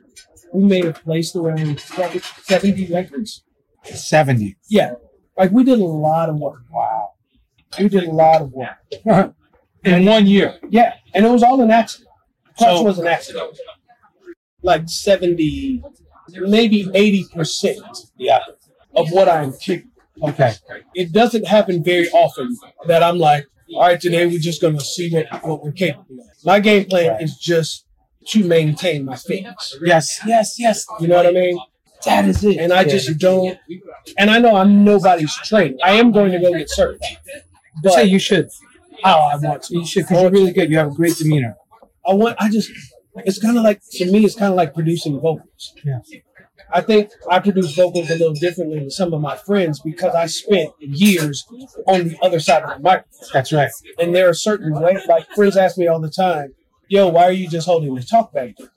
we 0.53 0.65
may 0.65 0.85
have 0.87 1.03
placed 1.03 1.37
around 1.37 1.81
70 1.81 2.87
records. 2.93 3.43
70. 3.85 4.57
Yeah. 4.69 4.93
Like 5.37 5.51
we 5.51 5.65
did 5.65 5.79
a 5.81 5.85
lot 5.85 6.29
of 6.29 6.37
work. 6.37 6.63
Wow. 6.71 7.11
We 7.79 7.89
did 7.89 8.05
a 8.05 8.13
lot 8.13 8.43
of 8.43 8.53
work. 8.53 8.77
In 9.85 10.05
one 10.05 10.27
year. 10.27 10.59
Yeah. 10.71 10.95
And 11.15 11.27
it 11.27 11.29
was 11.31 11.43
all 11.43 11.61
an 11.61 11.71
accident. 11.71 12.09
Clutch 12.57 12.77
So- 12.79 12.83
was 12.85 12.99
an 12.99 13.07
accident. 13.09 13.59
Like 14.63 14.89
70, 14.89 15.83
maybe 16.29 16.85
80% 16.87 17.77
Yeah. 18.17 18.41
of 18.95 19.11
what 19.11 19.29
I'm 19.29 19.53
capable 19.55 19.91
Okay. 20.23 20.53
it 20.95 21.11
doesn't 21.13 21.47
happen 21.47 21.83
very 21.83 22.09
often 22.11 22.57
that 22.87 23.03
I'm 23.03 23.19
like, 23.19 23.47
all 23.75 23.81
right, 23.83 23.99
today 24.01 24.27
we're 24.27 24.39
just 24.39 24.61
going 24.61 24.77
to 24.79 24.85
see 24.85 25.11
what, 25.11 25.27
what 25.43 25.65
we're 25.65 25.73
capable 25.73 26.17
of. 26.21 26.27
My 26.45 26.61
game 26.61 26.85
plan 26.85 27.21
is 27.23 27.37
just 27.39 27.87
to 28.29 28.45
maintain 28.45 29.05
my 29.07 29.17
fitness. 29.17 29.77
Yes. 29.83 30.21
Yes. 30.27 30.57
Yes. 30.59 30.87
You 31.01 31.09
know 31.09 31.17
what 31.17 31.27
I 31.27 31.33
mean? 31.33 31.59
That 32.05 32.27
is 32.27 32.45
it. 32.45 32.59
And 32.59 32.73
I 32.73 32.85
just 32.85 33.19
don't, 33.19 33.59
and 34.19 34.31
I 34.31 34.39
know 34.39 34.57
I'm 34.57 34.85
nobody's 34.85 35.35
trainer. 35.37 35.77
I 35.83 35.93
am 35.93 36.13
going 36.13 36.33
to 36.33 36.39
go 36.41 36.53
get. 36.53 36.69
But 37.83 37.93
say 37.95 38.05
you 38.05 38.19
should. 38.19 38.49
oh, 39.05 39.11
I 39.33 39.37
want 39.37 39.63
to. 39.65 39.79
You 39.79 39.87
should 39.87 40.05
because 40.07 40.21
you're 40.23 40.31
really 40.31 40.53
good. 40.53 40.71
You 40.71 40.79
have 40.79 40.89
a 40.89 40.95
great 40.95 41.17
demeanor. 41.17 41.57
I 42.07 42.13
want, 42.15 42.37
I 42.39 42.51
just, 42.51 42.71
it's 43.17 43.39
kind 43.39 43.57
of 43.57 43.65
like, 43.65 43.81
to 43.93 44.11
me, 44.11 44.25
it's 44.25 44.35
kind 44.35 44.53
of 44.53 44.57
like 44.57 44.75
producing 44.75 45.21
vocals. 45.21 45.75
Yeah. 45.85 45.99
I 46.73 46.81
think 46.81 47.11
I 47.31 47.39
produce 47.39 47.75
vocals 47.75 48.09
a 48.11 48.15
little 48.15 48.35
differently 48.35 48.79
than 48.79 48.91
some 48.91 49.13
of 49.13 49.21
my 49.21 49.37
friends 49.37 49.81
because 49.81 50.15
I 50.15 50.27
spent 50.27 50.71
years 50.81 51.45
on 51.87 52.09
the 52.09 52.19
other 52.23 52.41
side 52.41 52.63
of 52.63 52.77
the 52.77 52.83
microphone. 52.83 53.29
That's 53.33 53.53
right. 53.53 53.71
And 53.99 54.15
there 54.15 54.29
are 54.29 54.35
certain 54.35 54.73
ways, 54.81 55.01
like 55.07 55.29
friends 55.35 55.57
ask 55.57 55.77
me 55.77 55.87
all 55.87 56.01
the 56.01 56.11
time, 56.11 56.55
yo, 56.89 57.09
why 57.09 57.25
are 57.25 57.33
you 57.33 57.49
just 57.49 57.67
holding 57.67 57.95
the 57.95 58.03
talk 58.03 58.33
back 58.33 58.55
there? 58.59 58.71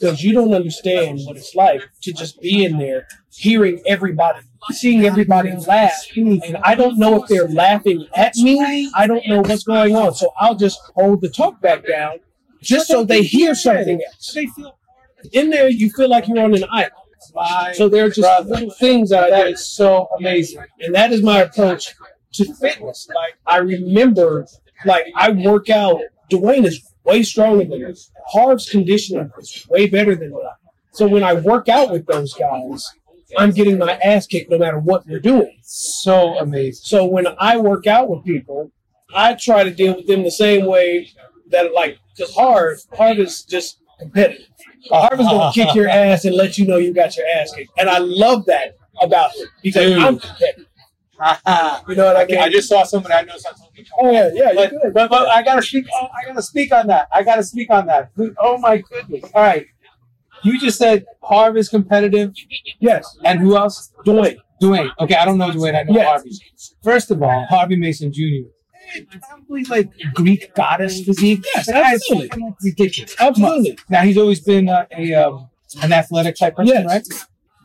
because 0.00 0.22
you 0.22 0.32
don't 0.32 0.54
understand 0.54 1.20
what 1.24 1.36
it's 1.36 1.54
like 1.54 1.82
to 2.02 2.12
just 2.12 2.40
be 2.40 2.64
in 2.64 2.78
there, 2.78 3.06
hearing 3.30 3.82
everybody, 3.86 4.40
seeing 4.70 5.04
everybody 5.04 5.54
laugh. 5.66 5.92
And 6.16 6.56
I 6.62 6.74
don't 6.74 6.98
know 6.98 7.22
if 7.22 7.28
they're 7.28 7.48
laughing 7.48 8.06
at 8.14 8.34
me. 8.36 8.90
I 8.94 9.06
don't 9.06 9.26
know 9.28 9.40
what's 9.42 9.64
going 9.64 9.94
on. 9.94 10.14
So 10.14 10.30
I'll 10.38 10.54
just 10.54 10.78
hold 10.94 11.20
the 11.20 11.28
talk 11.28 11.60
back 11.60 11.86
down 11.86 12.18
just 12.62 12.88
so 12.88 13.04
they 13.04 13.22
hear 13.22 13.54
something 13.54 14.00
else. 14.06 14.36
In 15.32 15.50
there, 15.50 15.68
you 15.68 15.90
feel 15.90 16.08
like 16.08 16.28
you're 16.28 16.42
on 16.42 16.54
an 16.54 16.64
island. 16.70 16.92
So 17.74 17.88
there 17.88 18.06
are 18.06 18.10
just 18.10 18.46
little 18.48 18.70
things 18.70 19.10
that, 19.10 19.30
that 19.30 19.48
is 19.48 19.66
so 19.66 20.08
amazing. 20.18 20.64
And 20.80 20.94
that 20.94 21.12
is 21.12 21.22
my 21.22 21.40
approach 21.40 21.94
to 22.34 22.54
fitness. 22.54 23.08
Like 23.14 23.34
I 23.46 23.58
remember, 23.58 24.46
like 24.84 25.06
I 25.16 25.30
work 25.30 25.70
out. 25.70 26.00
Dwayne 26.30 26.64
is 26.64 26.80
way 27.04 27.22
stronger 27.22 27.64
than 27.64 27.82
me. 27.82 27.94
Harv's 28.28 28.68
conditioning 28.70 29.30
is 29.38 29.66
way 29.68 29.88
better 29.88 30.14
than 30.14 30.30
mine. 30.30 30.42
So 30.92 31.06
when 31.06 31.22
I 31.22 31.34
work 31.34 31.68
out 31.68 31.90
with 31.90 32.06
those 32.06 32.34
guys, 32.34 32.88
I'm 33.36 33.50
getting 33.50 33.78
my 33.78 33.96
ass 33.98 34.26
kicked 34.26 34.50
no 34.50 34.58
matter 34.58 34.78
what 34.78 35.06
we're 35.06 35.20
doing. 35.20 35.58
So 35.62 36.38
amazing. 36.38 36.82
So 36.84 37.04
when 37.04 37.26
I 37.38 37.56
work 37.56 37.86
out 37.86 38.08
with 38.08 38.24
people, 38.24 38.70
I 39.14 39.34
try 39.34 39.64
to 39.64 39.70
deal 39.70 39.96
with 39.96 40.06
them 40.06 40.22
the 40.22 40.30
same 40.30 40.66
way 40.66 41.10
that 41.50 41.72
like 41.74 41.98
because 42.16 42.34
Harv, 42.34 42.78
Harv 42.96 43.18
is 43.18 43.42
just 43.44 43.78
competitive. 43.98 44.46
Harv 44.90 45.20
is 45.20 45.26
gonna 45.26 45.52
kick 45.52 45.74
your 45.74 45.88
ass 45.88 46.24
and 46.24 46.34
let 46.34 46.56
you 46.58 46.66
know 46.66 46.76
you 46.76 46.92
got 46.94 47.16
your 47.16 47.26
ass 47.36 47.52
kicked, 47.54 47.70
and 47.78 47.88
I 47.88 47.98
love 47.98 48.46
that 48.46 48.76
about 49.02 49.30
him 49.36 49.46
because 49.62 49.90
Dude. 49.90 49.98
I'm 49.98 50.18
competitive. 50.18 50.66
You 51.86 51.96
know 51.96 52.06
what 52.06 52.16
I 52.16 52.24
mean? 52.24 52.38
I 52.38 52.48
just 52.48 52.66
saw 52.66 52.82
somebody 52.82 53.12
I 53.12 53.20
know. 53.22 53.34
Oh 53.98 54.10
yeah, 54.10 54.30
yeah. 54.32 54.52
But, 54.54 54.72
you're 54.72 54.80
good. 54.80 54.94
but, 54.94 55.10
but 55.10 55.28
I 55.28 55.42
gotta 55.42 55.60
speak. 55.60 55.84
Oh, 55.94 56.06
I 56.18 56.26
gotta 56.26 56.40
speak 56.40 56.72
on 56.72 56.86
that. 56.86 57.08
I 57.12 57.22
gotta 57.22 57.42
speak 57.42 57.68
on 57.70 57.84
that. 57.88 58.10
Oh 58.38 58.56
my 58.56 58.78
goodness! 58.78 59.30
All 59.34 59.42
right, 59.42 59.66
you 60.44 60.58
just 60.58 60.78
said 60.78 61.04
Harv 61.22 61.58
is 61.58 61.68
competitive, 61.68 62.32
yes, 62.78 63.18
and 63.22 63.38
who 63.38 63.54
else? 63.54 63.92
Dwayne. 64.06 64.38
Dwayne. 64.62 64.90
Okay, 64.98 65.14
I 65.14 65.26
don't 65.26 65.36
know 65.36 65.50
Dwayne. 65.50 65.78
I 65.78 65.82
know 65.82 65.92
Yes. 65.92 66.06
Harvey. 66.06 66.30
First 66.82 67.10
of 67.10 67.22
all, 67.22 67.44
Harvey 67.50 67.76
Mason 67.76 68.10
Jr. 68.10 68.48
Probably 69.28 69.64
like 69.64 69.90
Greek 70.14 70.54
goddess 70.54 71.02
physique. 71.04 71.44
Yes, 71.54 71.68
absolutely. 71.68 72.54
ridiculous. 72.62 73.14
Absolutely. 73.18 73.78
Now 73.88 74.02
he's 74.02 74.18
always 74.18 74.40
been 74.40 74.68
uh, 74.68 74.86
a 74.96 75.14
um, 75.14 75.48
an 75.82 75.92
athletic 75.92 76.36
type 76.36 76.56
person, 76.56 76.74
Yes. 76.74 76.86
right? 76.86 77.06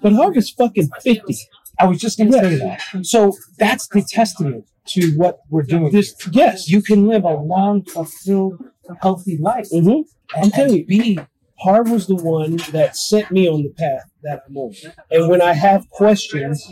But 0.01 0.13
Harv 0.13 0.37
is 0.37 0.49
fucking 0.49 0.89
fifty. 1.01 1.35
I 1.79 1.87
was 1.87 1.99
just 1.99 2.17
going 2.17 2.31
to 2.31 2.39
say 2.39 2.55
that. 2.57 3.05
So 3.05 3.33
that's 3.57 3.87
the 3.89 4.01
testament 4.01 4.65
to 4.87 5.11
what 5.17 5.39
we're 5.49 5.63
doing. 5.63 5.91
This 5.91 6.15
yes. 6.31 6.69
you 6.69 6.81
can 6.81 7.07
live 7.07 7.23
a 7.23 7.33
long, 7.35 7.83
fulfilled, 7.83 8.63
healthy 9.01 9.37
life. 9.37 9.67
Mm-hmm. 9.73 10.01
I'm 10.37 10.43
And, 10.43 10.53
telling 10.53 10.73
you, 10.77 10.85
be 10.85 11.19
Harv 11.59 11.89
was 11.91 12.07
the 12.07 12.15
one 12.15 12.57
that 12.71 12.95
set 12.95 13.31
me 13.31 13.47
on 13.49 13.63
the 13.63 13.69
path 13.69 14.09
that 14.23 14.43
I'm 14.47 14.55
on. 14.57 14.73
And 15.11 15.27
when 15.29 15.41
I 15.41 15.53
have 15.53 15.89
questions, 15.89 16.65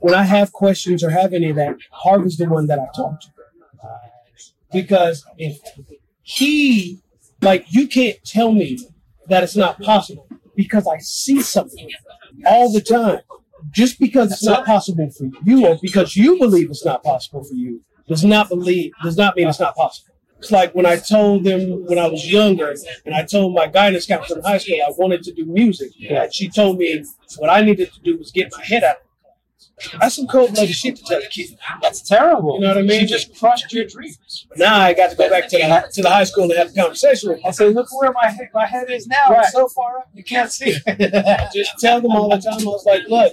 when 0.00 0.14
I 0.14 0.22
have 0.24 0.52
questions 0.52 1.02
or 1.02 1.10
have 1.10 1.32
any 1.32 1.50
of 1.50 1.56
that, 1.56 1.76
Harv 1.90 2.24
is 2.26 2.36
the 2.36 2.48
one 2.48 2.66
that 2.68 2.78
I 2.78 2.86
talk 2.94 3.20
to. 3.20 3.28
Because 4.72 5.24
if 5.38 5.60
he, 6.22 7.00
like, 7.40 7.66
you 7.68 7.88
can't 7.88 8.18
tell 8.24 8.52
me 8.52 8.78
that 9.28 9.42
it's 9.42 9.56
not 9.56 9.80
possible 9.80 10.28
because 10.56 10.86
I 10.86 10.98
see 10.98 11.40
something 11.40 11.90
all 12.46 12.72
the 12.72 12.80
time. 12.80 13.20
Just 13.70 13.98
because 13.98 14.32
it's 14.32 14.44
not 14.44 14.64
possible 14.64 15.10
for 15.10 15.28
you 15.44 15.66
or 15.66 15.78
because 15.80 16.16
you 16.16 16.38
believe 16.38 16.70
it's 16.70 16.84
not 16.84 17.02
possible 17.02 17.42
for 17.44 17.54
you 17.54 17.82
does 18.06 18.24
not 18.24 18.48
believe 18.48 18.92
does 19.02 19.16
not 19.16 19.36
mean 19.36 19.48
it's 19.48 19.60
not 19.60 19.74
possible. 19.74 20.14
It's 20.38 20.52
like 20.52 20.74
when 20.74 20.86
I 20.86 20.96
told 20.96 21.44
them 21.44 21.84
when 21.86 21.98
I 21.98 22.06
was 22.06 22.30
younger 22.30 22.74
and 23.04 23.14
I 23.14 23.24
told 23.24 23.54
my 23.54 23.66
guidance 23.66 24.06
counselor 24.06 24.38
in 24.38 24.44
high 24.44 24.58
school 24.58 24.76
I 24.76 24.90
wanted 24.96 25.22
to 25.24 25.32
do 25.32 25.44
music. 25.46 25.90
And 26.08 26.32
she 26.32 26.48
told 26.48 26.78
me 26.78 27.04
what 27.38 27.50
I 27.50 27.62
needed 27.62 27.92
to 27.92 28.00
do 28.00 28.16
was 28.16 28.30
get 28.30 28.52
my 28.56 28.64
head 28.64 28.84
out. 28.84 28.96
That's 30.00 30.16
some 30.16 30.26
cold 30.26 30.54
blooded 30.54 30.74
shit 30.74 30.96
to 30.96 31.02
tell 31.04 31.18
a 31.20 31.26
kid. 31.28 31.58
that's 31.82 32.02
terrible. 32.02 32.54
You 32.56 32.62
know 32.62 32.68
what 32.68 32.78
I 32.78 32.82
mean? 32.82 33.00
She 33.00 33.06
just 33.06 33.38
crushed 33.38 33.72
your 33.72 33.84
dreams. 33.84 34.46
Now 34.56 34.78
I 34.80 34.94
got 34.94 35.10
to 35.10 35.16
go 35.16 35.28
back 35.30 35.48
to 35.48 35.58
the 35.58 35.90
to 35.94 36.02
the 36.02 36.10
high 36.10 36.24
school 36.24 36.44
and 36.44 36.52
have 36.54 36.70
a 36.70 36.74
conversation 36.74 37.30
with 37.30 37.40
I 37.44 37.50
say, 37.50 37.68
look 37.68 37.86
where 38.00 38.12
my 38.12 38.28
head, 38.28 38.48
my 38.54 38.66
head 38.66 38.90
is 38.90 39.06
now. 39.06 39.30
Right. 39.30 39.44
It's 39.44 39.52
so 39.52 39.68
far 39.68 39.98
up, 39.98 40.08
you 40.14 40.24
can't 40.24 40.50
see. 40.50 40.72
Just 41.54 41.78
tell 41.80 42.00
them 42.00 42.12
all 42.12 42.28
the 42.30 42.38
time. 42.38 42.60
I 42.60 42.64
was 42.64 42.84
like, 42.86 43.02
look, 43.08 43.32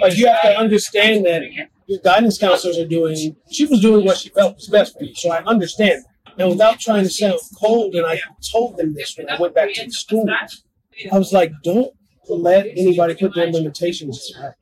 like 0.00 0.16
you 0.16 0.26
have 0.26 0.42
to 0.42 0.56
understand 0.58 1.24
that 1.26 1.42
your 1.86 2.00
guidance 2.00 2.38
counselors 2.38 2.78
are 2.78 2.86
doing. 2.88 3.36
She 3.50 3.66
was 3.66 3.80
doing 3.80 4.04
what 4.04 4.18
she 4.18 4.28
felt 4.30 4.56
was 4.56 4.68
best 4.68 4.98
for 4.98 5.04
you, 5.04 5.14
so 5.14 5.30
I 5.30 5.42
understand. 5.44 6.04
And 6.38 6.50
without 6.50 6.78
trying 6.78 7.04
to 7.04 7.10
sound 7.10 7.40
cold, 7.58 7.94
and 7.94 8.04
I 8.06 8.20
told 8.52 8.76
them 8.76 8.94
this 8.94 9.16
when 9.16 9.30
I 9.30 9.40
went 9.40 9.54
back 9.54 9.72
to 9.74 9.84
the 9.84 9.90
school, 9.90 10.26
I 11.10 11.18
was 11.18 11.32
like, 11.32 11.52
don't 11.62 11.92
let 12.28 12.66
anybody 12.66 13.14
put 13.14 13.34
their 13.34 13.50
limitations. 13.50 14.32
in. 14.36 14.52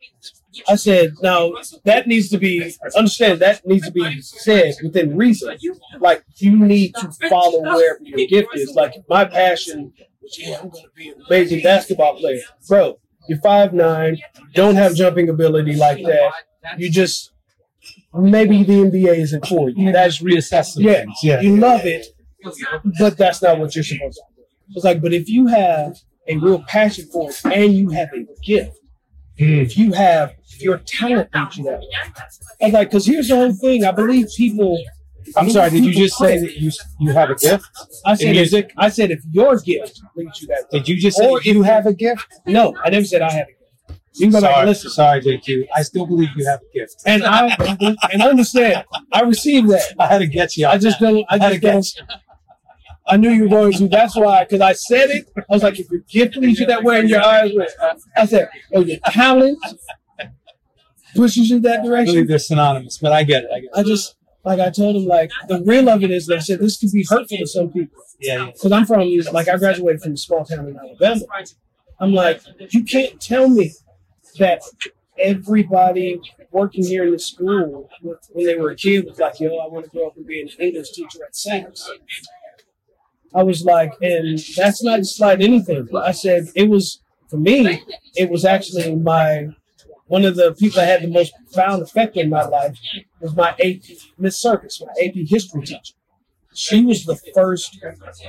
I 0.68 0.76
said, 0.76 1.14
now 1.22 1.52
that 1.84 2.06
needs 2.06 2.28
to 2.30 2.38
be 2.38 2.74
understand 2.96 3.40
that 3.40 3.66
needs 3.66 3.86
to 3.86 3.92
be 3.92 4.20
said 4.22 4.74
within 4.82 5.16
reason. 5.16 5.56
Like 5.98 6.24
you 6.36 6.58
need 6.58 6.94
to 6.96 7.10
follow 7.28 7.62
where 7.62 7.98
your 8.02 8.26
gift 8.28 8.48
is. 8.54 8.74
Like 8.74 8.94
my 9.08 9.24
passion 9.24 9.92
was, 10.22 10.38
yeah, 10.38 10.58
I'm 10.62 10.68
gonna 10.70 10.88
be 10.94 11.08
an 11.08 11.22
amazing 11.26 11.62
basketball 11.62 12.16
player. 12.16 12.40
Bro, 12.68 12.98
you're 13.28 13.40
five 13.40 13.72
nine, 13.72 14.18
don't 14.54 14.76
have 14.76 14.94
jumping 14.94 15.28
ability 15.28 15.74
like 15.76 16.04
that. 16.04 16.32
You 16.78 16.90
just 16.90 17.32
maybe 18.12 18.62
the 18.62 18.72
NBA 18.72 19.18
isn't 19.18 19.46
for 19.46 19.70
you. 19.70 19.92
That's 19.92 20.18
That's 20.18 20.22
reassess 20.22 20.64
some 20.74 20.82
yeah. 20.82 21.04
Yeah. 21.22 21.40
you 21.40 21.56
love 21.56 21.84
it, 21.84 22.06
but 22.98 23.16
that's 23.16 23.42
not 23.42 23.58
what 23.58 23.74
you're 23.74 23.84
supposed 23.84 24.16
to 24.16 24.22
do. 24.36 24.42
It's 24.70 24.84
like, 24.84 25.02
but 25.02 25.12
if 25.12 25.28
you 25.28 25.46
have 25.48 25.98
a 26.26 26.36
real 26.38 26.62
passion 26.66 27.06
for 27.12 27.30
it 27.30 27.44
and 27.44 27.74
you 27.74 27.90
have 27.90 28.08
a 28.14 28.26
gift, 28.42 28.78
if 29.36 29.76
you 29.76 29.92
have 29.92 30.34
if 30.54 30.62
your 30.62 30.78
talent 30.78 31.30
leads 31.34 31.56
you 31.56 31.64
that 31.64 31.80
way. 31.80 31.88
I 32.60 32.64
was 32.66 32.74
like, 32.74 32.88
because 32.90 33.06
here's 33.06 33.28
the 33.28 33.36
whole 33.36 33.52
thing. 33.52 33.84
I 33.84 33.92
believe 33.92 34.28
people. 34.36 34.78
I'm 35.36 35.50
sorry, 35.50 35.70
did 35.70 35.84
you 35.84 35.92
just 35.92 36.18
say 36.18 36.38
that 36.38 36.56
you 36.56 36.70
you 37.00 37.12
have 37.12 37.30
a 37.30 37.34
gift? 37.34 37.66
I 38.04 38.14
said 38.14 38.26
in 38.26 38.30
if, 38.32 38.36
music? 38.36 38.72
I 38.76 38.88
said 38.90 39.10
if 39.10 39.20
your 39.30 39.58
gift 39.58 40.00
leads 40.16 40.42
you 40.42 40.48
that 40.48 40.66
way. 40.70 40.78
Did 40.78 40.88
you 40.88 41.00
just 41.00 41.16
say 41.16 41.28
Or 41.28 41.40
you 41.42 41.62
have 41.62 41.86
a 41.86 41.94
gift? 41.94 42.26
No, 42.46 42.74
I 42.84 42.90
never 42.90 43.06
said 43.06 43.22
I 43.22 43.32
have 43.32 43.46
a 43.46 43.50
gift. 43.50 43.60
You 44.16 44.26
can 44.26 44.32
go 44.32 44.40
back 44.42 44.50
Sorry, 44.50 44.60
and 44.60 44.68
listen. 44.68 44.90
sorry, 44.90 45.20
JQ. 45.22 45.66
I 45.74 45.82
still 45.82 46.06
believe 46.06 46.28
you 46.36 46.46
have 46.46 46.60
a 46.60 46.78
gift. 46.78 47.02
And 47.04 47.24
I 47.24 47.56
and 48.12 48.22
understand. 48.22 48.84
I 49.12 49.22
received 49.22 49.70
that. 49.70 49.82
I 49.98 50.06
had 50.06 50.18
to 50.18 50.28
get 50.28 50.56
you. 50.56 50.68
I 50.68 50.78
just 50.78 51.00
don't. 51.00 51.24
I 51.28 51.38
had 51.38 51.48
to 51.48 51.58
just 51.58 51.94
get 51.94 52.06
don't. 52.06 52.20
I 53.06 53.16
knew 53.16 53.30
you 53.30 53.44
were 53.44 53.48
going 53.48 53.72
to. 53.74 53.88
That's 53.88 54.16
why, 54.16 54.44
because 54.44 54.60
I 54.60 54.72
said 54.72 55.10
it. 55.10 55.28
I 55.36 55.42
was 55.48 55.62
like, 55.62 55.78
if 55.78 55.90
your 55.90 56.00
gift 56.00 56.36
leads 56.36 56.58
you 56.58 56.66
that 56.66 56.82
way 56.82 57.00
and 57.00 57.08
your 57.08 57.22
eyes 57.22 57.52
went. 57.54 57.70
I 58.16 58.26
said, 58.26 58.48
oh, 58.74 58.80
your 58.80 58.98
talent 59.06 59.58
pushes 61.14 61.50
you 61.50 61.60
that 61.60 61.80
I 61.80 61.84
direction. 61.84 62.14
believe 62.14 62.28
they're 62.28 62.38
synonymous, 62.38 62.98
but 62.98 63.12
I 63.12 63.22
get 63.24 63.44
it. 63.44 63.50
I 63.54 63.60
get 63.60 63.70
it. 63.74 63.78
I 63.78 63.82
just, 63.82 64.16
like 64.44 64.58
I 64.58 64.70
told 64.70 64.96
him, 64.96 65.06
like 65.06 65.30
the 65.48 65.62
real 65.64 65.88
of 65.88 66.02
it 66.02 66.10
is 66.10 66.26
that 66.26 66.36
I 66.38 66.40
said 66.40 66.60
this 66.60 66.78
could 66.78 66.92
be 66.92 67.06
hurtful 67.08 67.38
to 67.38 67.46
some 67.46 67.70
people. 67.70 68.02
Yeah, 68.20 68.36
yeah. 68.36 68.46
Because 68.46 68.72
I'm 68.72 68.86
from, 68.86 69.00
like, 69.32 69.48
I 69.48 69.58
graduated 69.58 70.00
from 70.02 70.12
a 70.12 70.16
small 70.16 70.44
town 70.44 70.68
in 70.68 70.78
Alabama. 70.78 71.20
I'm 72.00 72.12
like, 72.12 72.40
you 72.70 72.84
can't 72.84 73.20
tell 73.20 73.48
me 73.48 73.72
that 74.38 74.62
everybody 75.18 76.20
working 76.50 76.84
here 76.84 77.04
in 77.04 77.12
the 77.12 77.18
school 77.18 77.88
when 78.32 78.46
they 78.46 78.56
were 78.56 78.70
a 78.70 78.76
kid 78.76 79.04
was 79.04 79.18
like, 79.18 79.38
yo, 79.40 79.56
I 79.58 79.68
want 79.68 79.84
to 79.84 79.90
grow 79.90 80.08
up 80.08 80.16
and 80.16 80.26
be 80.26 80.40
an 80.40 80.48
English 80.58 80.90
teacher 80.92 81.18
at 81.24 81.34
Saks. 81.34 81.86
I 83.34 83.42
was 83.42 83.64
like, 83.64 83.92
and 84.00 84.38
that's 84.56 84.82
not 84.82 84.98
to 84.98 85.04
slight 85.04 85.42
anything. 85.42 85.88
I 85.96 86.12
said 86.12 86.48
it 86.54 86.68
was 86.68 87.00
for 87.28 87.36
me. 87.36 87.82
It 88.14 88.30
was 88.30 88.44
actually 88.44 88.94
my 88.94 89.48
one 90.06 90.24
of 90.24 90.36
the 90.36 90.54
people 90.54 90.76
that 90.76 90.86
had 90.86 91.02
the 91.02 91.12
most 91.12 91.32
profound 91.34 91.82
effect 91.82 92.16
in 92.16 92.28
my 92.28 92.44
life 92.44 92.78
was 93.20 93.34
my 93.34 93.50
AP 93.60 93.82
Miss 94.18 94.36
Circus, 94.36 94.80
my 94.80 94.92
AP 95.04 95.14
history 95.26 95.62
teacher. 95.62 95.94
She 96.52 96.84
was 96.84 97.04
the 97.04 97.18
first 97.34 97.82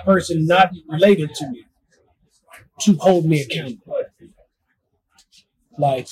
person 0.03 0.47
not 0.47 0.71
related 0.89 1.35
to 1.35 1.49
me 1.49 1.65
to 2.79 2.93
hold 2.95 3.25
me 3.25 3.41
accountable. 3.41 4.01
Like 5.77 6.07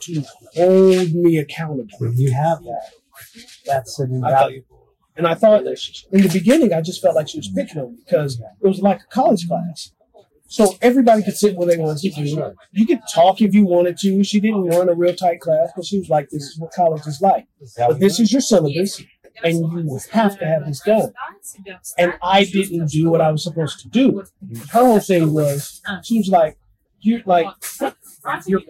to 0.00 0.24
hold 0.54 1.14
me 1.14 1.38
accountable. 1.38 1.86
When 1.98 2.18
you 2.18 2.32
have 2.32 2.62
that, 2.64 2.90
that's 3.64 3.98
an 4.00 4.14
invaluable. 4.14 4.77
And 5.18 5.26
I 5.26 5.34
thought 5.34 5.66
in 5.66 6.22
the 6.22 6.30
beginning, 6.32 6.72
I 6.72 6.80
just 6.80 7.02
felt 7.02 7.16
like 7.16 7.28
she 7.28 7.38
was 7.38 7.48
picking 7.48 7.82
on 7.82 7.92
me 7.92 7.98
because 8.04 8.40
it 8.62 8.66
was 8.66 8.80
like 8.80 9.00
a 9.00 9.06
college 9.12 9.46
class. 9.48 9.90
So 10.50 10.76
everybody 10.80 11.22
could 11.22 11.36
sit 11.36 11.56
where 11.56 11.66
they 11.66 11.76
wanted 11.76 12.14
to. 12.14 12.54
You 12.72 12.86
could 12.86 13.00
talk 13.12 13.42
if 13.42 13.52
you 13.52 13.66
wanted 13.66 13.98
to. 13.98 14.24
She 14.24 14.40
didn't 14.40 14.64
run 14.64 14.88
a 14.88 14.94
real 14.94 15.14
tight 15.14 15.40
class, 15.40 15.70
but 15.76 15.84
she 15.84 15.98
was 15.98 16.08
like, 16.08 16.30
this 16.30 16.44
is 16.44 16.58
what 16.58 16.72
college 16.72 17.06
is 17.06 17.20
like. 17.20 17.46
But 17.76 18.00
this 18.00 18.18
is 18.18 18.32
your 18.32 18.40
syllabus, 18.40 19.02
and 19.42 19.58
you 19.58 20.00
have 20.12 20.38
to 20.38 20.46
have 20.46 20.64
this 20.66 20.80
done. 20.80 21.12
And 21.98 22.14
I 22.22 22.44
didn't 22.44 22.88
do 22.88 23.10
what 23.10 23.20
I 23.20 23.30
was 23.30 23.42
supposed 23.42 23.80
to 23.80 23.88
do. 23.88 24.24
Her 24.70 24.84
whole 24.84 25.00
thing 25.00 25.34
was, 25.34 25.82
she 26.02 26.18
was 26.18 26.28
like, 26.28 26.56
you're 27.00 27.22
like, 27.26 27.48
you're 28.46 28.62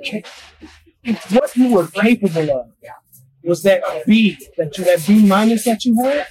what 1.31 1.57
you 1.57 1.75
were 1.75 1.87
capable 1.87 2.51
of 2.51 2.73
was 3.49 3.63
that 3.63 3.83
B, 4.07 4.39
that 4.57 4.77
you 4.79 4.85
that 4.85 5.05
B 5.07 5.25
minus 5.25 5.65
that 5.65 5.85
you 5.85 6.01
had, 6.03 6.27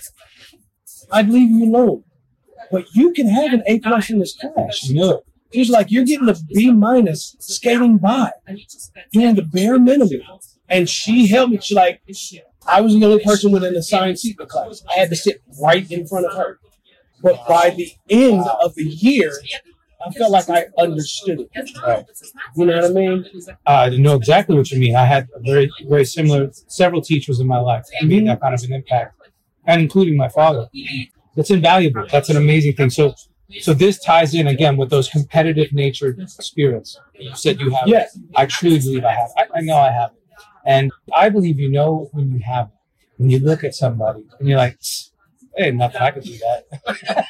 I'd 1.11 1.29
leave 1.29 1.49
you 1.49 1.65
alone. 1.65 2.03
But 2.71 2.85
you 2.93 3.13
can 3.13 3.27
have 3.27 3.53
an 3.53 3.63
A 3.65 3.79
plus 3.79 4.09
in 4.09 4.19
this 4.19 4.35
class. 4.35 4.83
You 4.89 4.99
know 4.99 5.11
it. 5.11 5.23
He 5.51 5.59
was 5.59 5.69
like, 5.69 5.89
"You're 5.89 6.05
getting 6.05 6.29
a 6.29 6.35
B 6.53 6.71
minus 6.71 7.35
skating 7.39 7.97
by, 7.97 8.31
doing 9.11 9.35
the 9.35 9.43
bare 9.43 9.79
minimum." 9.79 10.21
And 10.69 10.89
she 10.89 11.27
helped 11.27 11.53
me. 11.53 11.59
She 11.61 11.75
like, 11.75 12.01
I 12.67 12.81
was 12.81 12.93
the 12.93 13.05
only 13.05 13.23
person 13.23 13.51
with 13.51 13.63
an 13.63 13.75
assigned 13.75 14.19
seat 14.19 14.35
in 14.39 14.45
class. 14.47 14.83
I 14.93 14.99
had 14.99 15.09
to 15.09 15.15
sit 15.15 15.41
right 15.61 15.89
in 15.89 16.05
front 16.05 16.25
of 16.25 16.35
her. 16.35 16.59
But 17.23 17.47
by 17.47 17.69
the 17.69 17.93
end 18.09 18.45
of 18.61 18.75
the 18.75 18.83
year, 18.83 19.31
I 20.05 20.11
felt 20.11 20.31
like 20.31 20.49
I 20.49 20.65
understood 20.77 21.39
it. 21.41 21.69
Right. 21.85 22.05
You 22.55 22.65
know 22.65 22.75
what 22.75 22.85
I 22.85 22.89
mean? 22.89 23.25
Uh, 23.65 23.69
I 23.69 23.89
know 23.97 24.15
exactly 24.15 24.55
what 24.55 24.69
you 24.71 24.79
mean. 24.79 24.95
I 24.95 25.05
had 25.05 25.27
a 25.35 25.39
very, 25.39 25.69
very 25.87 26.05
similar, 26.05 26.49
several 26.67 27.01
teachers 27.01 27.39
in 27.39 27.47
my 27.47 27.59
life 27.59 27.85
that 27.99 28.07
made 28.07 28.27
that 28.27 28.39
kind 28.41 28.53
of 28.53 28.61
an 28.63 28.73
impact, 28.73 29.15
and 29.65 29.81
including 29.81 30.15
my 30.15 30.29
father. 30.29 30.67
That's 31.35 31.49
invaluable. 31.51 32.05
That's 32.11 32.29
an 32.29 32.37
amazing 32.37 32.73
thing. 32.73 32.89
So, 32.89 33.15
so 33.61 33.73
this 33.73 33.99
ties 33.99 34.33
in 34.33 34.47
again 34.47 34.77
with 34.77 34.89
those 34.89 35.09
competitive 35.09 35.73
natured 35.73 36.29
spirits. 36.29 36.99
You 37.19 37.35
said 37.35 37.59
you 37.59 37.71
have. 37.71 37.87
it. 37.87 37.91
Yeah. 37.91 38.05
I 38.35 38.45
truly 38.45 38.79
believe 38.79 39.03
I 39.05 39.13
have. 39.13 39.29
I, 39.37 39.45
I 39.55 39.61
know 39.61 39.77
I 39.77 39.91
have 39.91 40.11
it, 40.11 40.21
and 40.65 40.91
I 41.15 41.29
believe 41.29 41.59
you 41.59 41.71
know 41.71 42.09
when 42.11 42.31
you 42.31 42.39
have 42.39 42.67
it. 42.67 42.73
When 43.17 43.29
you 43.31 43.39
look 43.39 43.63
at 43.63 43.73
somebody 43.73 44.23
and 44.39 44.47
you're 44.47 44.57
like, 44.59 44.77
"Hey, 45.55 45.71
nothing 45.71 46.01
I 46.01 46.11
can 46.11 46.21
do 46.21 46.37
that." 46.37 47.25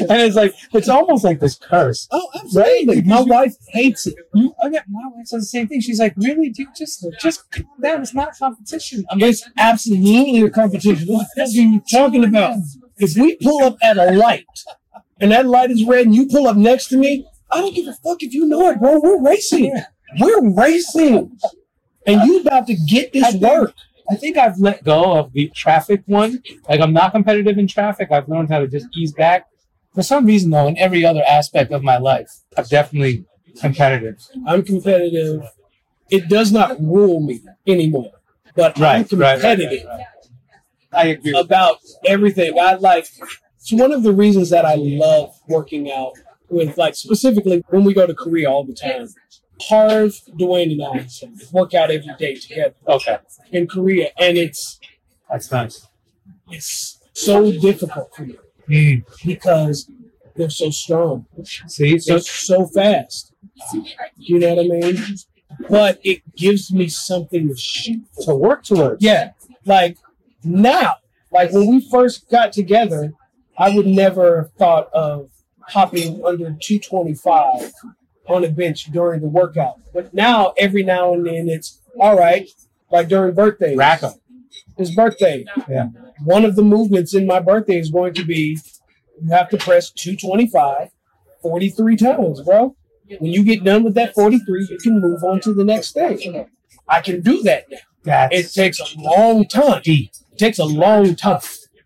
and 0.10 0.22
it's 0.22 0.36
like 0.36 0.54
it's 0.72 0.88
almost 0.88 1.24
like 1.24 1.40
this 1.40 1.56
curse. 1.56 2.08
Oh, 2.10 2.28
absolutely. 2.34 3.02
My 3.02 3.20
wife 3.20 3.54
hates 3.68 4.06
it. 4.06 4.14
You, 4.34 4.54
I 4.62 4.68
got 4.70 4.84
my 4.88 5.02
wife 5.14 5.26
says 5.26 5.42
the 5.42 5.46
same 5.46 5.68
thing. 5.68 5.80
She's 5.80 6.00
like, 6.00 6.14
"Really, 6.16 6.50
dude? 6.50 6.68
Just, 6.76 7.06
just 7.20 7.50
calm 7.50 7.66
down. 7.82 8.02
It's 8.02 8.14
not 8.14 8.36
competition." 8.38 9.04
I'm 9.10 9.18
like, 9.18 9.30
It's 9.30 9.48
absolutely 9.56 10.42
a 10.42 10.50
competition. 10.50 11.08
What 11.18 11.26
the 11.34 11.46
fuck 11.46 11.48
are 11.48 11.60
you 11.60 11.82
talking 11.90 12.24
about? 12.24 12.58
If 12.98 13.16
we 13.16 13.36
pull 13.36 13.62
up 13.62 13.76
at 13.82 13.96
a 13.96 14.12
light 14.12 14.46
and 15.20 15.32
that 15.32 15.46
light 15.46 15.70
is 15.70 15.84
red 15.84 16.06
and 16.06 16.14
you 16.14 16.26
pull 16.26 16.46
up 16.46 16.56
next 16.56 16.88
to 16.88 16.96
me, 16.96 17.26
I 17.50 17.60
don't 17.60 17.74
give 17.74 17.86
a 17.86 17.94
fuck 17.94 18.22
if 18.22 18.34
you 18.34 18.46
know 18.46 18.70
it, 18.70 18.80
bro. 18.80 19.00
We're 19.00 19.22
racing. 19.22 19.74
We're 20.18 20.52
racing. 20.54 21.38
And 22.06 22.22
you 22.22 22.40
about 22.40 22.66
to 22.66 22.74
get 22.74 23.12
this 23.12 23.34
work. 23.36 23.74
I 24.10 24.16
think 24.16 24.38
I've 24.38 24.58
let 24.58 24.84
go 24.84 25.18
of 25.18 25.32
the 25.32 25.48
traffic 25.54 26.02
one. 26.06 26.42
Like 26.68 26.80
I'm 26.80 26.92
not 26.92 27.12
competitive 27.12 27.58
in 27.58 27.66
traffic. 27.66 28.10
I've 28.10 28.28
learned 28.28 28.48
how 28.48 28.60
to 28.60 28.66
just 28.66 28.86
ease 28.96 29.12
back. 29.12 29.46
For 29.98 30.04
some 30.04 30.26
reason, 30.26 30.52
though, 30.52 30.68
in 30.68 30.78
every 30.78 31.04
other 31.04 31.24
aspect 31.26 31.72
of 31.72 31.82
my 31.82 31.98
life, 31.98 32.30
I'm 32.56 32.66
definitely 32.66 33.24
competitive. 33.60 34.24
I'm 34.46 34.62
competitive. 34.62 35.42
It 36.08 36.28
does 36.28 36.52
not 36.52 36.80
rule 36.80 37.18
me 37.18 37.40
anymore. 37.66 38.12
But 38.54 38.76
I'm 38.78 38.82
Right, 38.84 39.12
right, 39.12 39.18
right, 39.18 39.40
competitive 39.40 39.88
right, 39.88 40.04
I 40.92 41.06
agree. 41.08 41.36
about 41.36 41.78
everything. 42.06 42.56
I 42.60 42.74
like 42.74 43.08
it's 43.56 43.72
one 43.72 43.90
of 43.90 44.04
the 44.04 44.12
reasons 44.12 44.50
that 44.50 44.64
I 44.64 44.76
love 44.76 45.34
working 45.48 45.90
out 45.90 46.12
with 46.48 46.78
like 46.78 46.94
specifically 46.94 47.64
when 47.70 47.82
we 47.82 47.92
go 47.92 48.06
to 48.06 48.14
Korea 48.14 48.48
all 48.48 48.62
the 48.62 48.74
time. 48.74 49.08
Harv, 49.62 50.12
Dwayne, 50.38 50.70
and 50.70 50.82
I 50.84 51.08
work 51.50 51.74
out 51.74 51.90
every 51.90 52.14
day 52.20 52.36
together 52.36 52.76
Okay, 52.86 53.18
in 53.50 53.66
Korea, 53.66 54.10
and 54.16 54.38
it's 54.38 54.78
that's 55.28 55.50
nice. 55.50 55.88
it's 56.52 57.00
so 57.14 57.50
difficult 57.50 58.14
for 58.14 58.22
me 58.22 58.36
Mm. 58.68 59.04
because 59.24 59.90
they're 60.36 60.50
so 60.50 60.70
strong. 60.70 61.26
See, 61.44 61.98
so 61.98 62.18
so 62.18 62.66
fast. 62.66 63.32
You 64.16 64.38
know 64.38 64.54
what 64.54 64.64
I 64.64 64.68
mean? 64.68 65.16
But 65.68 66.00
it 66.04 66.22
gives 66.36 66.72
me 66.72 66.88
something 66.88 67.48
to 67.48 67.56
shoot 67.56 68.02
to 68.22 68.34
work 68.34 68.64
towards. 68.64 69.02
Yeah. 69.02 69.32
Like 69.64 69.98
now, 70.44 70.94
like 71.30 71.52
when 71.52 71.66
we 71.66 71.88
first 71.90 72.30
got 72.30 72.52
together, 72.52 73.12
I 73.58 73.74
would 73.74 73.86
never 73.86 74.42
have 74.42 74.52
thought 74.52 74.92
of 74.92 75.30
hopping 75.60 76.24
under 76.24 76.56
225 76.60 77.72
on 78.28 78.44
a 78.44 78.48
bench 78.48 78.84
during 78.92 79.20
the 79.20 79.26
workout. 79.28 79.80
But 79.92 80.14
now, 80.14 80.52
every 80.56 80.82
now 80.82 81.14
and 81.14 81.26
then, 81.26 81.48
it's 81.48 81.80
all 82.00 82.16
right. 82.16 82.48
Like 82.90 83.08
during 83.08 83.34
birthdays, 83.34 83.76
rack 83.76 84.02
'em. 84.02 84.12
His 84.76 84.94
birthday. 84.94 85.44
Yeah. 85.68 85.88
One 86.24 86.44
of 86.44 86.56
the 86.56 86.62
movements 86.62 87.14
in 87.14 87.26
my 87.26 87.40
birthday 87.40 87.78
is 87.78 87.90
going 87.90 88.14
to 88.14 88.24
be 88.24 88.58
you 89.22 89.30
have 89.30 89.48
to 89.50 89.56
press 89.56 89.90
225 89.90 90.90
43 91.42 91.96
times, 91.96 92.40
bro. 92.42 92.76
When 93.20 93.32
you 93.32 93.42
get 93.44 93.64
done 93.64 93.84
with 93.84 93.94
that 93.94 94.14
43, 94.14 94.66
you 94.70 94.78
can 94.78 95.00
move 95.00 95.22
on 95.24 95.40
to 95.40 95.54
the 95.54 95.64
next 95.64 95.88
stage. 95.88 96.26
I 96.88 97.00
can 97.00 97.20
do 97.20 97.42
that 97.44 97.64
now. 97.70 97.78
That's 98.04 98.34
It 98.34 98.52
takes 98.60 98.80
a 98.80 98.98
long 99.00 99.46
time. 99.46 99.80
deep. 99.82 100.10
It 100.32 100.38
takes 100.38 100.58
a 100.58 100.64
long 100.64 101.14
time, 101.14 101.40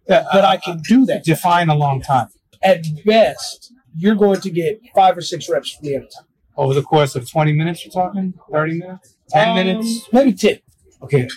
but 0.07 0.45
I 0.45 0.57
can 0.57 0.79
do 0.83 1.05
that. 1.07 1.25
Define 1.25 1.69
a 1.69 1.75
long 1.75 2.01
time 2.03 2.29
At 2.63 2.85
best, 3.05 3.73
you're 3.97 4.15
going 4.15 4.41
to 4.41 4.51
get 4.51 4.81
five 4.95 5.17
or 5.17 5.21
six 5.23 5.49
reps 5.49 5.73
from 5.73 5.87
the 5.87 5.97
other 5.97 6.07
time. 6.07 6.27
over 6.57 6.75
the 6.75 6.83
course 6.83 7.15
of 7.15 7.31
20 7.31 7.53
minutes. 7.53 7.85
You're 7.85 7.93
talking 7.93 8.35
30 8.53 8.79
minutes, 8.79 9.17
10 9.31 9.49
Um, 9.49 9.55
minutes. 9.55 10.09
maybe 10.13 10.33
10. 10.33 10.59
Okay, 11.03 11.29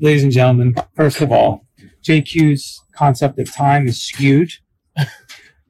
ladies 0.00 0.22
and 0.22 0.32
gentlemen, 0.32 0.74
first 0.94 1.20
of 1.20 1.32
all, 1.32 1.64
JQ's 2.04 2.82
concept 2.94 3.38
of 3.38 3.52
time 3.54 3.86
is 3.86 4.02
skewed. 4.02 4.52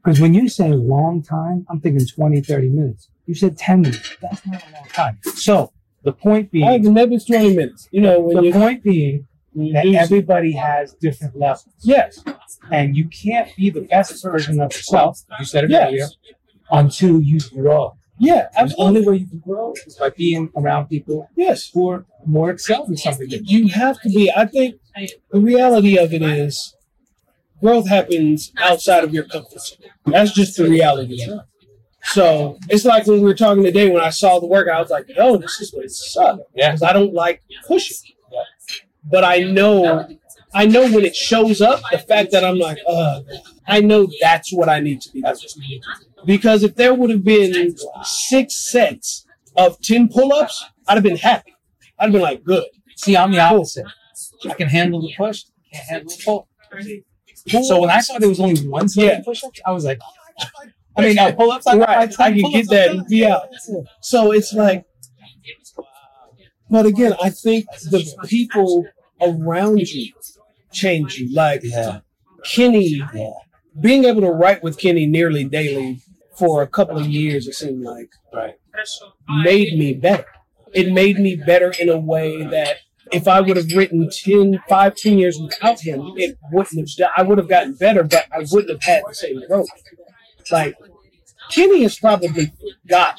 Because 0.02 0.18
when 0.18 0.32
you 0.32 0.48
say 0.48 0.70
long 0.70 1.22
time, 1.22 1.66
I'm 1.68 1.78
thinking 1.78 2.06
20, 2.06 2.40
30 2.40 2.68
minutes. 2.70 3.10
You 3.26 3.34
said 3.34 3.58
10 3.58 3.82
minutes. 3.82 4.16
That's 4.22 4.46
not 4.46 4.62
a 4.66 4.72
long 4.72 4.86
time. 4.94 5.18
So 5.34 5.72
the 6.04 6.12
point 6.12 6.48
I 6.54 6.58
think 6.70 6.82
being, 6.84 6.94
maybe 6.94 7.16
it's 7.16 7.26
20 7.26 7.54
minutes. 7.54 7.86
You 7.92 8.00
know, 8.00 8.20
when 8.20 8.36
the 8.38 8.42
you 8.44 8.52
point 8.52 8.82
being 8.82 9.28
that 9.74 9.84
everybody 9.84 10.52
has 10.52 10.94
different 10.94 11.36
levels. 11.38 11.66
yes, 11.82 12.24
And 12.70 12.96
you 12.96 13.08
can't 13.08 13.54
be 13.56 13.68
the 13.68 13.82
best 13.82 14.22
version 14.22 14.58
of 14.60 14.72
yourself, 14.72 15.18
you 15.38 15.44
said 15.44 15.64
it 15.64 15.70
Yes. 15.70 15.88
earlier, 15.88 16.06
until 16.70 17.20
you 17.20 17.38
grow. 17.54 17.92
yeah, 18.18 18.48
And 18.56 18.70
the 18.70 18.76
only 18.76 19.06
way 19.06 19.16
you 19.16 19.26
can 19.26 19.40
grow 19.40 19.74
is 19.86 19.96
by 19.96 20.08
being 20.10 20.50
around 20.56 20.86
people 20.86 21.28
Yes, 21.36 21.68
who 21.74 21.90
are 21.90 22.06
more 22.26 22.50
excelled 22.50 22.88
in 22.88 22.96
something 22.96 23.28
that 23.30 23.44
you 23.46 23.68
have 23.68 24.00
to 24.02 24.08
be. 24.08 24.30
I 24.34 24.46
think 24.46 24.76
the 25.30 25.40
reality 25.40 25.98
of 25.98 26.12
it 26.12 26.22
is 26.22 26.74
growth 27.60 27.88
happens 27.88 28.52
outside 28.58 29.04
of 29.04 29.12
your 29.12 29.24
comfort 29.24 29.60
zone. 29.60 29.78
That's 30.06 30.32
just 30.32 30.56
the 30.56 30.68
reality 30.68 31.22
of 31.24 31.30
it. 31.30 31.40
So 32.02 32.58
it's 32.68 32.84
like 32.84 33.06
when 33.06 33.18
we 33.18 33.24
were 33.24 33.34
talking 33.34 33.62
today, 33.62 33.90
when 33.90 34.02
I 34.02 34.10
saw 34.10 34.38
the 34.40 34.46
work, 34.46 34.68
I 34.68 34.80
was 34.80 34.90
like, 34.90 35.06
"Oh, 35.18 35.36
this 35.36 35.60
is 35.60 35.70
going 35.70 35.86
to 35.86 35.92
suck." 35.92 36.40
Yeah. 36.54 36.70
because 36.70 36.82
I 36.82 36.92
don't 36.92 37.12
like 37.12 37.42
pushing. 37.66 37.96
But 39.04 39.24
I 39.24 39.40
know, 39.40 40.06
I 40.54 40.66
know 40.66 40.82
when 40.90 41.04
it 41.04 41.14
shows 41.16 41.60
up, 41.60 41.80
the 41.90 41.98
fact 41.98 42.32
that 42.32 42.44
I'm 42.44 42.58
like, 42.58 42.78
"Uh," 42.86 43.20
I 43.66 43.80
know 43.80 44.08
that's 44.20 44.52
what 44.52 44.68
I 44.68 44.80
need 44.80 45.00
to 45.02 45.12
be. 45.12 45.20
doing. 45.22 45.80
Because 46.24 46.62
if 46.62 46.74
there 46.74 46.94
would 46.94 47.10
have 47.10 47.24
been 47.24 47.74
six 48.02 48.70
sets 48.70 49.26
of 49.56 49.80
ten 49.82 50.08
pull-ups, 50.08 50.64
I'd 50.88 50.94
have 50.94 51.02
been 51.02 51.16
happy. 51.16 51.54
I'd 52.00 52.04
have 52.06 52.12
been 52.12 52.22
like, 52.22 52.42
"Good." 52.44 52.64
See, 52.96 53.16
I'm 53.16 53.30
the 53.32 53.40
opposite. 53.40 53.86
I 54.48 54.54
can 54.54 54.68
handle 54.68 55.00
the 55.00 55.12
push, 55.16 55.44
can't 55.72 55.86
handle 55.88 56.10
the 56.10 56.22
pull. 56.24 56.48
So 57.64 57.80
when 57.80 57.90
I 57.90 58.00
saw 58.00 58.18
there 58.18 58.28
was 58.28 58.40
only 58.40 58.66
one 58.68 58.88
set 58.88 59.04
Yeah. 59.04 59.18
of 59.18 59.24
push-ups, 59.24 59.60
I 59.66 59.72
was 59.72 59.84
like, 59.84 59.98
I 60.96 61.02
mean, 61.02 61.18
uh, 61.18 61.32
pull-ups, 61.32 61.66
I, 61.66 61.76
right. 61.76 62.20
I, 62.20 62.32
can 62.32 62.50
get 62.50 62.68
that 62.68 63.26
out. 63.30 63.48
So 64.02 64.32
it's 64.32 64.52
like, 64.52 64.84
but 66.68 66.86
again, 66.86 67.14
I 67.22 67.30
think 67.30 67.66
the 67.90 68.14
people 68.28 68.86
around 69.20 69.80
you 69.80 70.12
change 70.72 71.18
you. 71.18 71.34
Like 71.34 71.62
Yeah. 71.64 72.00
Kenny, 72.44 73.02
being 73.80 74.04
able 74.04 74.20
to 74.22 74.30
write 74.30 74.62
with 74.62 74.78
Kenny 74.78 75.06
nearly 75.06 75.44
daily 75.44 76.00
for 76.36 76.62
a 76.62 76.66
couple 76.66 76.98
of 76.98 77.06
years, 77.06 77.46
it 77.46 77.54
seemed 77.54 77.82
like, 77.82 78.10
Right. 78.32 78.54
made 79.42 79.78
me 79.78 79.94
better. 79.94 80.26
It 80.72 80.92
made 80.92 81.18
me 81.18 81.36
better 81.36 81.72
in 81.78 81.88
a 81.88 81.98
way 81.98 82.44
that 82.44 82.78
if 83.12 83.26
I 83.26 83.40
would 83.40 83.56
have 83.56 83.70
written 83.74 84.08
10, 84.08 84.62
5, 84.68 84.94
10 84.94 85.18
years 85.18 85.38
without 85.38 85.80
him, 85.80 86.12
it 86.16 86.38
wouldn't 86.52 86.90
have, 86.98 87.10
I 87.16 87.22
would 87.22 87.38
have 87.38 87.48
gotten 87.48 87.74
better, 87.74 88.04
but 88.04 88.26
I 88.32 88.46
wouldn't 88.50 88.70
have 88.70 88.82
had 88.82 89.02
the 89.08 89.14
same 89.14 89.42
growth. 89.46 89.68
Like, 90.50 90.76
Kenny 91.50 91.82
has 91.82 91.98
probably 91.98 92.52
got 92.88 93.16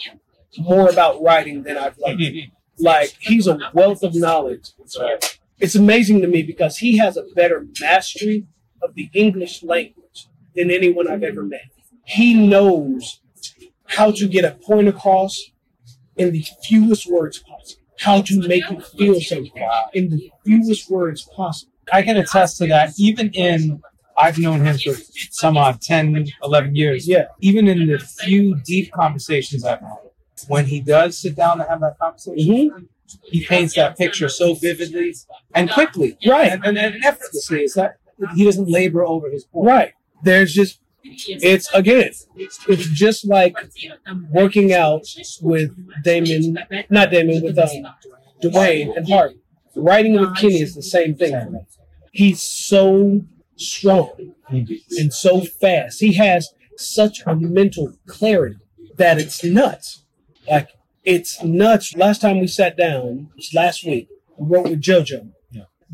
more 0.57 0.89
about 0.89 1.21
writing 1.21 1.63
than 1.63 1.77
I've 1.77 1.97
learned. 1.97 2.21
Like, 2.79 3.15
he's 3.19 3.45
a 3.45 3.59
wealth 3.75 4.01
of 4.01 4.15
knowledge. 4.15 4.71
It's 5.59 5.75
amazing 5.75 6.21
to 6.21 6.27
me 6.27 6.41
because 6.41 6.77
he 6.77 6.97
has 6.97 7.15
a 7.15 7.25
better 7.35 7.67
mastery 7.79 8.47
of 8.81 8.95
the 8.95 9.11
English 9.13 9.61
language 9.61 10.27
than 10.55 10.71
anyone 10.71 11.07
I've 11.07 11.21
ever 11.21 11.43
met. 11.43 11.69
He 12.05 12.33
knows 12.33 13.19
how 13.85 14.09
to 14.11 14.27
get 14.27 14.45
a 14.45 14.51
point 14.51 14.87
across 14.87 15.39
in 16.17 16.31
the 16.31 16.45
fewest 16.63 17.09
words 17.09 17.39
possible, 17.39 17.81
how 17.99 18.21
to 18.21 18.47
make 18.47 18.69
you 18.69 18.81
feel 18.81 19.21
something 19.21 19.51
in 19.93 20.09
the 20.09 20.31
fewest 20.45 20.89
words 20.89 21.23
possible. 21.35 21.71
I 21.91 22.01
can 22.01 22.17
attest 22.17 22.57
to 22.57 22.67
that. 22.67 22.93
Even 22.97 23.29
in, 23.31 23.81
I've 24.17 24.37
known 24.37 24.65
him 24.65 24.77
for 24.77 24.93
some 25.31 25.57
odd 25.57 25.81
10, 25.81 26.27
11 26.43 26.75
years. 26.75 27.07
Yeah. 27.07 27.25
Even 27.39 27.67
in 27.67 27.87
the 27.87 27.99
few 27.99 28.55
deep 28.61 28.91
conversations 28.91 29.65
I've 29.65 29.79
had, 29.79 29.97
when 30.47 30.65
he 30.65 30.79
does 30.79 31.17
sit 31.17 31.35
down 31.35 31.59
and 31.59 31.69
have 31.69 31.81
that 31.81 31.97
conversation, 31.99 32.71
mm-hmm. 32.71 32.83
he 33.23 33.45
paints 33.45 33.75
that 33.75 33.97
picture 33.97 34.29
so 34.29 34.53
vividly 34.53 35.13
and 35.53 35.69
quickly. 35.69 36.17
Right. 36.25 36.51
And, 36.51 36.65
and, 36.65 36.77
and 36.77 37.03
effortlessly. 37.03 37.61
It's 37.61 37.75
that 37.75 37.97
he 38.35 38.45
doesn't 38.45 38.69
labor 38.69 39.03
over 39.03 39.29
his 39.29 39.45
point. 39.45 39.67
Right. 39.67 39.93
There's 40.23 40.53
just 40.53 40.80
It's 41.03 41.71
again, 41.73 42.11
it's 42.35 42.89
just 42.89 43.25
like 43.27 43.55
working 44.31 44.73
out 44.73 45.03
with 45.41 45.71
Damon, 46.03 46.57
not 46.89 47.11
Damon, 47.11 47.43
with 47.43 47.57
um, 47.57 47.69
Dwayne 48.43 48.95
and 48.95 49.07
Harv. 49.07 49.33
Writing 49.75 50.19
with 50.19 50.35
Kenny 50.35 50.61
is 50.61 50.75
the 50.75 50.83
same 50.83 51.15
thing. 51.15 51.65
He's 52.11 52.41
so 52.41 53.21
strong 53.55 54.33
and 54.49 55.13
so 55.13 55.41
fast. 55.41 55.99
He 56.01 56.13
has 56.13 56.49
such 56.77 57.21
a 57.25 57.35
mental 57.35 57.93
clarity 58.07 58.57
that 58.97 59.17
it's 59.19 59.43
nuts. 59.43 60.03
Like 60.49 60.69
it's 61.03 61.41
nuts. 61.43 61.95
Last 61.95 62.21
time 62.21 62.39
we 62.39 62.47
sat 62.47 62.77
down, 62.77 63.29
it 63.31 63.37
was 63.37 63.53
last 63.53 63.85
week, 63.85 64.07
we 64.37 64.55
wrote 64.55 64.69
with 64.69 64.81
JoJo. 64.81 65.31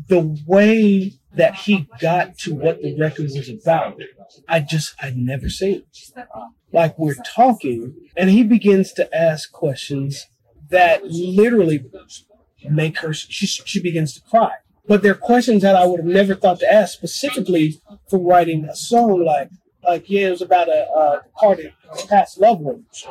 The 0.08 0.42
way 0.46 1.17
that 1.34 1.54
he 1.54 1.88
got 2.00 2.38
to 2.38 2.54
what 2.54 2.80
the 2.82 2.98
record 2.98 3.24
was 3.24 3.48
about, 3.48 4.00
I 4.48 4.60
just 4.60 4.94
I'd 5.00 5.16
never 5.16 5.48
seen. 5.48 5.84
Like 6.72 6.98
we're 6.98 7.14
talking, 7.14 7.94
and 8.16 8.30
he 8.30 8.42
begins 8.42 8.92
to 8.94 9.14
ask 9.14 9.52
questions 9.52 10.26
that 10.70 11.04
literally 11.04 11.84
make 12.68 12.98
her 12.98 13.12
she, 13.12 13.46
she 13.46 13.80
begins 13.80 14.14
to 14.14 14.20
cry. 14.22 14.52
But 14.86 15.02
they're 15.02 15.14
questions 15.14 15.62
that 15.62 15.76
I 15.76 15.84
would 15.84 16.00
have 16.00 16.06
never 16.06 16.34
thought 16.34 16.60
to 16.60 16.72
ask 16.72 16.94
specifically 16.94 17.80
for 18.08 18.18
writing 18.18 18.64
a 18.64 18.74
song 18.74 19.22
like 19.24 19.50
like 19.86 20.08
yeah, 20.08 20.28
it 20.28 20.30
was 20.30 20.42
about 20.42 20.68
a, 20.68 20.88
a 20.90 21.22
party 21.38 21.74
past 22.08 22.38
loved 22.38 22.62
ones. 22.62 23.06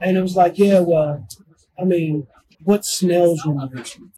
And 0.00 0.16
it 0.16 0.22
was 0.22 0.36
like, 0.36 0.58
yeah, 0.58 0.80
well, 0.80 1.26
I 1.78 1.84
mean, 1.84 2.28
what 2.62 2.84
smells 2.84 3.44
remind 3.44 3.96
you? 3.96 4.10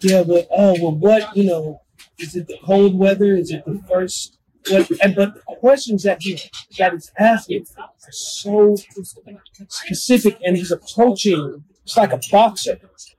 Yeah, 0.00 0.22
but 0.22 0.48
oh 0.50 0.76
well 0.80 0.94
what, 0.94 1.36
you 1.36 1.44
know, 1.44 1.82
is 2.18 2.34
it 2.36 2.48
the 2.48 2.58
cold 2.64 2.98
weather? 2.98 3.34
Is 3.36 3.50
it 3.50 3.64
the 3.64 3.80
first 3.90 4.38
and 4.70 5.14
but 5.14 5.34
the 5.34 5.56
questions 5.60 6.02
that 6.02 6.18
he 6.20 6.38
that 6.78 6.92
he's 6.92 7.10
asking 7.18 7.64
are 7.78 7.88
so 8.10 8.76
specific 9.68 10.38
and 10.44 10.56
he's 10.56 10.70
approaching 10.70 11.64
it's 11.84 11.96
like 11.96 12.12
a 12.12 12.20
boxer. 12.30 12.78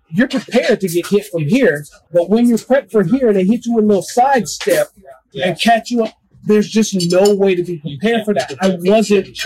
You're 0.09 0.27
prepared 0.27 0.81
to 0.81 0.87
get 0.87 1.07
hit 1.07 1.25
from 1.25 1.43
here, 1.43 1.85
but 2.13 2.29
when 2.29 2.47
you're 2.47 2.59
prepped 2.59 2.91
for 2.91 3.03
here 3.03 3.33
they 3.33 3.43
hit 3.43 3.65
you 3.65 3.73
with 3.73 3.85
a 3.85 3.87
little 3.87 4.03
sidestep 4.03 4.89
and 5.33 5.59
catch 5.59 5.89
you 5.89 6.03
up, 6.03 6.13
there's 6.43 6.69
just 6.69 6.95
no 7.11 7.33
way 7.33 7.55
to 7.55 7.63
be 7.63 7.77
prepared 7.79 8.25
for 8.25 8.33
that. 8.35 8.55
I 8.61 8.77
wasn't 8.79 9.39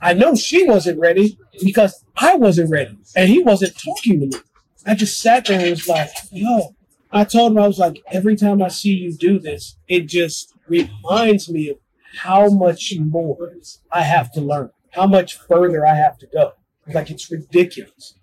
I 0.00 0.14
know 0.14 0.34
she 0.34 0.66
wasn't 0.66 0.98
ready 0.98 1.38
because 1.62 2.04
I 2.16 2.34
wasn't 2.34 2.70
ready 2.70 2.98
and 3.14 3.28
he 3.28 3.42
wasn't 3.42 3.78
talking 3.78 4.20
to 4.20 4.26
me. 4.26 4.42
I 4.84 4.94
just 4.94 5.20
sat 5.20 5.46
there 5.46 5.60
and 5.60 5.70
was 5.70 5.88
like, 5.88 6.10
yo, 6.30 6.75
I 7.16 7.24
told 7.24 7.52
him, 7.52 7.58
I 7.58 7.66
was 7.66 7.78
like, 7.78 8.02
every 8.10 8.36
time 8.36 8.62
I 8.62 8.68
see 8.68 8.90
you 8.90 9.12
do 9.12 9.38
this, 9.38 9.76
it 9.88 10.06
just 10.06 10.54
reminds 10.68 11.48
me 11.48 11.70
of 11.70 11.78
how 12.18 12.48
much 12.48 12.94
more 12.98 13.52
I 13.92 14.02
have 14.02 14.32
to 14.32 14.40
learn, 14.40 14.70
how 14.90 15.06
much 15.06 15.38
further 15.38 15.86
I 15.86 15.94
have 15.94 16.18
to 16.18 16.26
go. 16.26 16.52
Like, 16.92 17.10
it's 17.10 17.30
ridiculous. 17.30 18.14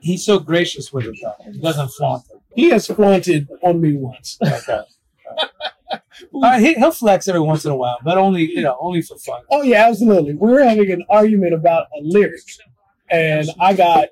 He's 0.00 0.24
so 0.24 0.38
gracious 0.38 0.92
with 0.92 1.06
it, 1.06 1.16
though. 1.22 1.52
He 1.52 1.58
doesn't 1.58 1.88
flaunt 1.88 2.24
it. 2.30 2.40
He 2.54 2.70
has 2.70 2.86
flaunted 2.86 3.48
on 3.62 3.80
me 3.80 3.96
once. 3.96 4.38
Okay. 5.88 6.42
Uh, 6.42 6.58
he, 6.58 6.74
he'll 6.74 6.90
flex 6.90 7.28
every 7.28 7.40
once 7.40 7.64
in 7.64 7.70
a 7.70 7.76
while, 7.76 7.98
but 8.02 8.18
only 8.18 8.42
you 8.42 8.62
know, 8.62 8.76
only 8.80 9.02
for 9.02 9.16
fun. 9.18 9.42
Oh 9.50 9.62
yeah, 9.62 9.86
absolutely. 9.86 10.34
We 10.34 10.50
were 10.50 10.62
having 10.62 10.90
an 10.90 11.04
argument 11.08 11.54
about 11.54 11.86
a 11.96 12.02
lyric, 12.02 12.40
and 13.10 13.48
I 13.60 13.74
got, 13.74 14.08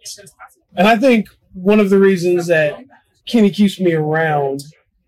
and 0.77 0.87
I 0.87 0.97
think 0.97 1.29
one 1.53 1.81
of 1.81 1.91
the 1.91 1.99
reasons 1.99 2.47
that 2.47 2.79
Kenny 3.27 3.51
keeps 3.51 3.81
me 3.81 3.93
around 3.95 4.63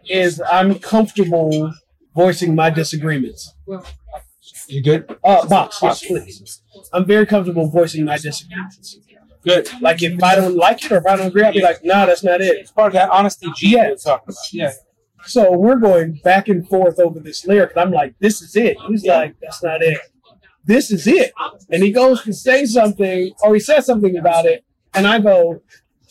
is 0.08 0.40
I'm 0.50 0.78
comfortable 0.78 1.72
voicing 2.14 2.54
my 2.54 2.70
disagreements. 2.70 3.52
You 4.68 4.82
good? 4.82 5.16
Uh, 5.22 5.46
box, 5.46 5.78
yes, 5.82 6.04
please. 6.04 6.62
I'm 6.92 7.04
very 7.04 7.26
comfortable 7.26 7.68
voicing 7.68 8.04
my 8.04 8.16
disagreements. 8.18 8.98
Good. 9.44 9.68
Like 9.80 10.02
if 10.02 10.20
I 10.22 10.34
don't 10.34 10.56
like 10.56 10.84
it 10.84 10.90
or 10.92 10.96
if 10.98 11.06
I 11.06 11.16
don't 11.16 11.28
agree, 11.28 11.44
I'll 11.44 11.52
be 11.52 11.60
like, 11.62 11.84
nah, 11.84 12.06
that's 12.06 12.24
not 12.24 12.40
it. 12.40 12.56
It's 12.56 12.72
part 12.72 12.88
of 12.88 12.92
that 12.94 13.10
honesty 13.10 13.46
G 13.54 13.74
Yeah. 13.74 13.90
we're 13.90 13.96
talking 13.96 14.24
about. 14.28 14.52
Yeah. 14.52 14.72
So 15.24 15.52
we're 15.56 15.76
going 15.76 16.20
back 16.24 16.48
and 16.48 16.66
forth 16.68 16.98
over 16.98 17.20
this 17.20 17.46
lyric. 17.46 17.72
And 17.72 17.80
I'm 17.80 17.90
like, 17.92 18.14
this 18.18 18.42
is 18.42 18.56
it. 18.56 18.76
He's 18.88 19.04
like, 19.04 19.36
that's 19.40 19.62
not 19.62 19.82
it. 19.82 19.98
This 20.64 20.90
is 20.90 21.06
it. 21.06 21.32
And 21.70 21.82
he 21.82 21.92
goes 21.92 22.22
to 22.24 22.32
say 22.32 22.66
something, 22.66 23.32
or 23.42 23.54
he 23.54 23.60
says 23.60 23.86
something 23.86 24.16
about 24.16 24.46
it. 24.46 24.64
And 24.94 25.06
I 25.06 25.20
go, 25.20 25.62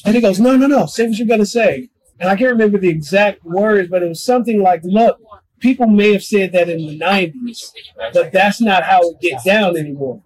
and 0.05 0.15
he 0.15 0.21
goes, 0.21 0.39
no, 0.39 0.55
no, 0.55 0.67
no, 0.67 0.85
say 0.85 1.07
what 1.07 1.17
you're 1.17 1.27
going 1.27 1.39
to 1.41 1.45
say. 1.45 1.89
And 2.19 2.29
I 2.29 2.35
can't 2.35 2.51
remember 2.51 2.77
the 2.77 2.89
exact 2.89 3.43
words, 3.43 3.89
but 3.89 4.01
it 4.01 4.07
was 4.07 4.23
something 4.23 4.61
like, 4.61 4.81
look, 4.83 5.19
people 5.59 5.87
may 5.87 6.13
have 6.13 6.23
said 6.23 6.51
that 6.53 6.69
in 6.69 6.77
the 6.77 6.99
90s, 6.99 7.71
but 8.13 8.31
that's 8.31 8.61
not 8.61 8.83
how 8.83 9.01
it 9.01 9.19
gets 9.19 9.43
down 9.43 9.77
anymore. 9.77 10.21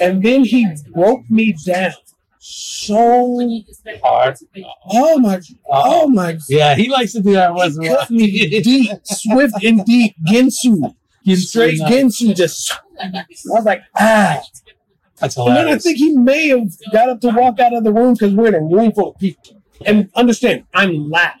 And 0.00 0.22
then 0.22 0.44
he 0.44 0.68
broke 0.92 1.28
me 1.30 1.54
down 1.64 1.92
so 2.44 3.62
Hard. 4.02 4.36
Oh 4.90 5.18
my! 5.20 5.40
Oh 5.70 6.08
my! 6.08 6.38
Yeah, 6.48 6.74
he 6.74 6.88
likes 6.88 7.12
to 7.12 7.20
do 7.20 7.34
that 7.34 7.54
once 7.54 7.78
in 7.78 7.86
a 7.86 7.94
while. 7.94 8.06
me 8.10 8.60
deep, 8.62 8.90
swift 9.04 9.62
and 9.62 9.84
deep, 9.84 10.16
Ginsu, 10.26 10.92
straight 11.36 11.78
Ginsu. 11.80 12.34
Just 12.34 12.72
I 13.00 13.24
was 13.46 13.64
like, 13.64 13.82
ah. 13.96 14.42
That's 15.20 15.36
And 15.36 15.56
then 15.56 15.68
I 15.68 15.78
think 15.78 15.98
he 15.98 16.16
may 16.16 16.48
have 16.48 16.68
got 16.92 17.10
up 17.10 17.20
to 17.20 17.28
walk 17.28 17.60
out 17.60 17.74
of 17.74 17.84
the 17.84 17.92
room 17.92 18.14
because 18.14 18.34
we're 18.34 18.48
in 18.48 18.54
a 18.54 18.60
room 18.60 18.90
full 18.90 19.10
of 19.10 19.18
people. 19.18 19.61
And 19.86 20.10
understand, 20.14 20.64
I'm 20.74 21.08
loud 21.10 21.34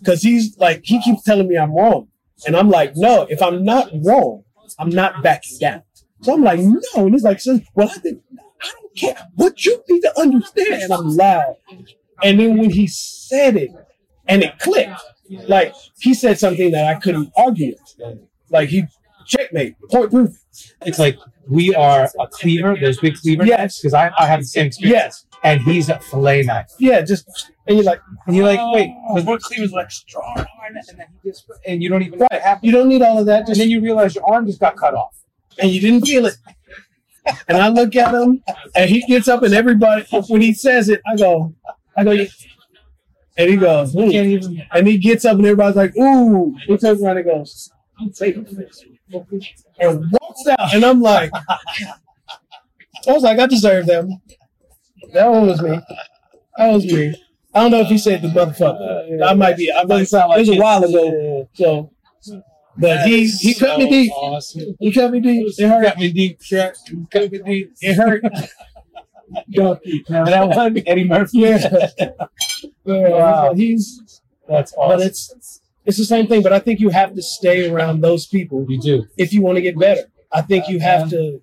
because 0.00 0.22
he's 0.22 0.56
like 0.58 0.80
he 0.84 1.00
keeps 1.02 1.22
telling 1.22 1.48
me 1.48 1.56
I'm 1.56 1.74
wrong, 1.74 2.08
and 2.46 2.56
I'm 2.56 2.68
like, 2.70 2.92
no, 2.96 3.26
if 3.30 3.42
I'm 3.42 3.64
not 3.64 3.90
wrong, 4.04 4.44
I'm 4.78 4.90
not 4.90 5.22
backing 5.22 5.58
down. 5.58 5.82
So 6.22 6.34
I'm 6.34 6.42
like, 6.42 6.60
no, 6.60 6.80
and 6.96 7.12
he's 7.12 7.22
like, 7.22 7.40
well, 7.74 7.88
I 7.88 7.98
think 7.98 8.20
I 8.60 8.70
don't 8.80 8.96
care. 8.96 9.16
What 9.36 9.64
you 9.64 9.82
need 9.88 10.00
to 10.00 10.20
understand, 10.20 10.82
and 10.82 10.92
I'm 10.92 11.08
loud. 11.16 11.54
And 12.22 12.40
then 12.40 12.58
when 12.58 12.70
he 12.70 12.86
said 12.88 13.56
it, 13.56 13.70
and 14.26 14.42
it 14.42 14.58
clicked, 14.58 15.00
like 15.46 15.74
he 16.00 16.14
said 16.14 16.38
something 16.38 16.72
that 16.72 16.86
I 16.86 16.98
couldn't 16.98 17.30
argue. 17.36 17.74
with. 17.98 18.18
Like 18.50 18.68
he 18.70 18.84
checkmate, 19.26 19.76
point 19.90 20.10
proof. 20.10 20.30
it's 20.84 20.98
like 20.98 21.18
we 21.46 21.74
are 21.74 22.08
a 22.18 22.26
cleaver. 22.28 22.76
There's 22.78 22.98
big 22.98 23.16
cleaver 23.16 23.44
Yes. 23.44 23.78
because 23.80 23.94
I, 23.94 24.10
I 24.18 24.26
have 24.26 24.40
the 24.40 24.46
same 24.46 24.66
experience. 24.66 24.94
Yes, 24.94 25.26
And 25.44 25.60
he's 25.62 25.88
a 25.88 25.98
fillet 26.00 26.42
knife. 26.42 26.72
yeah, 26.78 27.00
just 27.02 27.52
and 27.66 27.76
you're 27.76 27.84
like, 27.84 28.00
And 28.26 28.34
you're 28.34 28.44
like, 28.46 28.58
wait, 28.74 28.90
oh, 29.08 29.14
because 29.14 29.26
one 29.26 29.38
cleaver's 29.38 29.72
like 29.72 29.90
strong 29.90 30.34
arm, 30.36 30.46
and 30.88 30.98
then 30.98 31.06
he 31.22 31.30
just 31.30 31.44
and 31.66 31.82
you 31.82 31.88
don't 31.88 32.02
even 32.02 32.18
right, 32.18 32.58
you 32.62 32.72
don't 32.72 32.88
need 32.88 33.02
all 33.02 33.18
of 33.18 33.26
that. 33.26 33.48
and 33.48 33.56
then 33.56 33.70
you 33.70 33.80
realize 33.80 34.14
your 34.14 34.28
arm 34.28 34.46
just 34.46 34.58
got 34.60 34.76
cut 34.76 34.94
off. 34.94 35.14
and 35.58 35.70
you 35.70 35.80
didn't 35.80 36.04
feel 36.06 36.26
it. 36.26 36.36
And 37.46 37.58
I 37.58 37.68
look 37.68 37.94
at 37.94 38.14
him, 38.14 38.42
and 38.74 38.88
he 38.90 39.02
gets 39.02 39.28
up, 39.28 39.42
and 39.42 39.52
everybody, 39.52 40.04
when 40.28 40.40
he 40.40 40.54
says 40.54 40.88
it, 40.88 41.02
I 41.06 41.14
go, 41.14 41.54
I 41.96 42.02
go, 42.04 42.10
and 42.12 43.50
he 43.50 43.56
goes. 43.56 43.92
Can't 43.92 44.12
even. 44.14 44.66
and 44.72 44.86
he 44.88 44.96
gets 44.98 45.24
up, 45.26 45.36
and 45.36 45.44
everybody's 45.44 45.76
like, 45.76 45.94
ooh. 45.96 46.56
He 46.66 46.76
turns 46.78 47.02
around 47.02 47.18
and 47.18 47.26
goes, 47.26 47.70
"Take 48.14 48.36
and 48.36 50.04
walks 50.20 50.46
out, 50.48 50.74
and 50.74 50.84
I'm 50.84 51.00
like, 51.02 51.30
I 51.34 53.12
was 53.12 53.22
like, 53.22 53.38
I 53.38 53.46
deserve 53.46 53.86
them. 53.86 54.20
That 55.12 55.26
one 55.26 55.46
was 55.46 55.62
me. 55.62 55.80
That 56.56 56.72
was 56.72 56.84
me. 56.84 57.14
I 57.54 57.62
don't 57.62 57.70
know 57.70 57.80
if 57.80 57.88
he 57.88 57.98
said 57.98 58.22
the 58.22 58.28
motherfucker. 58.28 59.22
I 59.24 59.34
might 59.34 59.56
be. 59.56 59.72
I 59.72 59.84
might, 59.84 60.04
sound 60.04 60.30
like 60.30 60.38
it 60.38 60.48
was 60.48 60.56
a 60.56 60.60
while 60.60 60.84
ago. 60.84 61.48
So, 61.54 61.90
but 62.76 63.06
he 63.06 63.26
he 63.26 63.54
cut 63.54 63.78
me 63.78 63.88
deep. 63.88 64.12
Awesome. 64.12 64.76
He 64.78 64.92
cut 64.92 65.10
me 65.10 65.20
deep. 65.20 65.46
It 65.56 65.68
hurt. 65.68 65.84
Cut 65.84 65.98
me 65.98 66.12
deep. 66.12 66.40
Cut 66.48 66.76
cut 67.10 67.32
me 67.32 67.38
deep. 67.38 67.72
It 67.80 67.94
hurt. 67.94 68.22
Donkey. 69.50 70.04
Remember 70.08 70.30
that 70.30 70.48
one? 70.48 70.82
Eddie 70.86 71.04
Murphy. 71.04 71.38
Yeah. 71.38 71.88
Uh, 72.88 73.10
wow. 73.10 73.52
He's 73.54 74.22
That's 74.48 74.74
but 74.74 75.00
it's 75.00 75.60
it's 75.84 75.98
the 75.98 76.04
same 76.04 76.26
thing. 76.26 76.42
But 76.42 76.54
I 76.54 76.58
think 76.58 76.80
you 76.80 76.88
have 76.88 77.14
to 77.14 77.22
stay 77.22 77.70
around 77.70 78.00
those 78.00 78.26
people 78.26 78.64
you 78.66 78.80
do. 78.80 79.06
if 79.18 79.34
you 79.34 79.42
want 79.42 79.56
to 79.56 79.62
get 79.62 79.78
better. 79.78 80.10
I 80.32 80.40
think 80.40 80.68
you 80.68 80.80
have 80.80 81.10
to 81.10 81.40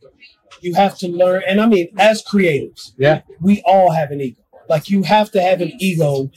you 0.66 0.74
have 0.74 0.98
to 1.00 1.08
learn. 1.08 1.44
And 1.48 1.62
I 1.62 1.68
mean, 1.68 1.88
as 1.98 2.24
creatives, 2.24 2.92
Yeah. 2.98 3.22
we 3.42 3.62
all 3.66 3.92
have 3.92 4.10
an 4.12 4.20
ego. 4.22 4.42
Like 4.68 4.90
you 4.90 5.04
have 5.04 5.30
to 5.32 5.42
have 5.42 5.62
an 5.62 5.72
ego 5.80 6.30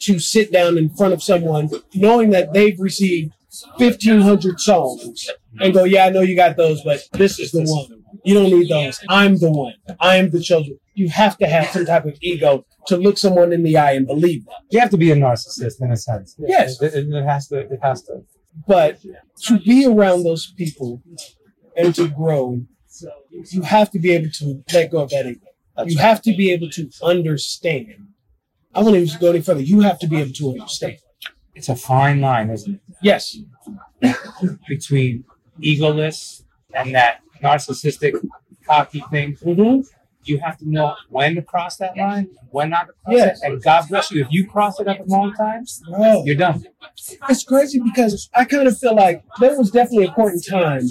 to 0.00 0.18
sit 0.18 0.50
down 0.52 0.76
in 0.78 0.88
front 0.90 1.12
of 1.14 1.22
someone 1.22 1.70
knowing 1.94 2.30
that 2.30 2.52
they've 2.52 2.78
received 2.80 3.32
1500 3.76 4.60
songs 4.60 5.28
and 5.60 5.72
go, 5.74 5.84
yeah, 5.84 6.06
I 6.06 6.10
know 6.10 6.20
you 6.20 6.36
got 6.36 6.56
those, 6.56 6.82
but 6.82 7.00
this 7.12 7.38
is 7.38 7.52
the 7.52 7.62
one. 7.64 8.02
You 8.24 8.34
don't 8.34 8.50
need 8.50 8.68
those. 8.68 9.00
I'm 9.08 9.36
the 9.38 9.50
one. 9.50 9.74
I 10.00 10.16
am 10.16 10.30
the 10.30 10.40
chosen. 10.40 10.78
You 10.94 11.08
have 11.08 11.38
to 11.38 11.46
have 11.46 11.68
some 11.68 11.86
type 11.86 12.04
of 12.04 12.16
ego 12.20 12.64
to 12.88 12.96
look 12.96 13.16
someone 13.18 13.52
in 13.52 13.62
the 13.62 13.76
eye 13.78 13.92
and 13.92 14.06
believe 14.06 14.44
that. 14.46 14.56
You 14.70 14.80
have 14.80 14.90
to 14.90 14.96
be 14.98 15.10
a 15.10 15.16
narcissist 15.16 15.80
in 15.80 15.90
a 15.92 15.96
sense. 15.96 16.34
Yes. 16.38 16.80
It, 16.82 16.94
it, 16.94 17.08
it 17.08 17.24
has 17.24 17.48
to. 17.48 17.58
It 17.60 17.78
has 17.82 18.02
to. 18.04 18.24
But 18.66 18.98
to 19.44 19.58
be 19.60 19.86
around 19.86 20.24
those 20.24 20.52
people 20.52 21.00
and 21.76 21.94
to 21.94 22.08
grow, 22.08 22.60
you 23.50 23.62
have 23.62 23.90
to 23.90 23.98
be 23.98 24.10
able 24.12 24.30
to 24.30 24.62
let 24.72 24.90
go 24.90 25.00
of 25.02 25.10
that 25.10 25.26
ego. 25.26 25.46
You 25.86 25.98
have 25.98 26.20
to 26.22 26.36
be 26.36 26.50
able 26.52 26.68
to 26.70 26.90
understand. 27.02 28.08
I 28.74 28.82
won't 28.82 28.96
even 28.96 29.20
go 29.20 29.30
any 29.30 29.40
further. 29.40 29.62
You 29.62 29.80
have 29.80 29.98
to 30.00 30.06
be 30.06 30.18
able 30.20 30.32
to 30.32 30.50
understand. 30.52 30.98
It's 31.54 31.68
a 31.68 31.76
fine 31.76 32.20
line, 32.20 32.50
isn't 32.50 32.74
it? 32.74 32.80
Yes. 33.02 33.36
Between 34.68 35.24
egoless 35.60 36.42
and 36.74 36.94
that 36.94 37.20
narcissistic, 37.42 38.14
cocky 38.66 39.02
thing. 39.10 39.36
Mm-hmm. 39.36 39.80
You 40.24 40.38
have 40.40 40.58
to 40.58 40.68
know 40.68 40.94
when 41.08 41.34
to 41.36 41.42
cross 41.42 41.76
that 41.78 41.96
line, 41.96 42.28
when 42.50 42.70
not 42.70 42.88
to 42.88 42.92
cross 43.04 43.16
Yes. 43.16 43.42
it. 43.42 43.46
And 43.52 43.62
God 43.62 43.88
bless 43.88 44.10
you. 44.10 44.20
If 44.22 44.28
you 44.30 44.46
cross 44.46 44.78
it 44.78 44.86
at 44.86 44.98
the 44.98 45.04
wrong 45.04 45.32
time, 45.34 45.64
Oh. 45.94 46.24
you're 46.24 46.36
done. 46.36 46.64
It's 47.28 47.42
crazy 47.44 47.80
because 47.80 48.28
I 48.34 48.44
kind 48.44 48.68
of 48.68 48.78
feel 48.78 48.94
like 48.94 49.24
there 49.40 49.56
was 49.56 49.70
definitely 49.70 50.06
a 50.06 50.12
point 50.12 50.34
in 50.34 50.42
time 50.42 50.82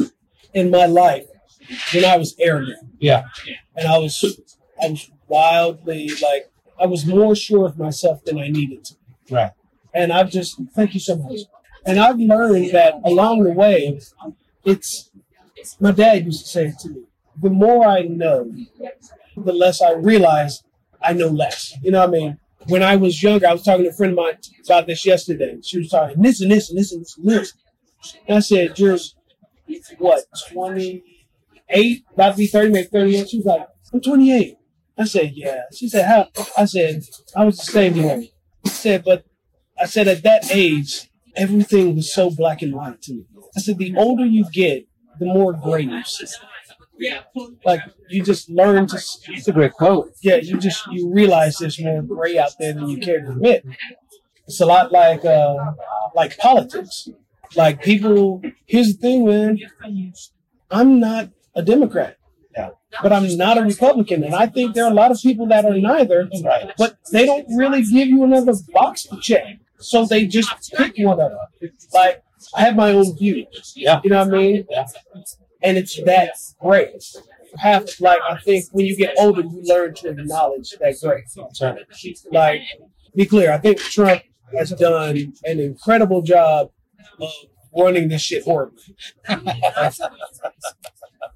in 0.53 0.71
my 0.71 0.87
life 0.87 1.25
when 1.93 2.05
I 2.05 2.17
was 2.17 2.35
arrogant. 2.39 2.79
Yeah. 2.99 3.25
And 3.75 3.87
I 3.87 3.97
was 3.97 4.23
I 4.81 4.89
was 4.89 5.09
wildly 5.27 6.09
like 6.21 6.49
I 6.79 6.85
was 6.85 7.05
more 7.05 7.35
sure 7.35 7.65
of 7.65 7.77
myself 7.77 8.23
than 8.23 8.37
I 8.39 8.47
needed 8.47 8.85
to. 8.85 8.95
Right. 9.31 9.51
And 9.93 10.13
I've 10.13 10.29
just 10.29 10.59
thank 10.75 10.93
you 10.93 10.99
so 10.99 11.15
much. 11.17 11.39
And 11.85 11.99
I've 11.99 12.19
learned 12.19 12.71
that 12.71 12.95
along 13.03 13.43
the 13.43 13.51
way, 13.51 13.99
it's 14.65 15.09
my 15.79 15.91
dad 15.91 16.25
used 16.25 16.41
to 16.41 16.47
say 16.47 16.67
it 16.67 16.79
to 16.79 16.89
me. 16.89 17.03
The 17.41 17.49
more 17.49 17.85
I 17.85 18.01
know, 18.01 18.51
the 19.35 19.53
less 19.53 19.81
I 19.81 19.93
realize 19.93 20.63
I 21.01 21.13
know 21.13 21.27
less. 21.27 21.73
You 21.81 21.91
know 21.91 21.99
what 21.99 22.09
I 22.09 22.11
mean? 22.11 22.37
When 22.67 22.83
I 22.83 22.97
was 22.97 23.23
younger, 23.23 23.47
I 23.47 23.53
was 23.53 23.63
talking 23.63 23.85
to 23.85 23.89
a 23.89 23.93
friend 23.93 24.11
of 24.11 24.17
mine 24.17 24.37
about 24.65 24.85
this 24.85 25.05
yesterday. 25.05 25.57
She 25.63 25.79
was 25.79 25.89
talking 25.89 26.21
this 26.21 26.41
and 26.41 26.51
this 26.51 26.69
and 26.69 26.77
this 26.77 26.91
and 26.91 27.01
this 27.01 27.17
and 27.17 27.29
this. 27.29 27.53
And 28.27 28.37
I 28.37 28.39
said, 28.41 28.77
You're 28.77 28.97
what, 29.97 30.23
28? 31.69 32.05
About 32.13 32.31
to 32.31 32.37
be 32.37 32.47
30, 32.47 32.71
maybe 32.71 32.87
38. 32.87 33.29
She 33.29 33.37
was 33.37 33.45
like, 33.45 33.67
I'm 33.93 34.01
28. 34.01 34.55
I 34.97 35.03
said, 35.05 35.31
Yeah. 35.33 35.61
She 35.73 35.87
said, 35.87 36.05
How? 36.05 36.27
I 36.57 36.65
said, 36.65 37.03
I 37.35 37.45
was 37.45 37.57
the 37.57 37.71
same 37.71 37.95
way. 38.03 38.31
I 38.65 38.69
said, 38.69 39.03
But 39.05 39.25
I 39.79 39.85
said, 39.85 40.07
At 40.07 40.23
that 40.23 40.51
age, 40.51 41.09
everything 41.35 41.95
was 41.95 42.13
so 42.13 42.29
black 42.29 42.61
and 42.61 42.75
white 42.75 43.01
to 43.03 43.13
me. 43.13 43.25
I 43.55 43.61
said, 43.61 43.77
The 43.77 43.95
older 43.95 44.25
you 44.25 44.45
get, 44.51 44.87
the 45.19 45.25
more 45.25 45.53
gray 45.53 45.83
you 45.83 46.03
see. 46.03 46.25
Like 47.63 47.79
you 48.09 48.23
just 48.23 48.49
learn 48.49 48.87
to. 48.87 48.97
It's 49.29 49.47
a 49.47 49.53
great 49.53 49.71
quote. 49.71 50.11
Yeah, 50.21 50.35
you 50.35 50.57
just 50.57 50.85
you 50.87 51.09
realize 51.13 51.57
there's 51.57 51.81
more 51.81 52.01
gray 52.01 52.37
out 52.37 52.51
there 52.59 52.73
than 52.73 52.89
you 52.89 52.97
care 52.97 53.21
to 53.21 53.31
admit. 53.31 53.65
It's 54.45 54.59
a 54.59 54.65
lot 54.65 54.91
like 54.91 55.23
uh 55.23 55.55
like 56.13 56.37
politics. 56.37 57.07
Like 57.55 57.81
people. 57.81 58.41
Here's 58.65 58.97
the 58.97 58.99
thing, 58.99 59.25
man. 59.25 59.59
I'm 60.69 60.99
not 60.99 61.29
a 61.55 61.61
Democrat. 61.61 62.17
Yeah. 62.55 62.69
But 63.03 63.13
I'm 63.13 63.37
not 63.37 63.57
a 63.57 63.61
Republican, 63.61 64.23
and 64.23 64.33
I 64.33 64.47
think 64.47 64.73
there 64.73 64.85
are 64.85 64.91
a 64.91 64.93
lot 64.93 65.11
of 65.11 65.19
people 65.21 65.45
that 65.47 65.65
are 65.65 65.77
neither. 65.77 66.27
Right. 66.43 66.71
But 66.77 66.97
they 67.11 67.25
don't 67.25 67.45
really 67.55 67.83
give 67.83 68.07
you 68.07 68.23
another 68.23 68.53
box 68.73 69.03
to 69.03 69.19
check, 69.19 69.59
so 69.79 70.05
they 70.05 70.25
just 70.25 70.73
pick 70.73 70.95
one 70.97 71.19
of 71.19 71.31
them. 71.31 71.71
Like 71.93 72.23
I 72.55 72.61
have 72.61 72.75
my 72.75 72.91
own 72.91 73.15
views. 73.17 73.73
Yeah. 73.75 74.01
You 74.03 74.09
know 74.09 74.25
what 74.25 74.33
I 74.33 74.37
mean? 74.37 74.65
Yeah. 74.69 74.85
and 75.61 75.77
it's 75.77 76.01
that 76.03 76.31
great. 76.59 77.03
Have 77.57 77.89
like 77.99 78.19
I 78.27 78.37
think 78.39 78.65
when 78.71 78.85
you 78.85 78.95
get 78.95 79.15
older, 79.17 79.41
you 79.41 79.61
learn 79.63 79.93
to 79.95 80.09
acknowledge 80.09 80.71
that 80.79 80.95
great. 81.01 81.25
Right. 81.61 82.19
Like, 82.31 82.61
be 83.15 83.25
clear. 83.25 83.51
I 83.51 83.57
think 83.57 83.79
Trump 83.79 84.21
has 84.57 84.71
done 84.71 85.33
an 85.43 85.59
incredible 85.59 86.21
job 86.21 86.71
of 87.19 87.31
running 87.75 88.09
this 88.09 88.21
shit 88.21 88.43
horribly. 88.43 88.83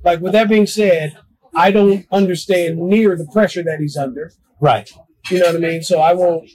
like 0.03 0.19
with 0.19 0.33
that 0.33 0.49
being 0.49 0.67
said, 0.67 1.17
I 1.55 1.71
don't 1.71 2.05
understand 2.11 2.77
near 2.77 3.15
the 3.15 3.25
pressure 3.25 3.63
that 3.63 3.79
he's 3.79 3.97
under. 3.97 4.31
Right. 4.59 4.89
You 5.29 5.39
know 5.39 5.47
what 5.47 5.55
I 5.55 5.59
mean? 5.59 5.83
So 5.83 5.99
I 5.99 6.13
won't 6.13 6.49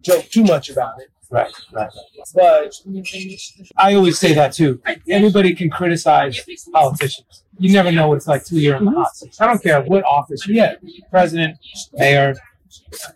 joke 0.00 0.26
too 0.26 0.44
much 0.44 0.70
about 0.70 1.00
it. 1.00 1.08
Right. 1.30 1.52
Right. 1.72 1.90
But 2.34 2.72
I 3.76 3.94
always 3.94 4.18
say 4.18 4.34
that 4.34 4.52
too. 4.52 4.80
Everybody 5.08 5.54
can 5.54 5.70
criticize 5.70 6.40
politicians. 6.72 7.44
You 7.58 7.72
never 7.72 7.90
know 7.90 8.08
what 8.08 8.16
it's 8.16 8.26
like 8.28 8.44
till 8.44 8.58
you're 8.58 8.76
in 8.76 8.84
the 8.84 8.92
hot 8.92 9.16
seat. 9.16 9.34
I 9.40 9.46
don't 9.46 9.62
care 9.62 9.82
what 9.82 10.04
office 10.04 10.46
you're 10.46 10.56
yeah, 10.56 10.74
president, 11.10 11.58
mayor, 11.92 12.34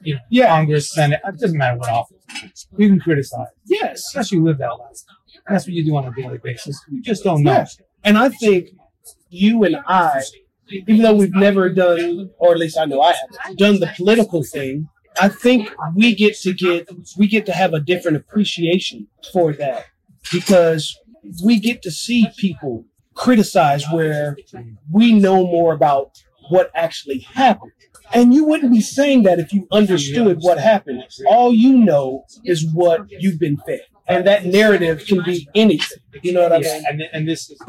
you 0.03 0.15
know, 0.15 0.21
Yeah. 0.31 0.49
Congress, 0.49 0.93
Senate. 0.93 1.21
It 1.25 1.39
doesn't 1.39 1.59
matter 1.59 1.79
what 1.79 1.91
office. 1.91 2.67
You 2.77 2.89
can 2.89 3.01
criticize, 3.01 3.49
yes. 3.67 4.15
unless 4.15 4.33
you 4.33 4.43
live 4.43 4.59
that 4.59 4.69
life. 4.79 4.99
That's 5.49 5.65
what 5.65 5.73
you 5.73 5.85
do 5.85 5.97
on 5.97 6.05
a 6.05 6.13
daily 6.15 6.39
basis. 6.39 6.81
You 6.91 7.01
just 7.03 7.25
don't 7.25 7.43
know. 7.43 7.53
Yeah. 7.53 7.67
And 8.05 8.19
I 8.19 8.29
think 8.29 8.71
you 9.31 9.65
and 9.65 9.77
I, 9.87 10.23
even 10.71 11.03
though 11.03 11.15
we've 11.15 11.35
never 11.35 11.69
done, 11.69 12.31
or 12.39 12.53
at 12.53 12.59
least 12.59 12.79
I 12.79 12.85
know 12.85 13.01
I 13.01 13.13
haven't, 13.13 13.59
done 13.59 13.81
the 13.81 13.93
political 13.97 14.43
thing, 14.43 14.89
I 15.21 15.29
think 15.29 15.71
we 15.95 16.15
get 16.15 16.37
to 16.41 16.53
get 16.53 16.89
we 17.17 17.27
get 17.27 17.47
to 17.47 17.53
have 17.53 17.75
a 17.75 17.81
different 17.81 18.17
appreciation 18.17 19.09
for 19.33 19.53
that 19.55 19.87
because 20.33 20.97
we 21.45 21.59
get 21.59 21.83
to 21.83 21.91
see 21.91 22.29
people 22.37 22.85
criticize 23.15 23.85
where 23.93 24.37
we 24.91 25.13
know 25.13 25.45
more 25.45 25.73
about 25.75 26.23
what 26.51 26.71
actually 26.75 27.19
happened. 27.21 27.73
And 28.13 28.33
you 28.33 28.45
wouldn't 28.45 28.73
be 28.73 28.81
saying 28.81 29.25
that 29.25 29.39
if 29.39 29.53
you 29.53 29.67
understood 29.71 30.39
what 30.41 30.59
happened. 30.59 31.03
All 31.27 31.53
you 31.53 31.77
know 31.77 32.25
is 32.45 32.65
what 32.73 33.07
you've 33.11 33.39
been 33.39 33.59
fed. 33.67 33.81
And 34.07 34.27
that 34.27 34.47
narrative 34.47 35.05
can 35.07 35.23
be 35.23 35.47
anything. 35.55 35.99
You 36.23 36.33
know 36.33 36.43
what 36.43 36.53
I 36.53 36.59
Yeah, 36.59 36.75
mean? 36.75 36.85
and, 36.89 37.03
and 37.13 37.29
this 37.29 37.51
is 37.51 37.61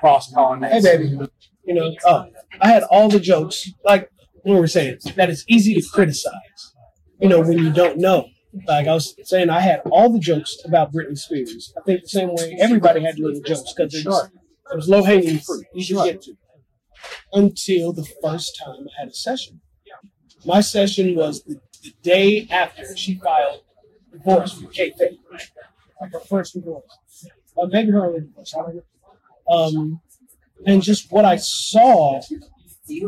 cross 0.00 0.28
Hey, 0.30 0.34
pollination. 0.34 0.82
baby. 0.82 1.28
You 1.64 1.74
know, 1.74 1.94
uh, 2.06 2.26
I 2.60 2.68
had 2.68 2.82
all 2.84 3.08
the 3.08 3.20
jokes, 3.20 3.70
like 3.84 4.10
we 4.44 4.54
were 4.54 4.66
saying, 4.66 4.98
that 5.16 5.28
it's 5.30 5.44
easy 5.48 5.74
to 5.74 5.86
criticize, 5.92 6.72
you 7.20 7.28
know, 7.28 7.40
when 7.40 7.58
you 7.58 7.72
don't 7.72 7.98
know. 7.98 8.28
Like 8.66 8.86
I 8.88 8.94
was 8.94 9.14
saying, 9.28 9.50
I 9.50 9.60
had 9.60 9.80
all 9.90 10.10
the 10.10 10.18
jokes 10.18 10.56
about 10.64 10.92
Britney 10.92 11.18
Spears. 11.18 11.72
I 11.76 11.82
think 11.82 12.02
the 12.02 12.08
same 12.08 12.30
way 12.34 12.56
everybody 12.58 13.02
had 13.04 13.18
little 13.18 13.42
jokes 13.42 13.72
because 13.76 13.94
it 13.94 14.06
was, 14.06 14.30
it 14.72 14.76
was 14.76 14.88
low 14.88 15.02
hanging 15.02 15.38
fruit. 15.40 15.66
You 15.74 15.82
should 15.84 16.02
get 16.04 16.22
to. 16.22 16.34
Until 17.32 17.92
the 17.92 18.06
first 18.22 18.58
time 18.64 18.86
I 18.88 19.00
had 19.02 19.08
a 19.08 19.14
session. 19.14 19.60
My 20.46 20.60
session 20.60 21.14
was 21.14 21.42
the, 21.44 21.60
the 21.82 21.92
day 22.02 22.46
after 22.50 22.96
she 22.96 23.16
filed 23.16 23.60
divorce 24.12 24.58
with 24.60 24.72
K-Fed. 24.72 25.18
Like 26.00 26.12
her 26.12 26.20
first 26.20 26.54
divorce. 26.54 26.84
Uh, 27.60 27.66
maybe 27.66 27.90
her 27.90 28.06
only 28.06 28.20
divorce. 28.20 28.54
I 28.54 28.62
don't 28.62 28.76
know. 28.76 28.82
Um, 29.50 30.00
and 30.66 30.82
just 30.82 31.10
what 31.10 31.24
I 31.24 31.36
saw 31.36 32.20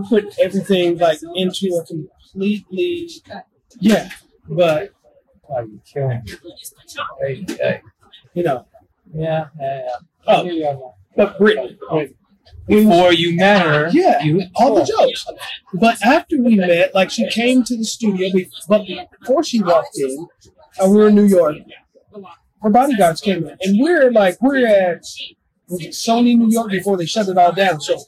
put 0.08 0.38
everything 0.38 0.98
like 0.98 1.18
into 1.34 1.68
a 1.80 1.84
completely 1.84 3.10
yeah. 3.80 4.10
But 4.48 4.92
Oh, 5.52 5.60
you're 5.66 5.80
killing 5.84 6.22
me. 6.24 6.32
Hey, 7.20 7.44
hey. 7.58 7.82
you 8.34 8.42
know, 8.44 8.66
Yeah, 9.12 9.48
yeah, 9.58 9.82
yeah. 10.44 10.74
oh, 10.76 10.94
but 11.16 11.38
Brittany, 11.38 11.76
Before 12.68 13.12
you 13.12 13.36
met 13.36 13.66
her, 13.66 13.88
yeah, 13.90 14.22
you 14.22 14.42
all 14.54 14.76
the 14.76 14.84
jokes. 14.84 15.26
But 15.74 16.00
after 16.04 16.40
we 16.40 16.54
met, 16.54 16.94
like 16.94 17.10
she 17.10 17.28
came 17.30 17.64
to 17.64 17.76
the 17.76 17.84
studio, 17.84 18.28
but 18.68 18.86
before 19.20 19.42
she 19.42 19.60
walked 19.60 19.98
in, 19.98 20.28
uh, 20.80 20.88
we 20.88 20.96
were 20.96 21.08
in 21.08 21.16
New 21.16 21.26
York. 21.26 21.56
Her 22.62 22.70
bodyguards 22.70 23.20
came 23.20 23.44
in, 23.44 23.56
and 23.62 23.80
we're 23.80 24.12
like 24.12 24.40
we're 24.40 24.66
at 24.66 25.02
was 25.70 25.82
it 25.82 25.90
Sony 25.90 26.36
New 26.36 26.50
York 26.50 26.70
before 26.70 26.96
they 26.96 27.06
shut 27.06 27.28
it 27.28 27.38
all 27.38 27.52
down. 27.52 27.80
So 27.80 27.98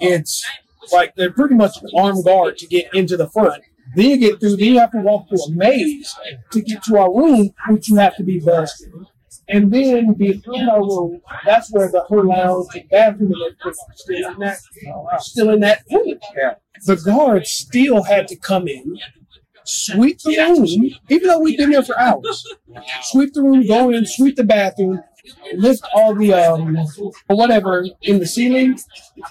it's 0.00 0.44
like 0.92 1.14
they're 1.14 1.32
pretty 1.32 1.54
much 1.54 1.76
armed 1.96 2.24
guard 2.24 2.58
to 2.58 2.66
get 2.66 2.92
into 2.94 3.16
the 3.16 3.28
front. 3.28 3.62
Then 3.94 4.10
you 4.10 4.16
get 4.16 4.40
through. 4.40 4.56
Then 4.56 4.68
you 4.74 4.78
have 4.78 4.92
to 4.92 5.00
walk 5.00 5.28
through 5.28 5.42
a 5.44 5.50
maze 5.50 6.14
to 6.50 6.60
get 6.62 6.82
to 6.84 6.98
our 6.98 7.14
room, 7.14 7.50
which 7.68 7.88
you 7.88 7.96
have 7.96 8.16
to 8.16 8.22
be 8.24 8.40
busted. 8.40 8.92
And 9.48 9.70
then 9.70 10.14
behind 10.14 10.70
our 10.70 10.80
room, 10.80 11.20
that's 11.44 11.70
where 11.70 11.90
the 11.90 12.04
her 12.08 12.24
lounge 12.24 12.68
and 12.74 12.88
bathroom 12.88 13.34
and 13.34 13.56
are 13.64 13.74
still 13.94 14.30
in 14.32 14.38
that, 14.40 14.58
still 15.20 15.50
in 15.50 15.60
that 15.60 15.82
room. 15.90 16.18
The 16.86 16.96
guards 16.96 17.50
still 17.50 18.02
had 18.04 18.26
to 18.28 18.36
come 18.36 18.66
in, 18.68 18.98
sweep 19.64 20.20
the 20.22 20.30
room, 20.30 20.94
even 21.10 21.28
though 21.28 21.40
we've 21.40 21.58
been 21.58 21.70
there 21.70 21.82
for 21.82 21.98
hours. 21.98 22.46
Sweep 23.02 23.34
the 23.34 23.42
room, 23.42 23.66
go 23.66 23.90
in, 23.90 24.06
sweep 24.06 24.36
the 24.36 24.44
bathroom, 24.44 25.02
lift 25.54 25.84
all 25.94 26.14
the 26.14 26.32
um 26.32 26.76
whatever 27.26 27.86
in 28.02 28.18
the 28.18 28.26
ceiling 28.26 28.78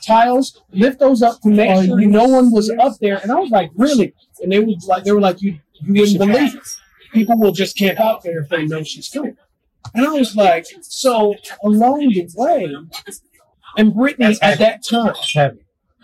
tiles, 0.05 0.61
lift 0.71 0.99
those 0.99 1.21
up 1.21 1.39
to 1.41 1.49
make 1.49 1.85
sure 1.85 1.99
no 2.01 2.25
one 2.25 2.51
was 2.51 2.69
up 2.79 2.93
there. 2.99 3.19
And 3.21 3.31
I 3.31 3.35
was 3.35 3.51
like, 3.51 3.71
really? 3.75 4.13
And 4.41 4.51
they 4.51 4.59
was 4.59 4.85
like, 4.87 5.03
they 5.03 5.11
were 5.11 5.21
like, 5.21 5.41
you 5.41 5.59
you 5.81 6.01
wouldn't 6.01 6.19
believe 6.19 6.55
it. 6.55 6.67
People 7.13 7.37
will 7.39 7.51
just 7.51 7.77
camp 7.77 7.99
out 7.99 8.23
there 8.23 8.41
if 8.41 8.49
they 8.49 8.65
know 8.65 8.83
she's 8.83 9.09
coming. 9.09 9.37
And 9.93 10.05
I 10.05 10.11
was 10.11 10.35
like, 10.35 10.65
so 10.81 11.35
along 11.63 11.99
the 12.09 12.27
way, 12.35 12.73
and 13.77 13.93
Brittany 13.93 14.37
at 14.41 14.57
that 14.59 14.83
time, 14.83 15.13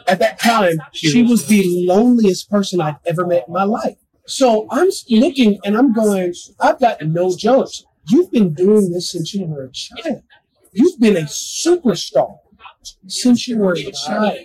at 0.08 0.20
that 0.20 0.40
time, 0.40 0.82
she 0.94 1.24
was 1.24 1.48
the 1.48 1.64
loneliest 1.88 2.50
person 2.50 2.82
I'd 2.82 2.98
ever 3.06 3.26
met 3.26 3.46
in 3.48 3.54
my 3.54 3.64
life. 3.64 3.96
So 4.26 4.68
I'm 4.70 4.90
looking 5.10 5.60
and 5.66 5.76
I'm 5.78 5.94
going, 5.94 6.34
I've 6.60 6.80
got 6.80 7.02
no 7.02 7.36
jokes. 7.36 7.84
You've 8.10 8.32
been 8.32 8.54
doing 8.54 8.92
this 8.92 9.12
since 9.12 9.34
you 9.34 9.46
were 9.46 9.64
a 9.66 9.72
child. 9.72 10.24
You've 10.72 11.00
been 11.00 11.18
a 11.18 11.22
superstar 11.22 12.38
since 13.08 13.48
you 13.48 13.58
were 13.58 13.74
a 13.74 13.92
child. 13.92 14.40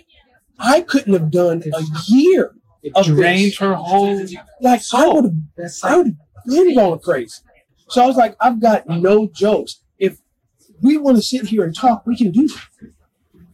I 0.59 0.81
couldn't 0.81 1.13
have 1.13 1.31
done 1.31 1.63
a 1.73 1.83
year 2.07 2.53
of 2.93 3.05
Drained 3.05 3.51
this. 3.51 3.57
her 3.57 3.73
whole. 3.73 4.25
Like 4.61 4.81
I 4.93 5.07
would 5.07 5.25
have, 5.25 5.71
I 5.83 5.97
would 5.97 6.07
have 6.07 6.15
been 6.45 6.75
going 6.75 6.99
crazy. 6.99 7.41
So 7.89 8.03
I 8.03 8.07
was 8.07 8.15
like, 8.15 8.35
I've 8.39 8.61
got 8.61 8.87
no 8.87 9.27
jokes. 9.27 9.81
If 9.99 10.19
we 10.81 10.97
want 10.97 11.17
to 11.17 11.23
sit 11.23 11.47
here 11.47 11.63
and 11.63 11.75
talk, 11.75 12.05
we 12.05 12.15
can 12.15 12.31
do 12.31 12.47
that. 12.47 12.91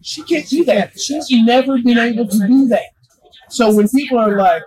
She 0.01 0.23
can't 0.23 0.47
do 0.47 0.63
that. 0.65 0.99
She's 0.99 1.29
never 1.31 1.77
been 1.77 1.97
able 1.97 2.27
to 2.27 2.47
do 2.47 2.67
that. 2.69 2.85
So 3.49 3.73
when 3.73 3.87
people 3.89 4.17
are 4.17 4.37
like, 4.37 4.63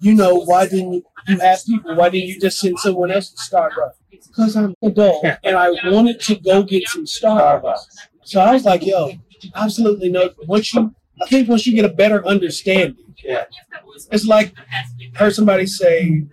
you 0.00 0.14
know, 0.14 0.34
why 0.36 0.66
didn't 0.66 1.04
you 1.28 1.40
ask 1.40 1.66
people? 1.66 1.94
Why 1.96 2.08
didn't 2.08 2.28
you 2.28 2.40
just 2.40 2.58
send 2.60 2.78
someone 2.78 3.10
else 3.10 3.30
to 3.30 3.36
Starbucks? 3.56 3.94
Because 4.10 4.56
I'm 4.56 4.64
an 4.66 4.76
adult 4.82 5.24
and 5.44 5.56
I 5.56 5.70
wanted 5.86 6.20
to 6.22 6.36
go 6.36 6.62
get 6.62 6.88
some 6.88 7.04
Starbucks. 7.04 7.78
So 8.24 8.40
I 8.40 8.52
was 8.52 8.64
like, 8.64 8.84
yo, 8.86 9.12
absolutely 9.54 10.10
no. 10.10 10.30
Once 10.46 10.72
you, 10.74 10.94
I 11.22 11.26
think 11.26 11.48
once 11.48 11.66
you 11.66 11.74
get 11.74 11.84
a 11.84 11.94
better 11.94 12.26
understanding, 12.26 13.14
Yeah. 13.24 13.44
it's 14.10 14.24
like 14.26 14.54
heard 15.14 15.34
somebody 15.34 15.66
say 15.66 16.24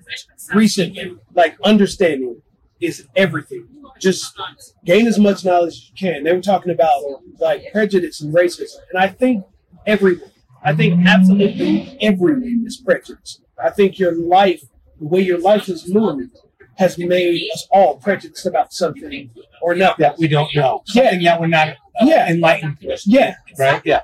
recently, 0.53 1.17
like 1.33 1.57
understanding 1.63 2.41
is 2.79 3.07
everything. 3.15 3.67
Just 3.99 4.37
gain 4.85 5.07
as 5.07 5.19
much 5.19 5.43
knowledge 5.43 5.73
as 5.73 5.89
you 5.89 5.95
can. 5.97 6.23
They 6.23 6.31
were 6.33 6.41
talking 6.41 6.71
about 6.71 7.01
like 7.39 7.63
prejudice 7.73 8.21
and 8.21 8.33
racism, 8.33 8.77
and 8.91 8.97
I 9.01 9.07
think 9.07 9.43
everyone, 9.85 10.31
I 10.63 10.73
think 10.73 11.05
absolutely 11.05 11.97
everyone 12.01 12.63
is 12.65 12.77
prejudiced. 12.77 13.41
I 13.63 13.69
think 13.69 13.99
your 13.99 14.13
life, 14.15 14.61
the 14.99 15.07
way 15.07 15.21
your 15.21 15.39
life 15.39 15.65
has 15.65 15.91
moved, 15.93 16.37
has 16.77 16.97
made 16.97 17.49
us 17.53 17.67
all 17.71 17.97
prejudiced 17.97 18.45
about 18.45 18.71
something 18.73 19.29
or 19.61 19.75
not 19.75 19.97
That 19.97 20.17
we 20.17 20.27
don't 20.27 20.53
know. 20.55 20.83
Yeah. 20.87 21.03
Something 21.03 21.23
that 21.25 21.39
we're 21.41 21.47
not 21.47 21.69
uh, 21.69 21.73
Yeah. 22.03 22.29
enlightened 22.29 22.79
to. 22.81 22.97
Yeah, 23.05 23.35
Right? 23.57 23.81
Yeah. 23.85 24.01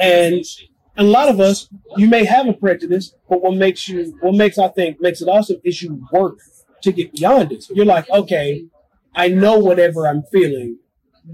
and 0.00 0.44
a 0.96 1.02
lot 1.02 1.28
of 1.28 1.40
us, 1.40 1.68
you 1.96 2.06
may 2.08 2.24
have 2.24 2.46
a 2.46 2.52
prejudice, 2.52 3.14
but 3.28 3.42
what 3.42 3.54
makes 3.56 3.88
you, 3.88 4.16
what 4.20 4.34
makes 4.34 4.58
I 4.58 4.68
think 4.68 5.00
makes 5.00 5.20
it 5.22 5.26
awesome 5.28 5.56
is 5.64 5.82
you 5.82 6.06
work 6.12 6.38
to 6.82 6.92
get 6.92 7.12
beyond 7.12 7.50
it. 7.52 7.64
You're 7.70 7.86
like, 7.86 8.08
okay, 8.10 8.66
I 9.14 9.28
know 9.28 9.58
whatever 9.58 10.06
I'm 10.06 10.22
feeling 10.30 10.78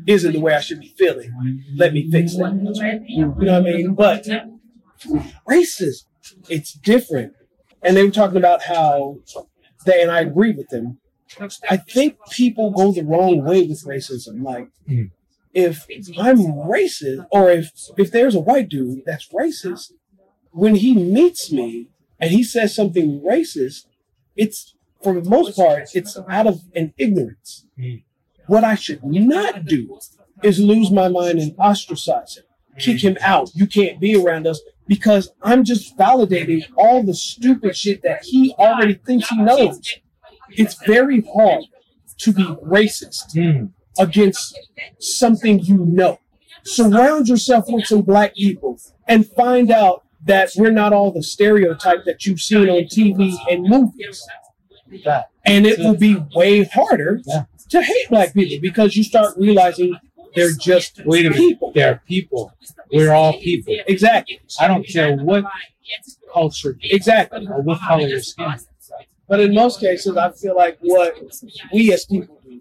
isn't 0.06 0.32
the 0.32 0.40
way 0.40 0.54
I 0.54 0.60
should 0.60 0.80
be 0.80 0.94
feeling. 0.96 1.30
Let 1.76 1.92
me 1.92 2.10
fix 2.10 2.34
that. 2.36 3.02
You 3.06 3.26
know 3.26 3.30
what 3.36 3.48
I 3.50 3.60
mean? 3.60 3.94
But 3.94 4.26
racism, 5.48 6.04
it's 6.48 6.72
different. 6.72 7.32
And 7.82 7.96
they 7.96 8.04
were 8.04 8.10
talking 8.10 8.36
about 8.36 8.62
how 8.62 9.18
they, 9.84 10.02
and 10.02 10.10
I 10.10 10.20
agree 10.20 10.52
with 10.52 10.68
them. 10.68 10.98
I 11.68 11.76
think 11.76 12.16
people 12.30 12.70
go 12.70 12.92
the 12.92 13.02
wrong 13.02 13.44
way 13.44 13.66
with 13.66 13.84
racism. 13.84 14.42
Like, 14.42 14.68
hmm. 14.86 15.04
if 15.52 15.86
I'm 16.18 16.38
racist, 16.38 17.26
or 17.30 17.50
if 17.50 17.70
if 17.96 18.10
there's 18.10 18.34
a 18.34 18.40
white 18.40 18.68
dude 18.68 19.02
that's 19.04 19.28
racist, 19.28 19.92
when 20.50 20.76
he 20.76 20.94
meets 20.94 21.52
me 21.52 21.90
and 22.18 22.30
he 22.30 22.42
says 22.42 22.74
something 22.74 23.20
racist, 23.20 23.86
it's 24.36 24.74
for 25.02 25.20
the 25.20 25.28
most 25.28 25.56
part 25.56 25.90
it's 25.94 26.18
out 26.28 26.46
of 26.46 26.62
an 26.74 26.94
ignorance. 26.96 27.66
Hmm. 27.78 27.96
What 28.46 28.64
I 28.64 28.74
should 28.74 29.04
not 29.04 29.66
do 29.66 29.98
is 30.42 30.58
lose 30.58 30.90
my 30.90 31.08
mind 31.08 31.38
and 31.38 31.54
ostracize 31.58 32.38
him, 32.38 32.44
kick 32.78 33.04
him 33.04 33.18
out. 33.20 33.50
You 33.54 33.66
can't 33.66 34.00
be 34.00 34.16
around 34.16 34.46
us 34.46 34.60
because 34.88 35.30
I'm 35.42 35.62
just 35.62 35.96
validating 35.96 36.64
all 36.76 37.02
the 37.02 37.14
stupid 37.14 37.76
shit 37.76 38.02
that 38.02 38.24
he 38.24 38.54
already 38.58 38.94
thinks 38.94 39.28
he 39.28 39.36
knows. 39.36 39.80
It's 40.50 40.74
very 40.86 41.22
hard 41.34 41.64
to 42.18 42.32
be 42.32 42.44
racist 42.44 43.32
hmm. 43.34 43.66
against 44.02 44.58
something 44.98 45.60
you 45.60 45.84
know. 45.84 46.18
Surround 46.64 47.28
yourself 47.28 47.66
with 47.68 47.86
some 47.86 48.02
black 48.02 48.34
people 48.34 48.80
and 49.06 49.26
find 49.26 49.70
out 49.70 50.04
that 50.24 50.50
we're 50.56 50.72
not 50.72 50.92
all 50.92 51.12
the 51.12 51.22
stereotype 51.22 52.04
that 52.04 52.26
you've 52.26 52.40
seen 52.40 52.68
on 52.68 52.84
TV 52.84 53.34
and 53.50 53.64
movies. 53.64 54.26
And 55.44 55.66
it 55.66 55.78
will 55.78 55.96
be 55.96 56.16
way 56.34 56.64
harder 56.64 57.20
to 57.68 57.82
hate 57.82 58.08
black 58.08 58.34
people 58.34 58.60
because 58.60 58.96
you 58.96 59.04
start 59.04 59.36
realizing 59.36 59.98
they're 60.34 60.52
just 60.52 61.00
Wait 61.04 61.26
a 61.26 61.30
minute. 61.30 61.58
They're 61.74 62.02
people. 62.06 62.52
We're 62.92 63.12
all 63.12 63.34
people. 63.40 63.74
Exactly. 63.86 64.40
I 64.60 64.68
don't 64.68 64.86
care 64.86 65.16
what 65.16 65.44
culture 66.32 66.76
Exactly. 66.82 67.46
or 67.46 67.62
what 67.62 67.80
color 67.80 68.06
your 68.06 68.20
skin. 68.20 68.54
But 69.28 69.40
in 69.40 69.54
most 69.54 69.80
cases, 69.80 70.16
I 70.16 70.30
feel 70.32 70.56
like 70.56 70.78
what 70.80 71.14
we 71.72 71.92
as 71.92 72.04
people 72.06 72.40
do 72.44 72.60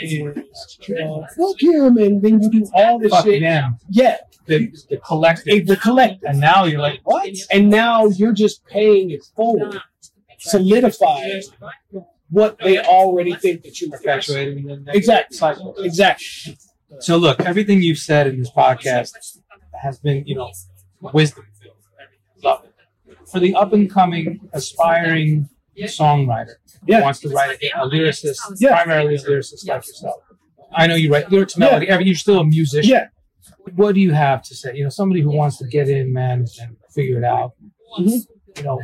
is 0.00 0.78
uh, 0.90 1.26
fuck 1.36 1.60
him, 1.60 1.96
and 1.98 2.22
then 2.22 2.40
you 2.40 2.50
do 2.50 2.66
all 2.74 2.98
this 2.98 3.10
Fuck 3.10 3.24
shit. 3.24 3.40
them. 3.42 3.76
Yeah, 3.90 4.18
The, 4.46 4.72
the 4.90 4.96
collective. 4.98 5.66
the 5.66 5.76
collective. 5.76 6.22
And 6.30 6.40
now 6.40 6.64
you're 6.64 6.80
like, 6.80 7.00
What? 7.04 7.28
And 7.52 7.68
now 7.70 8.06
you're 8.06 8.32
just 8.32 8.64
paying 8.66 9.10
it 9.10 9.24
forward, 9.36 9.80
solidifying 10.38 11.42
what 12.30 12.58
they 12.58 12.78
already 12.78 13.34
think 13.34 13.62
that 13.62 13.80
you 13.80 13.88
are. 13.92 13.98
perpetuating 13.98 14.84
Exactly. 14.88 15.38
Exactly. 15.78 16.56
So 17.00 17.16
look, 17.16 17.40
everything 17.40 17.82
you've 17.82 17.98
said 17.98 18.26
in 18.26 18.38
this 18.38 18.50
podcast 18.50 19.12
has 19.82 19.98
been, 19.98 20.24
you 20.26 20.34
know, 20.34 20.50
wisdom. 21.00 21.46
Love 22.42 22.64
it. 22.64 23.18
For 23.30 23.40
the 23.40 23.54
up 23.54 23.72
and 23.72 23.90
coming, 23.90 24.40
aspiring 24.52 25.48
songwriter 25.80 26.54
who 26.86 26.92
Yeah. 26.92 27.02
wants 27.02 27.20
to 27.20 27.28
write 27.28 27.58
a 27.62 27.86
lyricist, 27.86 28.38
Yeah. 28.58 28.82
primarily 28.82 29.14
a 29.16 29.18
lyricist 29.18 29.66
like 29.68 29.86
yourself. 29.86 30.16
I 30.72 30.86
know 30.86 30.94
you 30.96 31.12
write 31.12 31.30
lyrics, 31.30 31.56
melody. 31.56 31.90
I 31.90 31.98
mean, 31.98 32.06
you're 32.06 32.16
still 32.16 32.40
a 32.40 32.44
musician. 32.44 32.90
Yeah. 32.90 33.06
What 33.76 33.94
do 33.94 34.00
you 34.00 34.12
have 34.12 34.42
to 34.44 34.54
say? 34.54 34.74
You 34.76 34.84
know, 34.84 34.90
somebody 34.90 35.20
who 35.20 35.30
wants 35.30 35.58
to 35.58 35.66
get 35.66 35.88
in, 35.88 36.12
man, 36.12 36.44
and 36.60 36.76
figure 36.94 37.18
it 37.18 37.24
out. 37.24 37.52
Mhm. 37.98 38.26
You 38.56 38.62
know, 38.62 38.80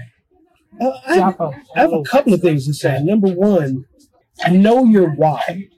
Uh, 0.80 0.90
I, 1.06 1.14
have, 1.18 1.36
drop 1.36 1.54
a- 1.54 1.60
I 1.76 1.80
have 1.82 1.92
a 1.92 2.02
couple 2.02 2.34
of 2.34 2.40
things 2.40 2.66
to 2.66 2.74
say. 2.74 3.00
Number 3.02 3.28
one, 3.32 3.84
know 4.50 4.84
your 4.84 5.10
why. 5.10 5.68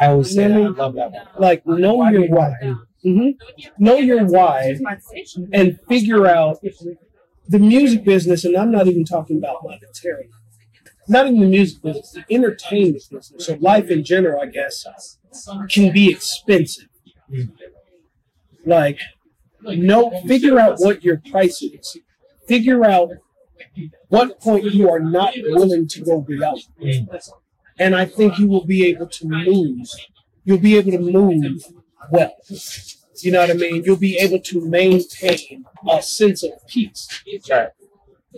I 0.00 0.06
always 0.08 0.34
say 0.34 0.48
that. 0.48 0.56
I 0.56 0.66
love 0.68 0.94
that 0.94 1.12
one. 1.12 1.26
Like, 1.38 1.66
know 1.66 2.08
your 2.08 2.24
you 2.24 2.30
why. 2.30 2.54
hmm 3.02 3.30
Know 3.78 3.96
your 3.96 4.24
why 4.26 4.78
and 5.52 5.78
figure 5.88 6.26
out 6.26 6.58
the 7.48 7.58
music 7.58 8.04
business, 8.04 8.44
and 8.44 8.56
I'm 8.56 8.70
not 8.70 8.86
even 8.86 9.04
talking 9.04 9.38
about 9.38 9.58
monetary. 9.64 10.30
Not 11.08 11.26
even 11.26 11.40
the 11.40 11.46
music 11.46 11.82
business, 11.82 12.12
the 12.12 12.24
entertainment 12.34 12.94
business, 13.10 13.32
so 13.38 13.54
life 13.60 13.90
in 13.90 14.04
general, 14.04 14.40
I 14.40 14.46
guess, 14.46 14.84
can 15.68 15.92
be 15.92 16.10
expensive. 16.10 16.88
Like, 18.64 19.00
no, 19.62 20.10
figure 20.26 20.58
out 20.58 20.78
what 20.78 21.04
your 21.04 21.18
price 21.30 21.62
is. 21.62 21.98
Figure 22.48 22.84
out 22.84 23.10
what 24.08 24.40
point 24.40 24.64
you 24.64 24.90
are 24.90 25.00
not 25.00 25.34
willing 25.36 25.88
to 25.88 26.00
go 26.02 26.20
beyond. 26.20 26.62
And 27.80 27.96
I 27.96 28.04
think 28.04 28.38
you 28.38 28.46
will 28.46 28.66
be 28.66 28.86
able 28.88 29.06
to 29.08 29.26
move. 29.26 29.88
You'll 30.44 30.58
be 30.58 30.76
able 30.76 30.92
to 30.92 30.98
move 30.98 31.64
well. 32.12 32.36
You 33.22 33.32
know 33.32 33.40
what 33.40 33.50
I 33.50 33.54
mean? 33.54 33.82
You'll 33.84 33.96
be 33.96 34.18
able 34.18 34.38
to 34.38 34.60
maintain 34.60 35.64
a 35.88 36.02
sense 36.02 36.42
of 36.42 36.50
peace. 36.68 37.08
Right. 37.50 37.68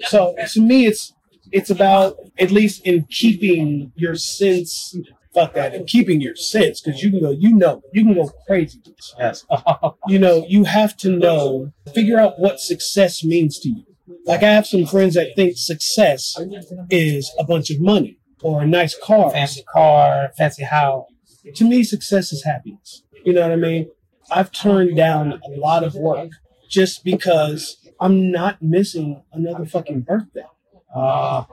So 0.02 0.34
to 0.52 0.60
me, 0.60 0.86
it's 0.86 1.12
it's 1.50 1.70
about 1.70 2.16
at 2.38 2.52
least 2.52 2.86
in 2.86 3.04
keeping 3.10 3.92
your 3.96 4.14
sense. 4.14 4.96
Fuck 5.34 5.54
that, 5.54 5.74
in 5.74 5.86
keeping 5.86 6.20
your 6.20 6.36
sense, 6.36 6.82
because 6.82 7.02
you 7.02 7.10
can 7.10 7.20
go, 7.20 7.30
you 7.30 7.56
know, 7.56 7.82
you 7.94 8.04
can 8.04 8.14
go 8.14 8.30
crazy. 8.46 8.80
Yes. 9.18 9.44
You 10.06 10.18
know, 10.18 10.44
you 10.46 10.64
have 10.64 10.94
to 10.98 11.10
know, 11.10 11.72
figure 11.94 12.18
out 12.18 12.38
what 12.38 12.60
success 12.60 13.24
means 13.24 13.58
to 13.60 13.70
you. 13.70 13.84
Like 14.26 14.42
I 14.42 14.52
have 14.52 14.66
some 14.66 14.84
friends 14.84 15.14
that 15.14 15.34
think 15.34 15.56
success 15.56 16.36
is 16.90 17.32
a 17.38 17.44
bunch 17.44 17.70
of 17.70 17.80
money 17.80 18.18
or 18.42 18.62
a 18.62 18.66
nice 18.66 18.96
car. 18.98 19.30
fancy 19.30 19.62
car, 19.72 20.30
fancy 20.36 20.64
house. 20.64 21.06
To 21.54 21.64
me, 21.64 21.82
success 21.82 22.32
is 22.32 22.44
happiness. 22.44 23.02
You 23.24 23.32
know 23.32 23.42
what 23.42 23.52
I 23.52 23.56
mean? 23.56 23.90
I've 24.30 24.52
turned 24.52 24.96
down 24.96 25.40
a 25.44 25.50
lot 25.58 25.84
of 25.84 25.94
work 25.94 26.30
just 26.68 27.04
because 27.04 27.76
I'm 28.00 28.30
not 28.30 28.62
missing 28.62 29.22
another 29.32 29.64
fucking 29.64 30.02
birthday. 30.02 30.46
Uh, 30.94 31.44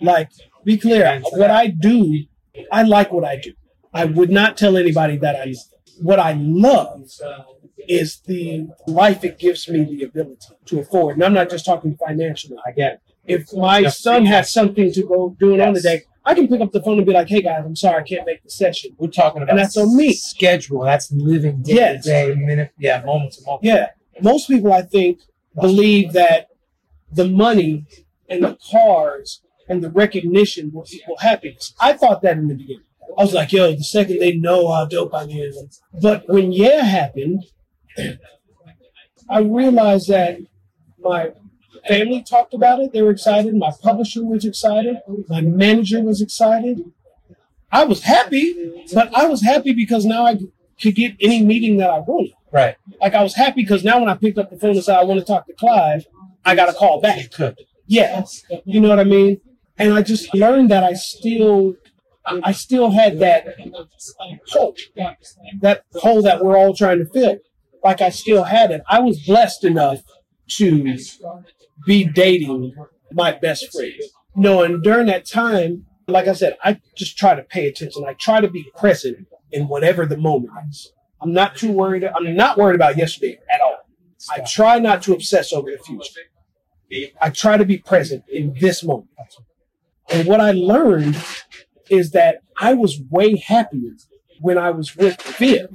Like, 0.00 0.30
be 0.64 0.78
clear, 0.78 1.20
what 1.32 1.50
I 1.50 1.66
do, 1.68 2.24
I 2.72 2.82
like 2.82 3.12
what 3.12 3.24
I 3.24 3.36
do. 3.36 3.52
I 3.92 4.04
would 4.04 4.30
not 4.30 4.56
tell 4.56 4.76
anybody 4.76 5.16
that 5.18 5.36
I 5.36 5.54
what 6.00 6.18
I 6.18 6.32
love 6.38 7.02
is 7.88 8.20
the 8.26 8.68
life 8.86 9.24
it 9.24 9.38
gives 9.38 9.68
me 9.68 9.84
the 9.84 10.04
ability 10.04 10.46
to 10.66 10.80
afford. 10.80 11.16
And 11.16 11.24
I'm 11.24 11.34
not 11.34 11.50
just 11.50 11.64
talking 11.66 11.96
financially. 12.06 12.56
I 12.64 12.70
get 12.72 12.92
it. 12.94 13.00
If 13.30 13.52
my 13.54 13.84
son 13.88 14.26
has 14.26 14.52
something 14.52 14.92
to 14.92 15.02
go 15.02 15.36
doing 15.38 15.60
on 15.60 15.72
the 15.74 15.80
day, 15.80 16.02
I 16.24 16.34
can 16.34 16.48
pick 16.48 16.60
up 16.60 16.72
the 16.72 16.82
phone 16.82 16.98
and 16.98 17.06
be 17.06 17.12
like, 17.12 17.28
"Hey 17.28 17.42
guys, 17.42 17.62
I'm 17.64 17.76
sorry 17.76 18.00
I 18.02 18.06
can't 18.06 18.26
make 18.26 18.42
the 18.42 18.50
session." 18.50 18.90
We're 18.98 19.08
talking 19.08 19.42
about 19.42 19.50
And 19.50 19.58
that's 19.58 19.76
on 19.76 19.96
me. 19.96 20.12
schedule. 20.12 20.82
That's 20.84 21.10
living 21.12 21.62
day 21.62 21.74
Yes. 21.74 22.04
to 22.04 22.10
day, 22.10 22.34
minute, 22.34 22.70
yeah, 22.78 23.02
moment 23.04 23.32
to 23.34 23.44
moment. 23.44 23.64
Yeah. 23.64 23.86
Most 24.20 24.48
people, 24.48 24.72
I 24.72 24.82
think, 24.82 25.20
believe 25.58 26.12
that 26.12 26.48
the 27.12 27.26
money 27.26 27.86
and 28.28 28.44
the 28.44 28.58
cars 28.70 29.40
and 29.68 29.82
the 29.82 29.90
recognition 29.90 30.70
will 30.72 30.84
equal 30.92 31.16
happiness. 31.18 31.74
I 31.80 31.94
thought 31.94 32.22
that 32.22 32.36
in 32.36 32.48
the 32.48 32.54
beginning. 32.54 32.82
I 33.18 33.22
was 33.22 33.34
like, 33.34 33.52
yo, 33.52 33.72
the 33.74 33.82
second 33.82 34.18
they 34.20 34.36
know 34.36 34.68
how 34.72 34.84
dope 34.84 35.12
I 35.14 35.22
am. 35.24 35.52
But 36.00 36.28
when 36.28 36.52
Yeah 36.52 36.82
happened, 36.84 37.44
I 39.28 39.40
realized 39.40 40.08
that 40.08 40.38
my 40.98 41.30
family 41.86 42.22
talked 42.22 42.54
about 42.54 42.80
it. 42.80 42.92
They 42.92 43.02
were 43.02 43.10
excited. 43.10 43.54
My 43.54 43.72
publisher 43.82 44.24
was 44.24 44.44
excited. 44.44 44.98
My 45.28 45.40
manager 45.40 46.02
was 46.02 46.20
excited. 46.20 46.92
I 47.72 47.84
was 47.84 48.02
happy, 48.02 48.84
but 48.92 49.14
I 49.14 49.26
was 49.26 49.42
happy 49.42 49.72
because 49.72 50.04
now 50.04 50.26
I 50.26 50.38
could 50.80 50.94
get 50.94 51.14
any 51.20 51.44
meeting 51.44 51.76
that 51.76 51.90
I 51.90 52.00
wanted. 52.00 52.32
Right. 52.52 52.76
Like 53.00 53.14
I 53.14 53.22
was 53.22 53.34
happy 53.34 53.62
because 53.62 53.84
now 53.84 54.00
when 54.00 54.08
I 54.08 54.14
picked 54.14 54.38
up 54.38 54.50
the 54.50 54.56
phone 54.56 54.70
and 54.70 54.82
said 54.82 54.96
I 54.96 55.04
want 55.04 55.20
to 55.20 55.26
talk 55.26 55.46
to 55.46 55.52
Clive, 55.52 56.06
I 56.44 56.54
got 56.54 56.68
a 56.68 56.72
call 56.72 57.00
back. 57.00 57.30
Could. 57.30 57.58
Yeah, 57.86 58.24
you 58.64 58.80
know 58.80 58.88
what 58.88 58.98
I 58.98 59.04
mean. 59.04 59.40
And 59.78 59.94
I 59.94 60.02
just 60.02 60.34
learned 60.34 60.70
that 60.70 60.84
I 60.84 60.92
still, 60.94 61.74
I 62.24 62.52
still 62.52 62.90
had 62.90 63.18
that 63.20 63.56
hole, 64.48 64.76
that 65.60 65.84
hole 65.94 66.22
that 66.22 66.44
we're 66.44 66.56
all 66.56 66.74
trying 66.74 66.98
to 66.98 67.06
fill. 67.06 67.38
Like 67.82 68.00
I 68.00 68.10
still 68.10 68.44
had 68.44 68.70
it. 68.70 68.82
I 68.88 69.00
was 69.00 69.24
blessed 69.24 69.64
enough 69.64 70.02
to 70.48 70.98
be 71.86 72.04
dating 72.04 72.74
my 73.12 73.32
best 73.32 73.72
friend. 73.72 73.92
You 74.36 74.42
know, 74.42 74.62
and 74.62 74.82
during 74.82 75.06
that 75.06 75.26
time, 75.26 75.86
like 76.06 76.28
I 76.28 76.32
said, 76.32 76.56
I 76.62 76.80
just 76.96 77.16
try 77.18 77.34
to 77.34 77.42
pay 77.42 77.66
attention. 77.68 78.04
I 78.06 78.14
try 78.14 78.40
to 78.40 78.48
be 78.48 78.70
present 78.76 79.26
in 79.52 79.68
whatever 79.68 80.06
the 80.06 80.16
moment 80.16 80.52
is. 80.68 80.92
I'm 81.20 81.32
not 81.32 81.56
too 81.56 81.72
worried. 81.72 82.04
I'm 82.04 82.34
not 82.34 82.56
worried 82.56 82.76
about 82.76 82.96
yesterday 82.96 83.38
at 83.52 83.60
all. 83.60 83.78
I 84.30 84.40
try 84.40 84.78
not 84.78 85.02
to 85.04 85.14
obsess 85.14 85.52
over 85.52 85.70
the 85.70 85.78
future. 85.78 86.20
I 87.20 87.30
try 87.30 87.56
to 87.56 87.64
be 87.64 87.78
present 87.78 88.24
in 88.28 88.54
this 88.60 88.82
moment. 88.82 89.08
And 90.12 90.26
what 90.26 90.40
I 90.40 90.52
learned 90.52 91.16
is 91.88 92.10
that 92.12 92.42
I 92.58 92.74
was 92.74 93.00
way 93.10 93.36
happier 93.36 93.92
when 94.40 94.58
I 94.58 94.70
was 94.70 94.96
with 94.96 95.20
Viv 95.22 95.68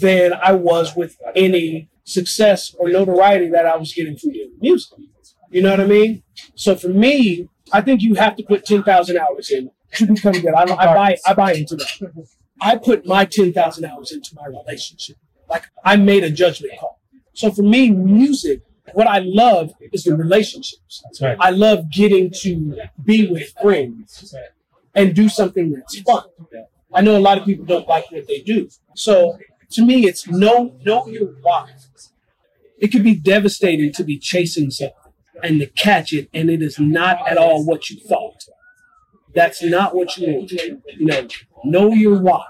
than 0.00 0.32
I 0.32 0.52
was 0.52 0.96
with 0.96 1.16
any 1.36 1.88
success 2.04 2.74
or 2.78 2.88
notoriety 2.88 3.48
that 3.50 3.66
I 3.66 3.76
was 3.76 3.92
getting 3.92 4.16
from 4.16 4.32
doing 4.32 4.52
music. 4.60 4.98
You 5.52 5.62
know 5.62 5.70
what 5.70 5.80
I 5.80 5.86
mean? 5.86 6.22
So 6.54 6.74
for 6.74 6.88
me, 6.88 7.48
I 7.72 7.82
think 7.82 8.00
you 8.00 8.14
have 8.14 8.36
to 8.36 8.42
put 8.42 8.64
10,000 8.64 9.18
hours 9.18 9.50
in 9.50 9.70
to 9.94 10.06
become 10.06 10.32
good. 10.32 10.54
I, 10.54 10.62
I 10.62 10.94
buy, 10.94 11.16
I 11.26 11.34
buy 11.34 11.52
into 11.52 11.76
that. 11.76 12.26
I 12.60 12.76
put 12.76 13.06
my 13.06 13.26
10,000 13.26 13.84
hours 13.84 14.12
into 14.12 14.34
my 14.34 14.46
relationship. 14.46 15.16
Like 15.48 15.64
I 15.84 15.96
made 15.96 16.24
a 16.24 16.30
judgment 16.30 16.72
call. 16.80 17.00
So 17.34 17.50
for 17.50 17.62
me, 17.62 17.90
music, 17.90 18.62
what 18.94 19.06
I 19.06 19.18
love 19.18 19.72
is 19.92 20.04
the 20.04 20.16
relationships. 20.16 21.02
right. 21.20 21.36
I 21.38 21.50
love 21.50 21.90
getting 21.90 22.30
to 22.40 22.78
be 23.04 23.26
with 23.26 23.52
friends 23.60 24.34
and 24.94 25.14
do 25.14 25.28
something 25.28 25.72
that's 25.72 26.00
fun. 26.00 26.24
I 26.94 27.02
know 27.02 27.16
a 27.16 27.20
lot 27.20 27.38
of 27.38 27.44
people 27.44 27.64
don't 27.64 27.88
like 27.88 28.10
what 28.10 28.26
they 28.26 28.40
do. 28.40 28.68
So 28.94 29.38
to 29.72 29.84
me, 29.84 30.06
it's 30.06 30.26
know 30.28 30.74
know 30.84 31.06
your 31.06 31.28
why. 31.42 31.70
It 32.78 32.88
could 32.88 33.04
be 33.04 33.14
devastating 33.14 33.92
to 33.92 34.04
be 34.04 34.18
chasing 34.18 34.70
something 34.70 35.01
and 35.42 35.60
to 35.60 35.66
catch 35.66 36.12
it, 36.12 36.28
and 36.32 36.50
it 36.50 36.62
is 36.62 36.78
not 36.78 37.28
at 37.28 37.36
all 37.36 37.64
what 37.64 37.90
you 37.90 38.00
thought. 38.08 38.44
That's 39.34 39.62
not 39.62 39.94
what 39.94 40.16
you 40.16 40.32
want. 40.32 40.52
You 40.52 40.80
know, 40.98 41.28
know 41.64 41.92
your 41.92 42.20
why. 42.20 42.44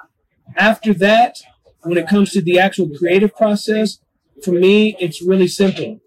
After 0.56 0.92
that, 0.94 1.36
when 1.82 1.98
it 1.98 2.08
comes 2.08 2.32
to 2.32 2.40
the 2.42 2.58
actual 2.58 2.90
creative 2.98 3.34
process, 3.34 3.98
for 4.44 4.52
me, 4.52 4.96
it's 4.98 5.22
really 5.22 5.48
simple. 5.48 6.00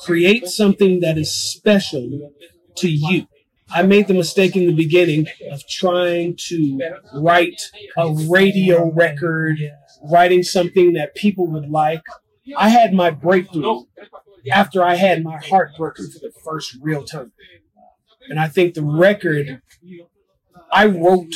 Create 0.00 0.46
something 0.46 1.00
that 1.00 1.18
is 1.18 1.32
special 1.32 2.32
to 2.76 2.88
you. 2.88 3.26
I 3.70 3.82
made 3.82 4.08
the 4.08 4.14
mistake 4.14 4.56
in 4.56 4.66
the 4.66 4.72
beginning 4.72 5.26
of 5.50 5.66
trying 5.68 6.36
to 6.48 6.80
write 7.14 7.60
a 7.96 8.12
radio 8.28 8.90
record, 8.92 9.58
writing 10.10 10.42
something 10.42 10.94
that 10.94 11.14
people 11.14 11.46
would 11.48 11.68
like. 11.68 12.02
I 12.56 12.70
had 12.70 12.94
my 12.94 13.10
breakthrough 13.10 13.84
after 14.50 14.82
I 14.82 14.94
had 14.94 15.22
my 15.22 15.38
heart 15.38 15.72
broken 15.76 16.10
for 16.10 16.18
the 16.18 16.32
first 16.44 16.76
real 16.80 17.04
time. 17.04 17.32
And 18.28 18.38
I 18.38 18.48
think 18.48 18.74
the 18.74 18.82
record 18.82 19.62
I 20.70 20.86
wrote 20.86 21.34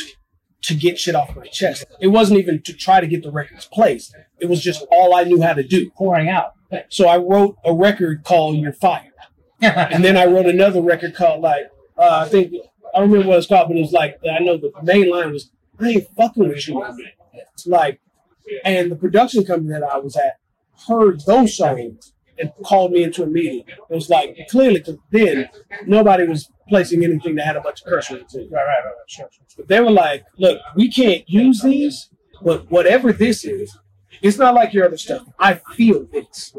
to 0.62 0.74
get 0.74 0.98
shit 0.98 1.14
off 1.14 1.34
my 1.34 1.46
chest. 1.46 1.84
It 2.00 2.08
wasn't 2.08 2.38
even 2.38 2.62
to 2.62 2.72
try 2.72 3.00
to 3.00 3.06
get 3.06 3.22
the 3.22 3.32
records 3.32 3.66
placed. 3.66 4.14
It 4.38 4.46
was 4.46 4.62
just 4.62 4.84
all 4.90 5.14
I 5.14 5.24
knew 5.24 5.42
how 5.42 5.54
to 5.54 5.62
do. 5.62 5.90
Pouring 5.90 6.28
out. 6.28 6.52
So 6.88 7.08
I 7.08 7.18
wrote 7.18 7.56
a 7.64 7.74
record 7.74 8.24
called 8.24 8.56
You're 8.56 8.72
Fired. 8.72 9.12
and 9.60 10.04
then 10.04 10.16
I 10.16 10.26
wrote 10.26 10.46
another 10.46 10.80
record 10.80 11.14
called 11.14 11.42
like 11.42 11.70
uh, 11.98 12.24
I 12.26 12.28
think 12.28 12.52
I 12.94 13.00
don't 13.00 13.10
remember 13.10 13.28
what 13.28 13.38
it's 13.38 13.46
called, 13.46 13.68
but 13.68 13.76
it 13.76 13.80
was 13.80 13.92
like 13.92 14.18
I 14.28 14.38
know 14.40 14.56
the 14.56 14.72
main 14.82 15.10
line 15.10 15.32
was 15.32 15.50
I 15.78 15.88
ain't 15.88 16.08
fucking 16.16 16.48
with 16.48 16.66
you. 16.68 16.84
Like 17.66 18.00
and 18.64 18.90
the 18.90 18.96
production 18.96 19.44
company 19.44 19.72
that 19.72 19.82
I 19.82 19.98
was 19.98 20.16
at 20.16 20.38
heard 20.88 21.20
those 21.26 21.56
songs 21.56 22.12
and 22.42 22.52
called 22.64 22.92
me 22.92 23.02
into 23.02 23.22
a 23.22 23.26
meeting. 23.26 23.64
It 23.68 23.94
was 23.94 24.10
like 24.10 24.36
clearly 24.50 24.80
because 24.80 24.98
then 25.10 25.48
nobody 25.86 26.26
was 26.26 26.50
placing 26.68 27.04
anything 27.04 27.36
that 27.36 27.46
had 27.46 27.56
a 27.56 27.60
bunch 27.60 27.80
of 27.82 27.86
curse 27.86 28.10
words 28.10 28.34
in 28.34 28.42
it. 28.42 28.50
Right, 28.50 28.64
right, 28.64 28.84
right. 28.84 28.94
Sure, 29.06 29.28
sure. 29.30 29.44
But 29.56 29.68
they 29.68 29.80
were 29.80 29.90
like, 29.90 30.24
look, 30.38 30.60
we 30.74 30.90
can't 30.90 31.22
use 31.28 31.62
these, 31.62 32.10
but 32.42 32.70
whatever 32.70 33.12
this 33.12 33.44
is, 33.44 33.78
it's 34.20 34.38
not 34.38 34.54
like 34.54 34.72
your 34.72 34.86
other 34.86 34.98
stuff. 34.98 35.26
I 35.38 35.60
feel 35.74 36.06
this. 36.12 36.54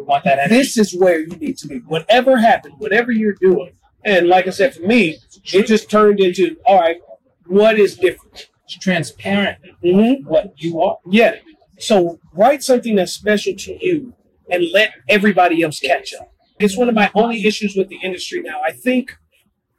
This 0.50 0.78
is 0.78 0.96
where 0.96 1.20
you 1.20 1.36
need 1.38 1.58
to 1.60 1.68
be. 1.68 1.78
Whatever 1.80 2.38
happened, 2.38 2.76
whatever 2.78 3.12
you're 3.12 3.34
doing. 3.34 3.74
And 4.06 4.28
like 4.28 4.48
I 4.48 4.52
said, 4.52 4.76
for 4.76 4.82
me, 4.82 5.18
it 5.54 5.68
just 5.68 5.90
turned 5.90 6.20
into, 6.20 6.58
all 6.66 6.80
right, 6.80 6.98
what 7.46 7.80
is 7.80 7.96
different? 7.96 8.50
It's 8.66 8.78
transparent. 8.78 9.60
Mm-hmm. 9.84 10.28
What 10.28 10.54
you 10.58 10.82
are. 10.82 10.98
Yeah. 11.10 11.36
So 11.80 12.20
write 12.34 12.64
something 12.64 12.96
that's 12.96 13.14
special 13.14 13.56
to 13.56 13.86
you 13.86 14.14
and 14.50 14.66
let 14.72 14.94
everybody 15.10 15.62
else 15.64 15.80
catch 15.80 16.14
up. 16.14 16.32
It's 16.60 16.78
one 16.78 16.90
of 16.90 16.96
my 16.96 17.12
only 17.16 17.46
issues 17.46 17.76
with 17.76 17.90
the 17.90 17.98
industry 18.04 18.42
now. 18.42 18.62
I 18.64 18.72
think 18.72 19.18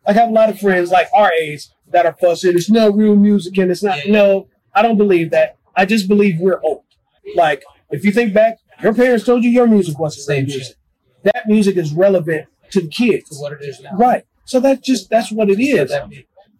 like 0.06 0.16
I 0.16 0.20
have 0.20 0.30
a 0.30 0.32
lot 0.32 0.50
of 0.50 0.58
friends 0.58 0.90
like 0.90 1.08
our 1.14 1.32
age 1.32 1.68
that 1.90 2.06
are 2.06 2.16
fussing, 2.20 2.56
it's 2.56 2.70
no 2.70 2.90
real 2.90 3.16
music 3.16 3.56
and 3.58 3.70
it's 3.70 3.82
not 3.82 3.98
no, 4.06 4.48
I 4.74 4.82
don't 4.82 4.98
believe 4.98 5.30
that. 5.30 5.56
I 5.76 5.84
just 5.86 6.08
believe 6.08 6.38
we're 6.38 6.60
old. 6.62 6.84
Like, 7.34 7.64
if 7.90 8.04
you 8.04 8.12
think 8.12 8.34
back, 8.34 8.58
your 8.82 8.94
parents 8.94 9.24
told 9.24 9.44
you 9.44 9.50
your 9.50 9.66
music 9.66 9.98
wasn't 9.98 10.28
real 10.28 10.36
Same 10.38 10.46
music. 10.46 10.76
That 11.22 11.46
music 11.46 11.76
is 11.76 11.92
relevant 11.92 12.46
to 12.70 12.80
the 12.80 12.88
kids. 12.88 13.30
To 13.30 13.36
what 13.36 13.52
it 13.52 13.62
is 13.62 13.80
now. 13.80 13.96
Right. 13.96 14.24
So 14.44 14.60
that's 14.60 14.80
just 14.80 15.08
that's 15.10 15.32
what 15.32 15.48
it 15.48 15.60
is. 15.60 15.92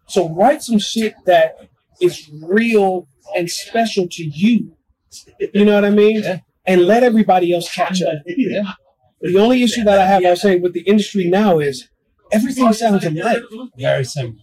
So 0.07 0.29
write 0.31 0.63
some 0.63 0.79
shit 0.79 1.15
that 1.27 1.69
is 2.01 2.31
real 2.43 3.09
and 3.37 3.51
special 3.51 4.09
to 4.11 4.25
you. 4.25 4.77
You 5.53 5.65
know 5.65 5.75
what 5.75 5.85
I 5.85 5.91
mean? 5.91 6.23
Yeah. 6.23 6.39
And 6.67 6.83
let 6.83 7.03
everybody 7.03 7.53
else 7.53 7.73
catch 7.73 8.01
up. 8.03 8.15
Yeah. 8.27 8.73
The 9.21 9.39
only 9.39 9.63
issue 9.63 9.85
that 9.85 9.99
I 9.99 10.07
have, 10.07 10.25
I 10.25 10.31
was 10.31 10.41
saying, 10.43 10.63
with 10.63 10.73
the 10.73 10.81
industry 10.83 11.29
now 11.29 11.59
is 11.59 11.89
everything 12.33 12.73
sounds 12.73 13.05
alike. 13.05 13.43
Very 13.79 14.05
simple. 14.05 14.43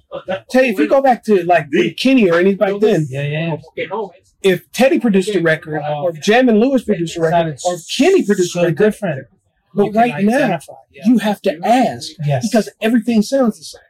Tell 0.49 0.63
you, 0.63 0.73
if 0.73 0.79
you 0.79 0.87
go 0.87 1.01
back 1.01 1.23
to 1.25 1.43
like 1.43 1.67
Kenny 1.97 2.29
or 2.29 2.39
anybody 2.39 2.73
back 2.73 2.81
then, 2.81 3.07
Yeah, 3.09 3.23
yeah. 3.23 3.57
yeah. 3.75 4.07
if 4.43 4.71
Teddy 4.71 4.99
produced 4.99 5.35
a 5.35 5.41
record, 5.41 5.81
or 5.81 6.11
if 6.11 6.21
Jam 6.21 6.47
and 6.49 6.59
Lewis 6.59 6.83
produced 6.83 7.17
a 7.17 7.21
record, 7.21 7.59
or 7.65 7.73
if 7.75 7.81
Kenny 7.95 8.23
produced 8.25 8.55
a 8.55 8.59
so 8.59 8.61
record, 8.63 8.77
different. 8.77 9.27
but 9.73 9.91
right 9.93 10.23
now 10.23 10.59
yeah. 10.91 11.03
you 11.05 11.17
have 11.19 11.41
to 11.43 11.59
ask 11.65 12.11
Yes. 12.25 12.47
because 12.49 12.69
everything 12.81 13.21
sounds 13.21 13.57
the 13.57 13.63
same. 13.65 13.81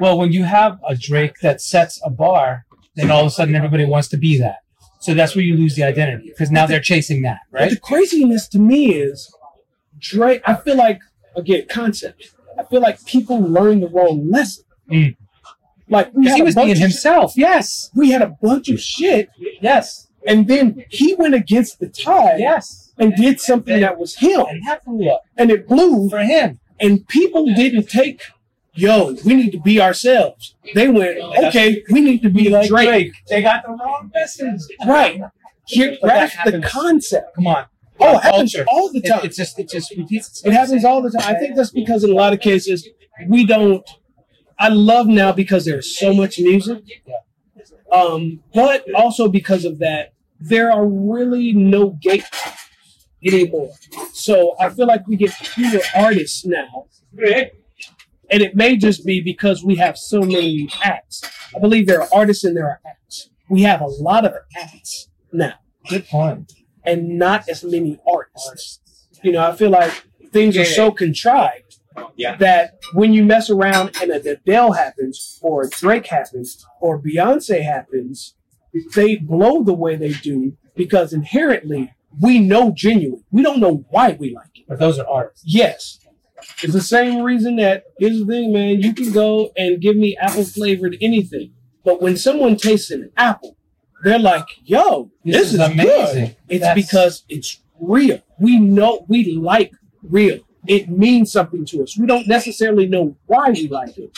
Well, 0.00 0.18
when 0.18 0.32
you 0.32 0.42
have 0.44 0.78
a 0.88 0.96
Drake 0.96 1.36
that 1.42 1.60
sets 1.60 2.00
a 2.04 2.10
bar, 2.10 2.66
then 2.96 3.10
all 3.10 3.20
of 3.20 3.26
a 3.26 3.30
sudden 3.30 3.54
everybody 3.54 3.84
wants 3.84 4.08
to 4.08 4.16
be 4.16 4.38
that. 4.40 4.56
So 5.04 5.12
that's 5.12 5.34
where 5.36 5.44
you 5.44 5.56
lose 5.56 5.74
the 5.76 5.82
identity 5.84 6.28
because 6.30 6.50
now 6.50 6.66
they're 6.66 6.80
chasing 6.80 7.20
that, 7.22 7.40
But 7.52 7.60
right? 7.60 7.70
the 7.70 7.78
craziness 7.78 8.48
to 8.48 8.58
me 8.58 8.94
is 8.94 9.34
Drake. 9.98 10.40
I 10.46 10.54
feel 10.54 10.76
like 10.76 11.00
again 11.36 11.66
concept. 11.70 12.30
I 12.58 12.62
feel 12.64 12.80
like 12.80 13.04
people 13.04 13.38
learn 13.40 13.80
the 13.80 13.88
wrong 13.88 14.30
lesson. 14.30 14.64
Mm. 14.90 15.16
Like 15.88 16.10
he 16.14 16.40
was 16.42 16.54
being 16.54 16.76
himself. 16.76 17.34
Yes. 17.36 17.90
We 17.94 18.10
had 18.12 18.22
a 18.22 18.28
bunch 18.40 18.68
of 18.70 18.80
shit, 18.80 19.28
Yes. 19.60 20.08
and 20.26 20.48
then 20.48 20.84
he 20.88 21.14
went 21.14 21.34
against 21.34 21.80
the 21.80 21.88
tide 21.88 22.40
Yes. 22.40 22.92
and 22.98 23.14
did 23.14 23.40
something 23.40 23.80
that 23.80 23.98
was 23.98 24.16
him, 24.16 24.40
And 24.48 24.62
that 24.66 24.84
blew 24.86 25.10
up 25.10 25.22
and 25.36 25.50
it 25.50 25.68
blew. 25.68 26.08
for 26.08 26.20
him. 26.20 26.60
And 26.80 27.06
people 27.08 27.44
didn't 27.54 27.88
take, 27.90 28.22
yo, 28.74 29.14
we 29.24 29.34
need 29.34 29.50
to 29.52 29.60
be 29.60 29.80
ourselves. 29.80 30.54
They 30.74 30.88
went, 30.88 31.18
okay, 31.18 31.82
we 31.90 32.00
need 32.00 32.22
to 32.22 32.30
be 32.30 32.48
like 32.50 32.68
Drake. 32.68 33.12
They 33.28 33.42
got 33.42 33.64
the 33.64 33.72
wrong 33.72 34.10
message. 34.14 34.60
Right. 34.86 35.20
Here, 35.66 35.96
But 36.00 36.08
that 36.08 36.32
grasp 36.34 36.50
the 36.50 36.60
concept. 36.60 37.34
Come 37.34 37.46
on. 37.46 37.66
Oh, 38.00 38.16
it 38.18 38.22
happens 38.22 38.54
culture. 38.54 38.66
all 38.70 38.92
the 38.92 39.00
time. 39.00 39.20
It, 39.24 39.32
just 39.32 39.58
it 39.58 39.70
just 39.70 39.90
repeats 39.96 40.44
It 40.44 40.52
happens 40.52 40.84
all 40.84 41.00
the 41.00 41.10
time. 41.10 41.34
I 41.34 41.38
think 41.38 41.56
that's 41.56 41.70
because 41.70 42.04
in 42.04 42.10
a 42.10 42.14
lot 42.14 42.32
of 42.32 42.40
cases 42.40 42.88
we 43.28 43.46
don't. 43.46 43.88
I 44.58 44.68
love 44.68 45.06
now 45.06 45.32
because 45.32 45.64
there's 45.64 45.96
so 45.96 46.12
much 46.12 46.38
music, 46.38 46.82
um, 47.90 48.40
but 48.52 48.84
also 48.94 49.28
because 49.28 49.64
of 49.64 49.78
that 49.78 50.12
there 50.40 50.70
are 50.70 50.86
really 50.86 51.52
no 51.52 51.90
gatekeepers 51.90 52.68
anymore. 53.24 53.72
So 54.12 54.54
I 54.60 54.68
feel 54.70 54.86
like 54.86 55.06
we 55.06 55.16
get 55.16 55.32
fewer 55.32 55.80
artists 55.96 56.44
now, 56.44 56.86
and 58.30 58.42
it 58.42 58.54
may 58.56 58.76
just 58.76 59.04
be 59.04 59.20
because 59.20 59.64
we 59.64 59.76
have 59.76 59.96
so 59.96 60.20
many 60.20 60.68
acts. 60.82 61.22
I 61.54 61.58
believe 61.58 61.86
there 61.86 62.02
are 62.02 62.08
artists 62.12 62.44
and 62.44 62.56
there 62.56 62.66
are 62.66 62.80
acts. 62.86 63.30
We 63.48 63.62
have 63.62 63.80
a 63.80 63.86
lot 63.86 64.24
of 64.24 64.32
acts 64.56 65.08
now 65.32 65.54
Good 65.88 66.06
point. 66.08 66.52
and 66.84 67.18
not 67.18 67.48
as 67.48 67.62
many 67.64 68.00
artists. 68.10 68.80
You 69.22 69.32
know, 69.32 69.46
I 69.46 69.54
feel 69.54 69.70
like 69.70 69.92
things 70.32 70.56
are 70.56 70.64
so 70.64 70.90
contrived 70.90 71.78
that 72.38 72.78
when 72.92 73.12
you 73.12 73.24
mess 73.24 73.50
around 73.50 73.96
and 74.00 74.10
a 74.10 74.32
Adele 74.32 74.72
happens, 74.72 75.38
or 75.42 75.62
a 75.62 75.70
Drake 75.70 76.06
happens, 76.06 76.64
or 76.80 77.00
Beyonce 77.00 77.62
happens, 77.62 78.34
they 78.94 79.16
blow 79.16 79.62
the 79.62 79.72
way 79.74 79.96
they 79.96 80.12
do 80.12 80.56
because 80.74 81.12
inherently 81.12 81.92
we 82.20 82.38
know 82.38 82.72
genuine. 82.72 83.24
We 83.30 83.42
don't 83.42 83.60
know 83.60 83.84
why 83.90 84.16
we 84.18 84.34
like 84.34 84.58
it. 84.58 84.64
But 84.68 84.78
those 84.78 84.98
are 84.98 85.06
artists. 85.08 85.44
Yes. 85.46 85.98
It's 86.62 86.72
the 86.72 86.80
same 86.80 87.22
reason 87.22 87.56
that 87.56 87.84
here's 87.98 88.18
the 88.20 88.26
thing, 88.26 88.52
man. 88.52 88.80
You 88.80 88.92
can 88.94 89.12
go 89.12 89.50
and 89.56 89.80
give 89.80 89.96
me 89.96 90.16
apple 90.16 90.44
flavored 90.44 90.96
anything, 91.00 91.52
but 91.84 92.00
when 92.02 92.16
someone 92.16 92.56
tastes 92.56 92.90
an 92.90 93.10
apple, 93.16 93.56
they're 94.02 94.18
like, 94.18 94.46
"Yo, 94.64 95.10
This 95.24 95.36
this, 95.36 95.46
is 95.48 95.54
is, 95.54 95.60
amazing." 95.60 96.26
Good. 96.26 96.36
It's 96.48 96.60
That's- 96.62 96.86
because 96.86 97.24
it's 97.28 97.60
real. 97.80 98.20
We 98.38 98.58
know 98.58 99.04
we 99.08 99.32
like 99.32 99.72
real. 100.02 100.40
It 100.66 100.88
means 100.88 101.30
something 101.30 101.64
to 101.66 101.82
us. 101.82 101.96
We 101.98 102.06
don't 102.06 102.26
necessarily 102.26 102.86
know 102.86 103.16
why 103.26 103.50
we 103.50 103.68
like 103.68 103.98
it, 103.98 104.16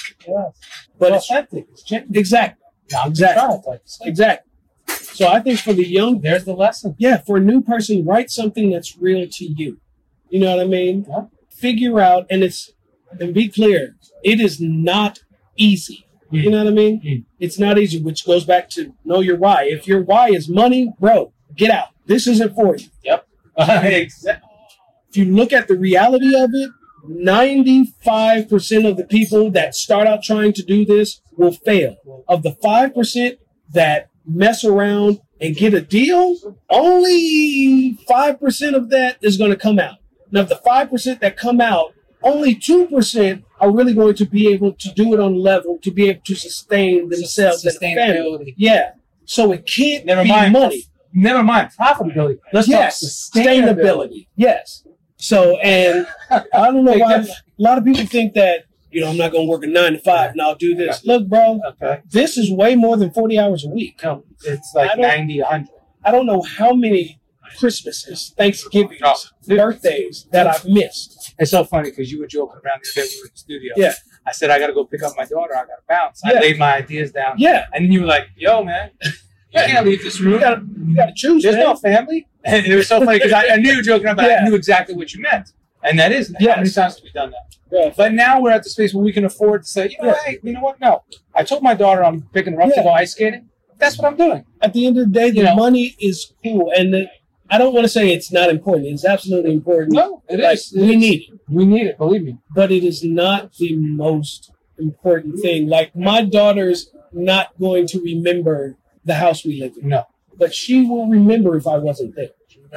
but 0.99 1.13
it's 1.13 1.29
authentic. 1.31 1.67
It's 1.73 1.83
genuine. 1.83 2.17
exactly, 2.17 2.65
exactly, 3.05 3.79
exactly. 4.05 4.53
So 4.89 5.27
I 5.29 5.41
think 5.41 5.59
for 5.61 5.73
the 5.73 5.85
young 5.87 6.21
There's 6.21 6.45
the 6.45 6.53
lesson. 6.55 6.95
yeah, 6.99 7.17
for 7.17 7.39
a 7.39 7.41
new 7.41 7.61
person, 7.63 8.05
write 8.05 8.31
something 8.31 8.71
that's 8.71 8.97
real 8.99 9.27
to 9.29 9.45
you. 9.45 9.81
You 10.29 10.39
know 10.41 10.55
what 10.57 10.65
I 10.65 10.69
mean? 10.69 11.07
Yeah. 11.09 11.23
Figure 11.57 12.01
out, 12.01 12.27
and 12.31 12.43
it's, 12.43 12.73
and 13.19 13.33
be 13.33 13.49
clear, 13.49 13.97
it 14.23 14.41
is 14.41 14.61
not 14.61 15.21
easy. 15.57 16.07
You 16.31 16.51
know 16.51 16.59
what 16.59 16.67
I 16.67 16.75
mean? 16.75 17.01
Mm. 17.03 17.25
It's 17.39 17.59
not 17.59 17.79
easy, 17.79 18.03
which 18.03 18.27
goes 18.27 18.45
back 18.45 18.69
to 18.71 18.93
know 19.05 19.21
your 19.21 19.37
why. 19.37 19.65
If 19.65 19.87
your 19.87 20.03
why 20.03 20.31
is 20.31 20.49
money, 20.49 20.93
bro, 20.99 21.33
get 21.55 21.71
out. 21.71 21.89
This 22.07 22.27
isn't 22.27 22.55
for 22.55 22.77
you. 22.77 22.89
Yep. 23.05 23.27
exactly. 23.59 24.49
If 25.09 25.17
you 25.17 25.27
look 25.27 25.53
at 25.53 25.69
the 25.69 25.77
reality 25.77 26.35
of 26.37 26.51
it, 26.53 26.71
95% 27.09 28.89
of 28.89 28.97
the 28.97 29.05
people 29.05 29.51
that 29.53 29.75
start 29.75 30.07
out 30.07 30.23
trying 30.23 30.53
to 30.55 30.63
do 30.63 30.85
this 30.85 31.21
will 31.37 31.53
fail. 31.53 31.97
Of 32.29 32.43
the 32.43 32.53
5% 32.53 33.39
that 33.73 34.11
mess 34.27 34.65
around 34.65 35.21
and 35.41 35.55
get 35.55 35.75
a 35.75 35.81
deal, 35.81 36.37
only 36.69 37.99
5% 38.09 38.75
of 38.75 38.91
that 38.91 39.19
is 39.23 39.37
going 39.37 39.51
to 39.51 39.57
come 39.57 39.79
out. 39.79 39.99
Now, 40.31 40.41
of 40.41 40.49
the 40.49 40.57
5% 40.67 41.21
that 41.21 41.37
come 41.37 41.61
out, 41.61 41.95
only 42.23 42.55
2% 42.57 43.43
are 43.61 43.71
really 43.71 43.95
going 43.95 44.15
to 44.17 44.25
be 44.27 44.49
able 44.53 44.73
to 44.73 44.91
do 44.93 45.15
it 45.15 45.21
on 45.21 45.37
level 45.37 45.79
to 45.83 45.91
be 45.91 46.09
able 46.09 46.23
to 46.25 46.35
sustain 46.35 47.09
themselves 47.09 47.65
and 47.65 47.75
the 47.75 47.79
family. 47.81 48.55
Yeah. 48.57 48.93
So 49.25 49.53
it 49.53 49.67
can't 49.67 50.05
Never 50.07 50.23
be 50.23 50.29
mind 50.31 50.53
money. 50.53 50.85
Never 51.13 51.43
mind 51.43 51.71
profitability. 51.79 52.39
Let's 52.53 52.69
yes, 52.69 53.31
talk 53.31 53.43
sustainability. 53.45 53.77
sustainability. 53.77 54.27
Yes. 54.37 54.85
So, 55.17 55.57
and 55.59 56.07
I 56.31 56.45
don't 56.71 56.85
know 56.85 56.93
why 56.99 57.15
a 57.15 57.27
lot 57.59 57.79
of 57.79 57.85
people 57.85 58.05
think 58.07 58.35
that 58.35 58.65
you 58.91 59.01
know 59.01 59.09
I'm 59.11 59.17
not 59.17 59.33
going 59.33 59.47
to 59.47 59.51
work 59.51 59.65
a 59.65 59.67
nine 59.67 59.93
to 59.95 59.99
five 59.99 60.33
and 60.33 60.41
I'll 60.43 60.55
do 60.55 60.75
this. 60.75 61.05
Look, 61.05 61.27
bro, 61.29 61.61
Okay. 61.71 62.03
this 62.11 62.37
is 62.37 62.51
way 62.53 62.77
more 62.77 62.97
than 62.97 63.11
forty 63.13 63.39
hours 63.39 63.65
a 63.65 63.69
week. 63.69 64.01
No, 64.03 64.25
it's 64.45 64.73
like 64.75 64.91
don't- 64.91 65.01
90, 65.01 65.41
100. 65.41 65.69
I 66.05 66.11
don't 66.13 66.27
know 66.27 66.43
how 66.43 66.73
many 66.73 67.19
Christmases, 67.59 68.35
Thanksgivings, 68.37 69.01
Oh. 69.05 69.11
Uh, 69.51 69.57
birthdays 69.57 70.27
that 70.33 70.47
I've 70.47 70.65
missed. 70.67 71.35
It's 71.39 71.51
so 71.51 71.65
funny 71.65 71.91
because 71.91 72.11
you 72.11 72.21
were 72.21 72.27
joking 72.27 72.57
around 72.65 72.81
the 72.83 73.01
other 73.01 73.09
day 73.09 73.15
we 73.15 73.21
were 73.21 73.27
in 73.27 73.33
the 73.33 73.39
studio. 73.39 73.73
Yeah. 73.77 73.93
I 74.27 74.33
said, 74.33 74.51
I 74.51 74.59
got 74.59 74.67
to 74.69 74.73
go 74.73 74.85
pick 74.85 75.03
up 75.03 75.13
my 75.17 75.25
daughter. 75.25 75.55
I 75.55 75.61
got 75.61 75.67
to 75.67 75.83
bounce. 75.89 76.21
I 76.25 76.33
laid 76.35 76.59
my 76.59 76.75
ideas 76.77 77.13
down. 77.13 77.37
Yeah, 77.39 77.67
And 77.73 77.85
then 77.85 77.93
you 77.93 78.01
were 78.01 78.07
like, 78.07 78.29
yo, 78.37 78.65
man, 78.65 78.91
you 79.03 79.11
can't 79.55 79.87
leave 79.87 80.03
this 80.03 80.21
room. 80.21 80.41
you 80.89 80.97
gotta 80.97 81.13
choose. 81.15 81.43
There's 81.43 81.55
man. 81.57 81.65
no 81.65 81.77
family. 81.77 82.27
And 82.45 82.67
it 82.67 82.75
was 82.77 82.89
so 82.89 83.05
funny 83.05 83.19
because 83.19 83.33
I, 83.33 83.49
I 83.55 83.57
knew 83.57 83.71
you 83.71 83.77
were 83.79 83.83
joking 83.83 84.15
but 84.17 84.25
Yeah. 84.29 84.39
I 84.43 84.49
knew 84.49 84.55
exactly 84.55 84.95
what 84.95 85.13
you 85.15 85.21
meant. 85.23 85.53
And 85.83 85.99
that 85.99 86.11
is, 86.13 86.35
Yes. 86.41 86.51
how 86.55 86.61
many 86.61 86.71
times 86.71 86.95
have 86.97 87.05
we 87.05 87.11
done 87.13 87.31
that? 87.31 87.57
Yeah. 87.71 87.93
But 87.97 88.13
now 88.15 88.41
we're 88.41 88.51
at 88.51 88.65
the 88.65 88.71
space 88.71 88.93
where 88.95 89.05
we 89.05 89.13
can 89.13 89.25
afford 89.25 89.63
to 89.63 89.69
say, 89.69 89.89
you 89.91 89.97
know, 90.05 90.09
Yeah. 90.15 90.23
hey, 90.25 90.39
you 90.43 90.53
know 90.53 90.61
what? 90.61 90.81
No. 90.81 91.05
I 91.35 91.45
told 91.45 91.63
my 91.63 91.75
daughter 91.75 92.05
I'm 92.05 92.23
picking 92.33 92.55
her 92.55 92.63
up 92.63 92.71
Yeah. 92.71 92.77
to 92.77 92.83
go 92.83 92.91
ice 92.91 93.13
skating. 93.13 93.49
That's 93.79 93.99
what 93.99 94.07
I'm 94.09 94.17
doing. 94.17 94.45
At 94.63 94.73
the 94.73 94.87
end 94.87 94.97
of 94.99 95.07
the 95.07 95.13
day, 95.13 95.31
the 95.31 95.37
You 95.39 95.43
know. 95.45 95.55
money 95.55 95.95
is 96.01 96.33
cool, 96.43 96.73
and 96.77 96.95
the, 96.95 97.09
I 97.51 97.59
don't 97.59 97.73
want 97.75 97.85
to 97.85 97.89
say 97.89 98.13
it's 98.13 98.33
not 98.33 98.51
important. 98.51 98.87
It's 98.89 99.05
absolutely 99.05 99.53
important. 99.53 99.93
No, 99.95 100.23
it 100.29 100.41
like, 100.41 100.55
is. 100.55 100.73
It 100.75 100.81
we 100.81 100.91
is. 100.91 100.97
need 100.97 101.23
it. 101.31 101.41
We 101.49 101.65
need 101.65 101.87
it, 101.87 101.99
believe 101.99 102.23
me. 102.25 102.39
but 102.55 102.73
it 102.73 102.83
is 102.85 103.05
not 103.05 103.55
the 103.55 103.77
most 103.77 104.51
important 104.79 105.41
thing. 105.41 105.69
Like 105.69 105.95
my 105.95 106.23
daughter's 106.25 106.91
not 107.13 107.59
going 107.59 107.87
to 107.89 108.01
remember 108.01 108.77
the 109.05 109.15
house 109.15 109.45
we 109.45 109.61
live 109.61 109.75
in, 109.81 109.89
No. 109.89 110.05
but 110.37 110.53
she 110.55 110.85
will 110.85 111.07
remember 111.09 111.57
if 111.57 111.67
I 111.67 111.79
wasn't 111.79 112.17
there. 112.17 112.31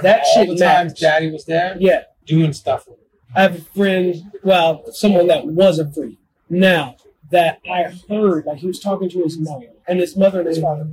That 0.03 0.22
All 0.24 0.34
shit 0.45 0.49
the 0.49 0.63
times 0.63 0.93
daddy 0.93 1.32
was 1.32 1.45
there 1.45 1.76
Yeah, 1.80 2.03
doing 2.26 2.53
stuff 2.53 2.88
with 2.88 2.99
her. 2.99 3.03
I 3.36 3.41
have 3.41 3.55
a 3.57 3.61
friend, 3.61 4.32
well, 4.43 4.84
someone 4.91 5.28
that 5.28 5.45
was 5.47 5.80
a 5.80 5.91
friend. 5.91 6.17
Now 6.49 6.95
that 7.32 7.59
I 7.70 7.93
heard, 8.07 8.45
like 8.45 8.59
he 8.59 8.67
was 8.67 8.80
talking 8.80 9.09
to 9.09 9.24
his 9.24 9.38
mother, 9.39 9.67
and 9.88 9.99
his 9.99 10.15
mother 10.15 10.39
and 10.41 10.47
his 10.49 10.59
father 10.59 10.88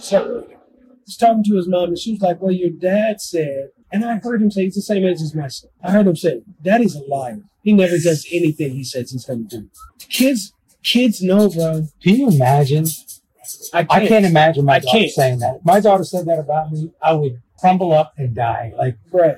separated. 0.00 0.56
Was 1.06 1.16
talking 1.16 1.44
to 1.44 1.56
his 1.56 1.68
mom, 1.68 1.88
and 1.90 1.98
she 1.98 2.12
was 2.12 2.20
like, 2.20 2.40
"Well, 2.40 2.52
your 2.52 2.70
dad 2.70 3.20
said," 3.20 3.68
and 3.92 4.04
I 4.04 4.16
heard 4.22 4.40
him 4.42 4.50
say, 4.50 4.64
"He's 4.64 4.74
the 4.76 4.82
same 4.82 5.04
age 5.04 5.20
as 5.20 5.34
my 5.34 5.48
son." 5.48 5.70
I 5.82 5.90
heard 5.90 6.06
him 6.06 6.16
say, 6.16 6.42
"Daddy's 6.62 6.94
a 6.94 7.00
liar. 7.08 7.40
He 7.62 7.72
never 7.72 7.98
does 7.98 8.26
anything 8.32 8.72
he 8.72 8.84
says 8.84 9.10
he's 9.10 9.24
going 9.24 9.48
to 9.48 9.58
do." 9.60 9.68
Kids, 10.08 10.52
kids 10.82 11.20
know, 11.22 11.48
bro. 11.48 11.88
Can 12.02 12.16
you 12.16 12.28
imagine? 12.28 12.86
I 13.72 13.84
can't, 13.84 13.92
I 13.92 14.06
can't 14.06 14.24
imagine 14.24 14.64
my 14.64 14.74
I 14.76 14.78
daughter 14.78 14.98
can't. 14.98 15.10
saying 15.10 15.38
that. 15.40 15.56
If 15.56 15.64
my 15.64 15.80
daughter 15.80 16.04
said 16.04 16.26
that 16.26 16.38
about 16.38 16.70
me, 16.70 16.90
I 17.02 17.12
would 17.12 17.42
crumble 17.58 17.92
up 17.92 18.12
and 18.16 18.34
die. 18.34 18.72
Like, 18.78 18.96
Right. 19.12 19.34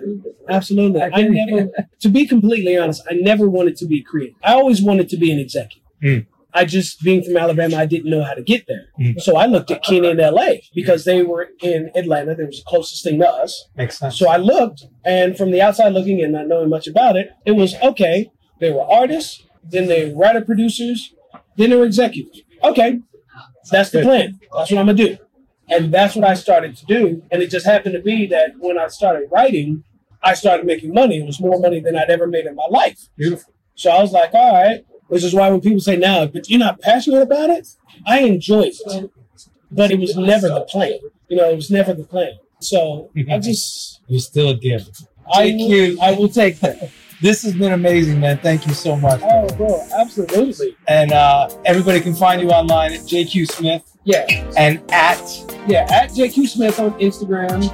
Absolutely. 0.49 1.01
I 1.01 1.11
I, 1.13 1.23
never, 1.23 1.71
to 2.01 2.09
be 2.11 2.27
completely 2.27 2.77
honest, 2.77 3.03
I 3.11 3.15
never 3.15 3.49
wanted 3.49 3.77
to 3.79 3.87
be 3.87 4.03
creative. 4.03 4.37
I 4.43 4.53
always 4.55 4.83
wanted 4.83 5.09
to 5.11 5.17
be 5.17 5.31
an 5.33 5.39
executive. 5.39 5.83
Mm. 6.03 6.27
I 6.55 6.65
just, 6.65 7.03
being 7.03 7.23
from 7.25 7.37
Alabama, 7.37 7.77
I 7.77 7.87
didn't 7.87 8.11
know 8.11 8.23
how 8.23 8.35
to 8.35 8.43
get 8.43 8.67
there. 8.69 8.87
Mm. 8.99 9.21
So 9.21 9.37
I 9.37 9.47
looked 9.47 9.73
at 9.73 9.83
Kenny 9.83 10.09
in 10.09 10.19
LA 10.19 10.53
because 10.75 11.05
they 11.05 11.23
were 11.23 11.49
in 11.61 11.91
Atlanta. 11.97 12.35
They 12.37 12.45
was 12.45 12.59
the 12.59 12.65
closest 12.69 13.03
thing 13.03 13.19
to 13.19 13.29
us. 13.29 13.69
makes 13.77 13.99
sense. 13.99 14.17
So 14.17 14.29
I 14.29 14.37
looked, 14.37 14.85
and 15.05 15.37
from 15.37 15.51
the 15.51 15.61
outside 15.61 15.93
looking 15.93 16.21
in, 16.21 16.33
not 16.33 16.47
knowing 16.47 16.71
much 16.71 16.87
about 16.87 17.17
it, 17.17 17.31
it 17.45 17.53
was 17.53 17.75
okay. 17.83 18.31
They 18.61 18.71
were 18.71 18.85
artists, 18.85 19.45
then 19.65 19.89
they 19.89 20.11
were 20.11 20.21
writer 20.21 20.43
producers, 20.43 21.13
then 21.57 21.71
they 21.71 21.77
were 21.77 21.87
executives. 21.87 22.43
Okay, 22.63 23.01
that's 23.71 23.91
the 23.91 24.03
plan. 24.03 24.39
That's 24.57 24.71
what 24.71 24.79
I'm 24.79 24.87
gonna 24.87 24.95
do, 24.95 25.19
and 25.69 25.93
that's 25.93 26.15
what 26.15 26.25
I 26.25 26.35
started 26.35 26.77
to 26.77 26.87
do. 26.87 27.23
And 27.31 27.43
it 27.43 27.51
just 27.51 27.67
happened 27.67 27.95
to 27.95 28.01
be 28.01 28.27
that 28.29 28.53
when 28.59 28.79
I 28.79 28.89
started 28.89 29.29
writing, 29.31 29.85
I 30.23 30.35
started 30.35 30.67
making 30.67 30.95
money. 30.95 31.19
It 31.19 31.27
was 31.27 31.41
more 31.41 31.59
money 31.59 31.81
than 31.81 31.97
I'd 31.97 32.11
ever 32.11 32.27
made 32.27 32.47
in 32.47 32.55
my 32.55 32.67
life. 32.71 33.09
Beautiful. 33.17 33.53
So 33.75 33.91
I 33.91 34.01
was 34.01 34.13
like, 34.13 34.33
all 34.33 34.53
right. 34.55 34.85
Which 35.09 35.23
is 35.23 35.35
why 35.35 35.51
when 35.51 35.61
people 35.61 35.81
say 35.81 35.97
now, 35.97 36.27
but 36.27 36.49
you're 36.49 36.59
not 36.59 36.81
passionate 36.81 37.23
about 37.23 37.51
it, 37.51 37.69
I 38.07 38.21
enjoy 38.21 38.71
it. 38.73 39.11
But 39.71 39.91
it 39.91 39.99
was 39.99 40.17
never 40.17 40.49
the 40.49 40.63
plan. 40.63 40.99
You 41.29 41.37
know, 41.37 41.51
it 41.51 41.57
was 41.57 41.71
never 41.71 41.93
the 41.95 42.05
plan. 42.05 42.33
So 42.61 43.11
I 43.31 43.39
just 43.41 44.01
You're 44.09 44.21
still 44.21 44.55
give. 44.55 44.89
I 45.33 45.49
Thank 45.51 45.61
you. 45.71 45.99
I 46.01 46.13
will 46.13 46.29
take 46.29 46.61
that. 46.61 46.91
This 47.21 47.43
has 47.43 47.55
been 47.55 47.73
amazing, 47.73 48.21
man. 48.21 48.39
Thank 48.39 48.67
you 48.67 48.75
so 48.75 48.97
much. 48.97 49.21
Oh, 49.25 49.47
bro, 49.57 49.81
absolutely. 49.99 50.77
And 50.89 51.13
uh, 51.13 51.49
everybody 51.65 52.01
can 52.01 52.15
find 52.15 52.43
you 52.43 52.51
online 52.51 52.93
at 52.93 53.01
JQ 53.01 53.51
Smith 53.51 53.83
Yeah, 54.05 54.27
and 54.59 54.83
at 54.91 55.19
yeah. 55.67 55.87
At 55.91 56.11
JQ 56.11 56.47
Smith 56.49 56.79
on 56.79 56.93
Instagram, 57.01 57.65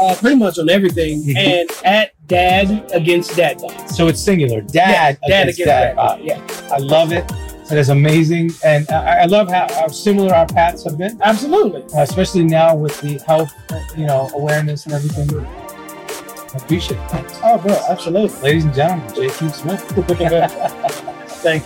uh, 0.00 0.14
pretty 0.16 0.36
much 0.36 0.58
on 0.58 0.70
everything, 0.70 1.22
Mhm. 1.22 1.36
and 1.36 1.70
at 1.84 2.12
Dad 2.26 2.90
Against 2.92 3.36
Dad 3.36 3.58
Bod. 3.58 3.88
so 3.90 4.08
it's 4.08 4.20
singular. 4.20 4.60
Dad, 4.62 5.18
Yeah, 5.22 5.28
Dad 5.28 5.48
against 5.48 5.60
Against 5.60 5.64
dad. 5.64 5.84
Dad. 5.84 5.96
Bod, 5.96 6.20
Yeah, 6.22 6.68
I 6.72 6.78
love 6.78 7.12
it. 7.12 7.26
That 7.68 7.78
is 7.78 7.88
amazing, 7.88 8.50
and 8.62 8.86
I, 8.90 9.22
I 9.22 9.24
love 9.24 9.48
how, 9.48 9.66
how 9.72 9.88
similar 9.88 10.34
our 10.34 10.46
paths 10.46 10.84
have 10.84 10.98
been, 10.98 11.18
absolutely. 11.22 11.82
uh, 11.94 12.02
especially 12.02 12.44
now 12.44 12.76
with 12.76 13.00
the 13.00 13.18
health, 13.26 13.50
uh, 13.72 13.80
you 13.96 14.04
know, 14.06 14.28
awareness 14.34 14.84
and 14.84 14.92
everything. 14.94 15.46
I 15.46 16.56
appreciate 16.58 16.98
it. 16.98 17.40
Oh, 17.42 17.56
bro, 17.56 17.74
absolutely. 17.88 18.38
Ladies 18.40 18.64
and 18.66 18.74
gentlemen, 18.74 19.06
JQ 19.12 19.50
Smith. 19.54 19.80
Thank 21.40 21.64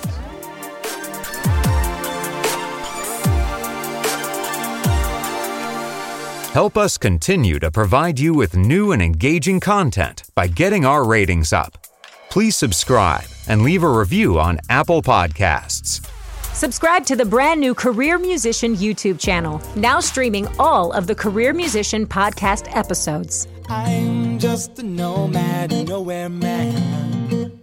Help 6.53 6.79
us 6.79 6.97
continue 6.97 7.59
to 7.59 7.71
provide 7.71 8.19
you 8.19 8.33
with 8.33 8.57
new 8.57 8.93
and 8.93 9.03
engaging 9.03 9.61
content 9.61 10.23
by 10.35 10.47
getting 10.47 10.87
our 10.87 11.05
ratings 11.05 11.53
up. 11.53 11.87
Please 12.31 12.57
subscribe 12.57 13.27
and 13.49 13.61
leave 13.61 13.83
a 13.83 13.89
review 13.89 14.41
on 14.41 14.59
Apple 14.71 15.03
Podcasts. 15.03 16.09
Subscribe 16.55 17.05
to 17.05 17.17
the 17.17 17.25
brand 17.27 17.61
new 17.61 17.75
Career 17.75 18.19
Musician 18.19 18.75
YouTube 18.75 19.21
channel, 19.21 19.61
now 19.77 20.01
streaming 20.01 20.49
all 20.59 20.91
of 20.93 21.07
the 21.07 21.15
Career 21.15 21.53
Musician 21.53 22.07
podcast 22.07 22.75
episodes. 22.75 23.47
I'm 23.69 24.39
just 24.39 24.79
a 24.79 24.83
nomad, 24.83 25.71
nowhere 25.87 26.31
man. 26.31 27.61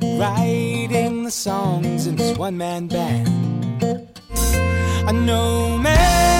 Writing 0.00 1.24
the 1.24 1.30
songs 1.30 2.06
in 2.06 2.16
this 2.16 2.38
one 2.38 2.56
man 2.56 2.88
band. 2.88 3.28
A 5.06 5.12
nomad, 5.12 6.39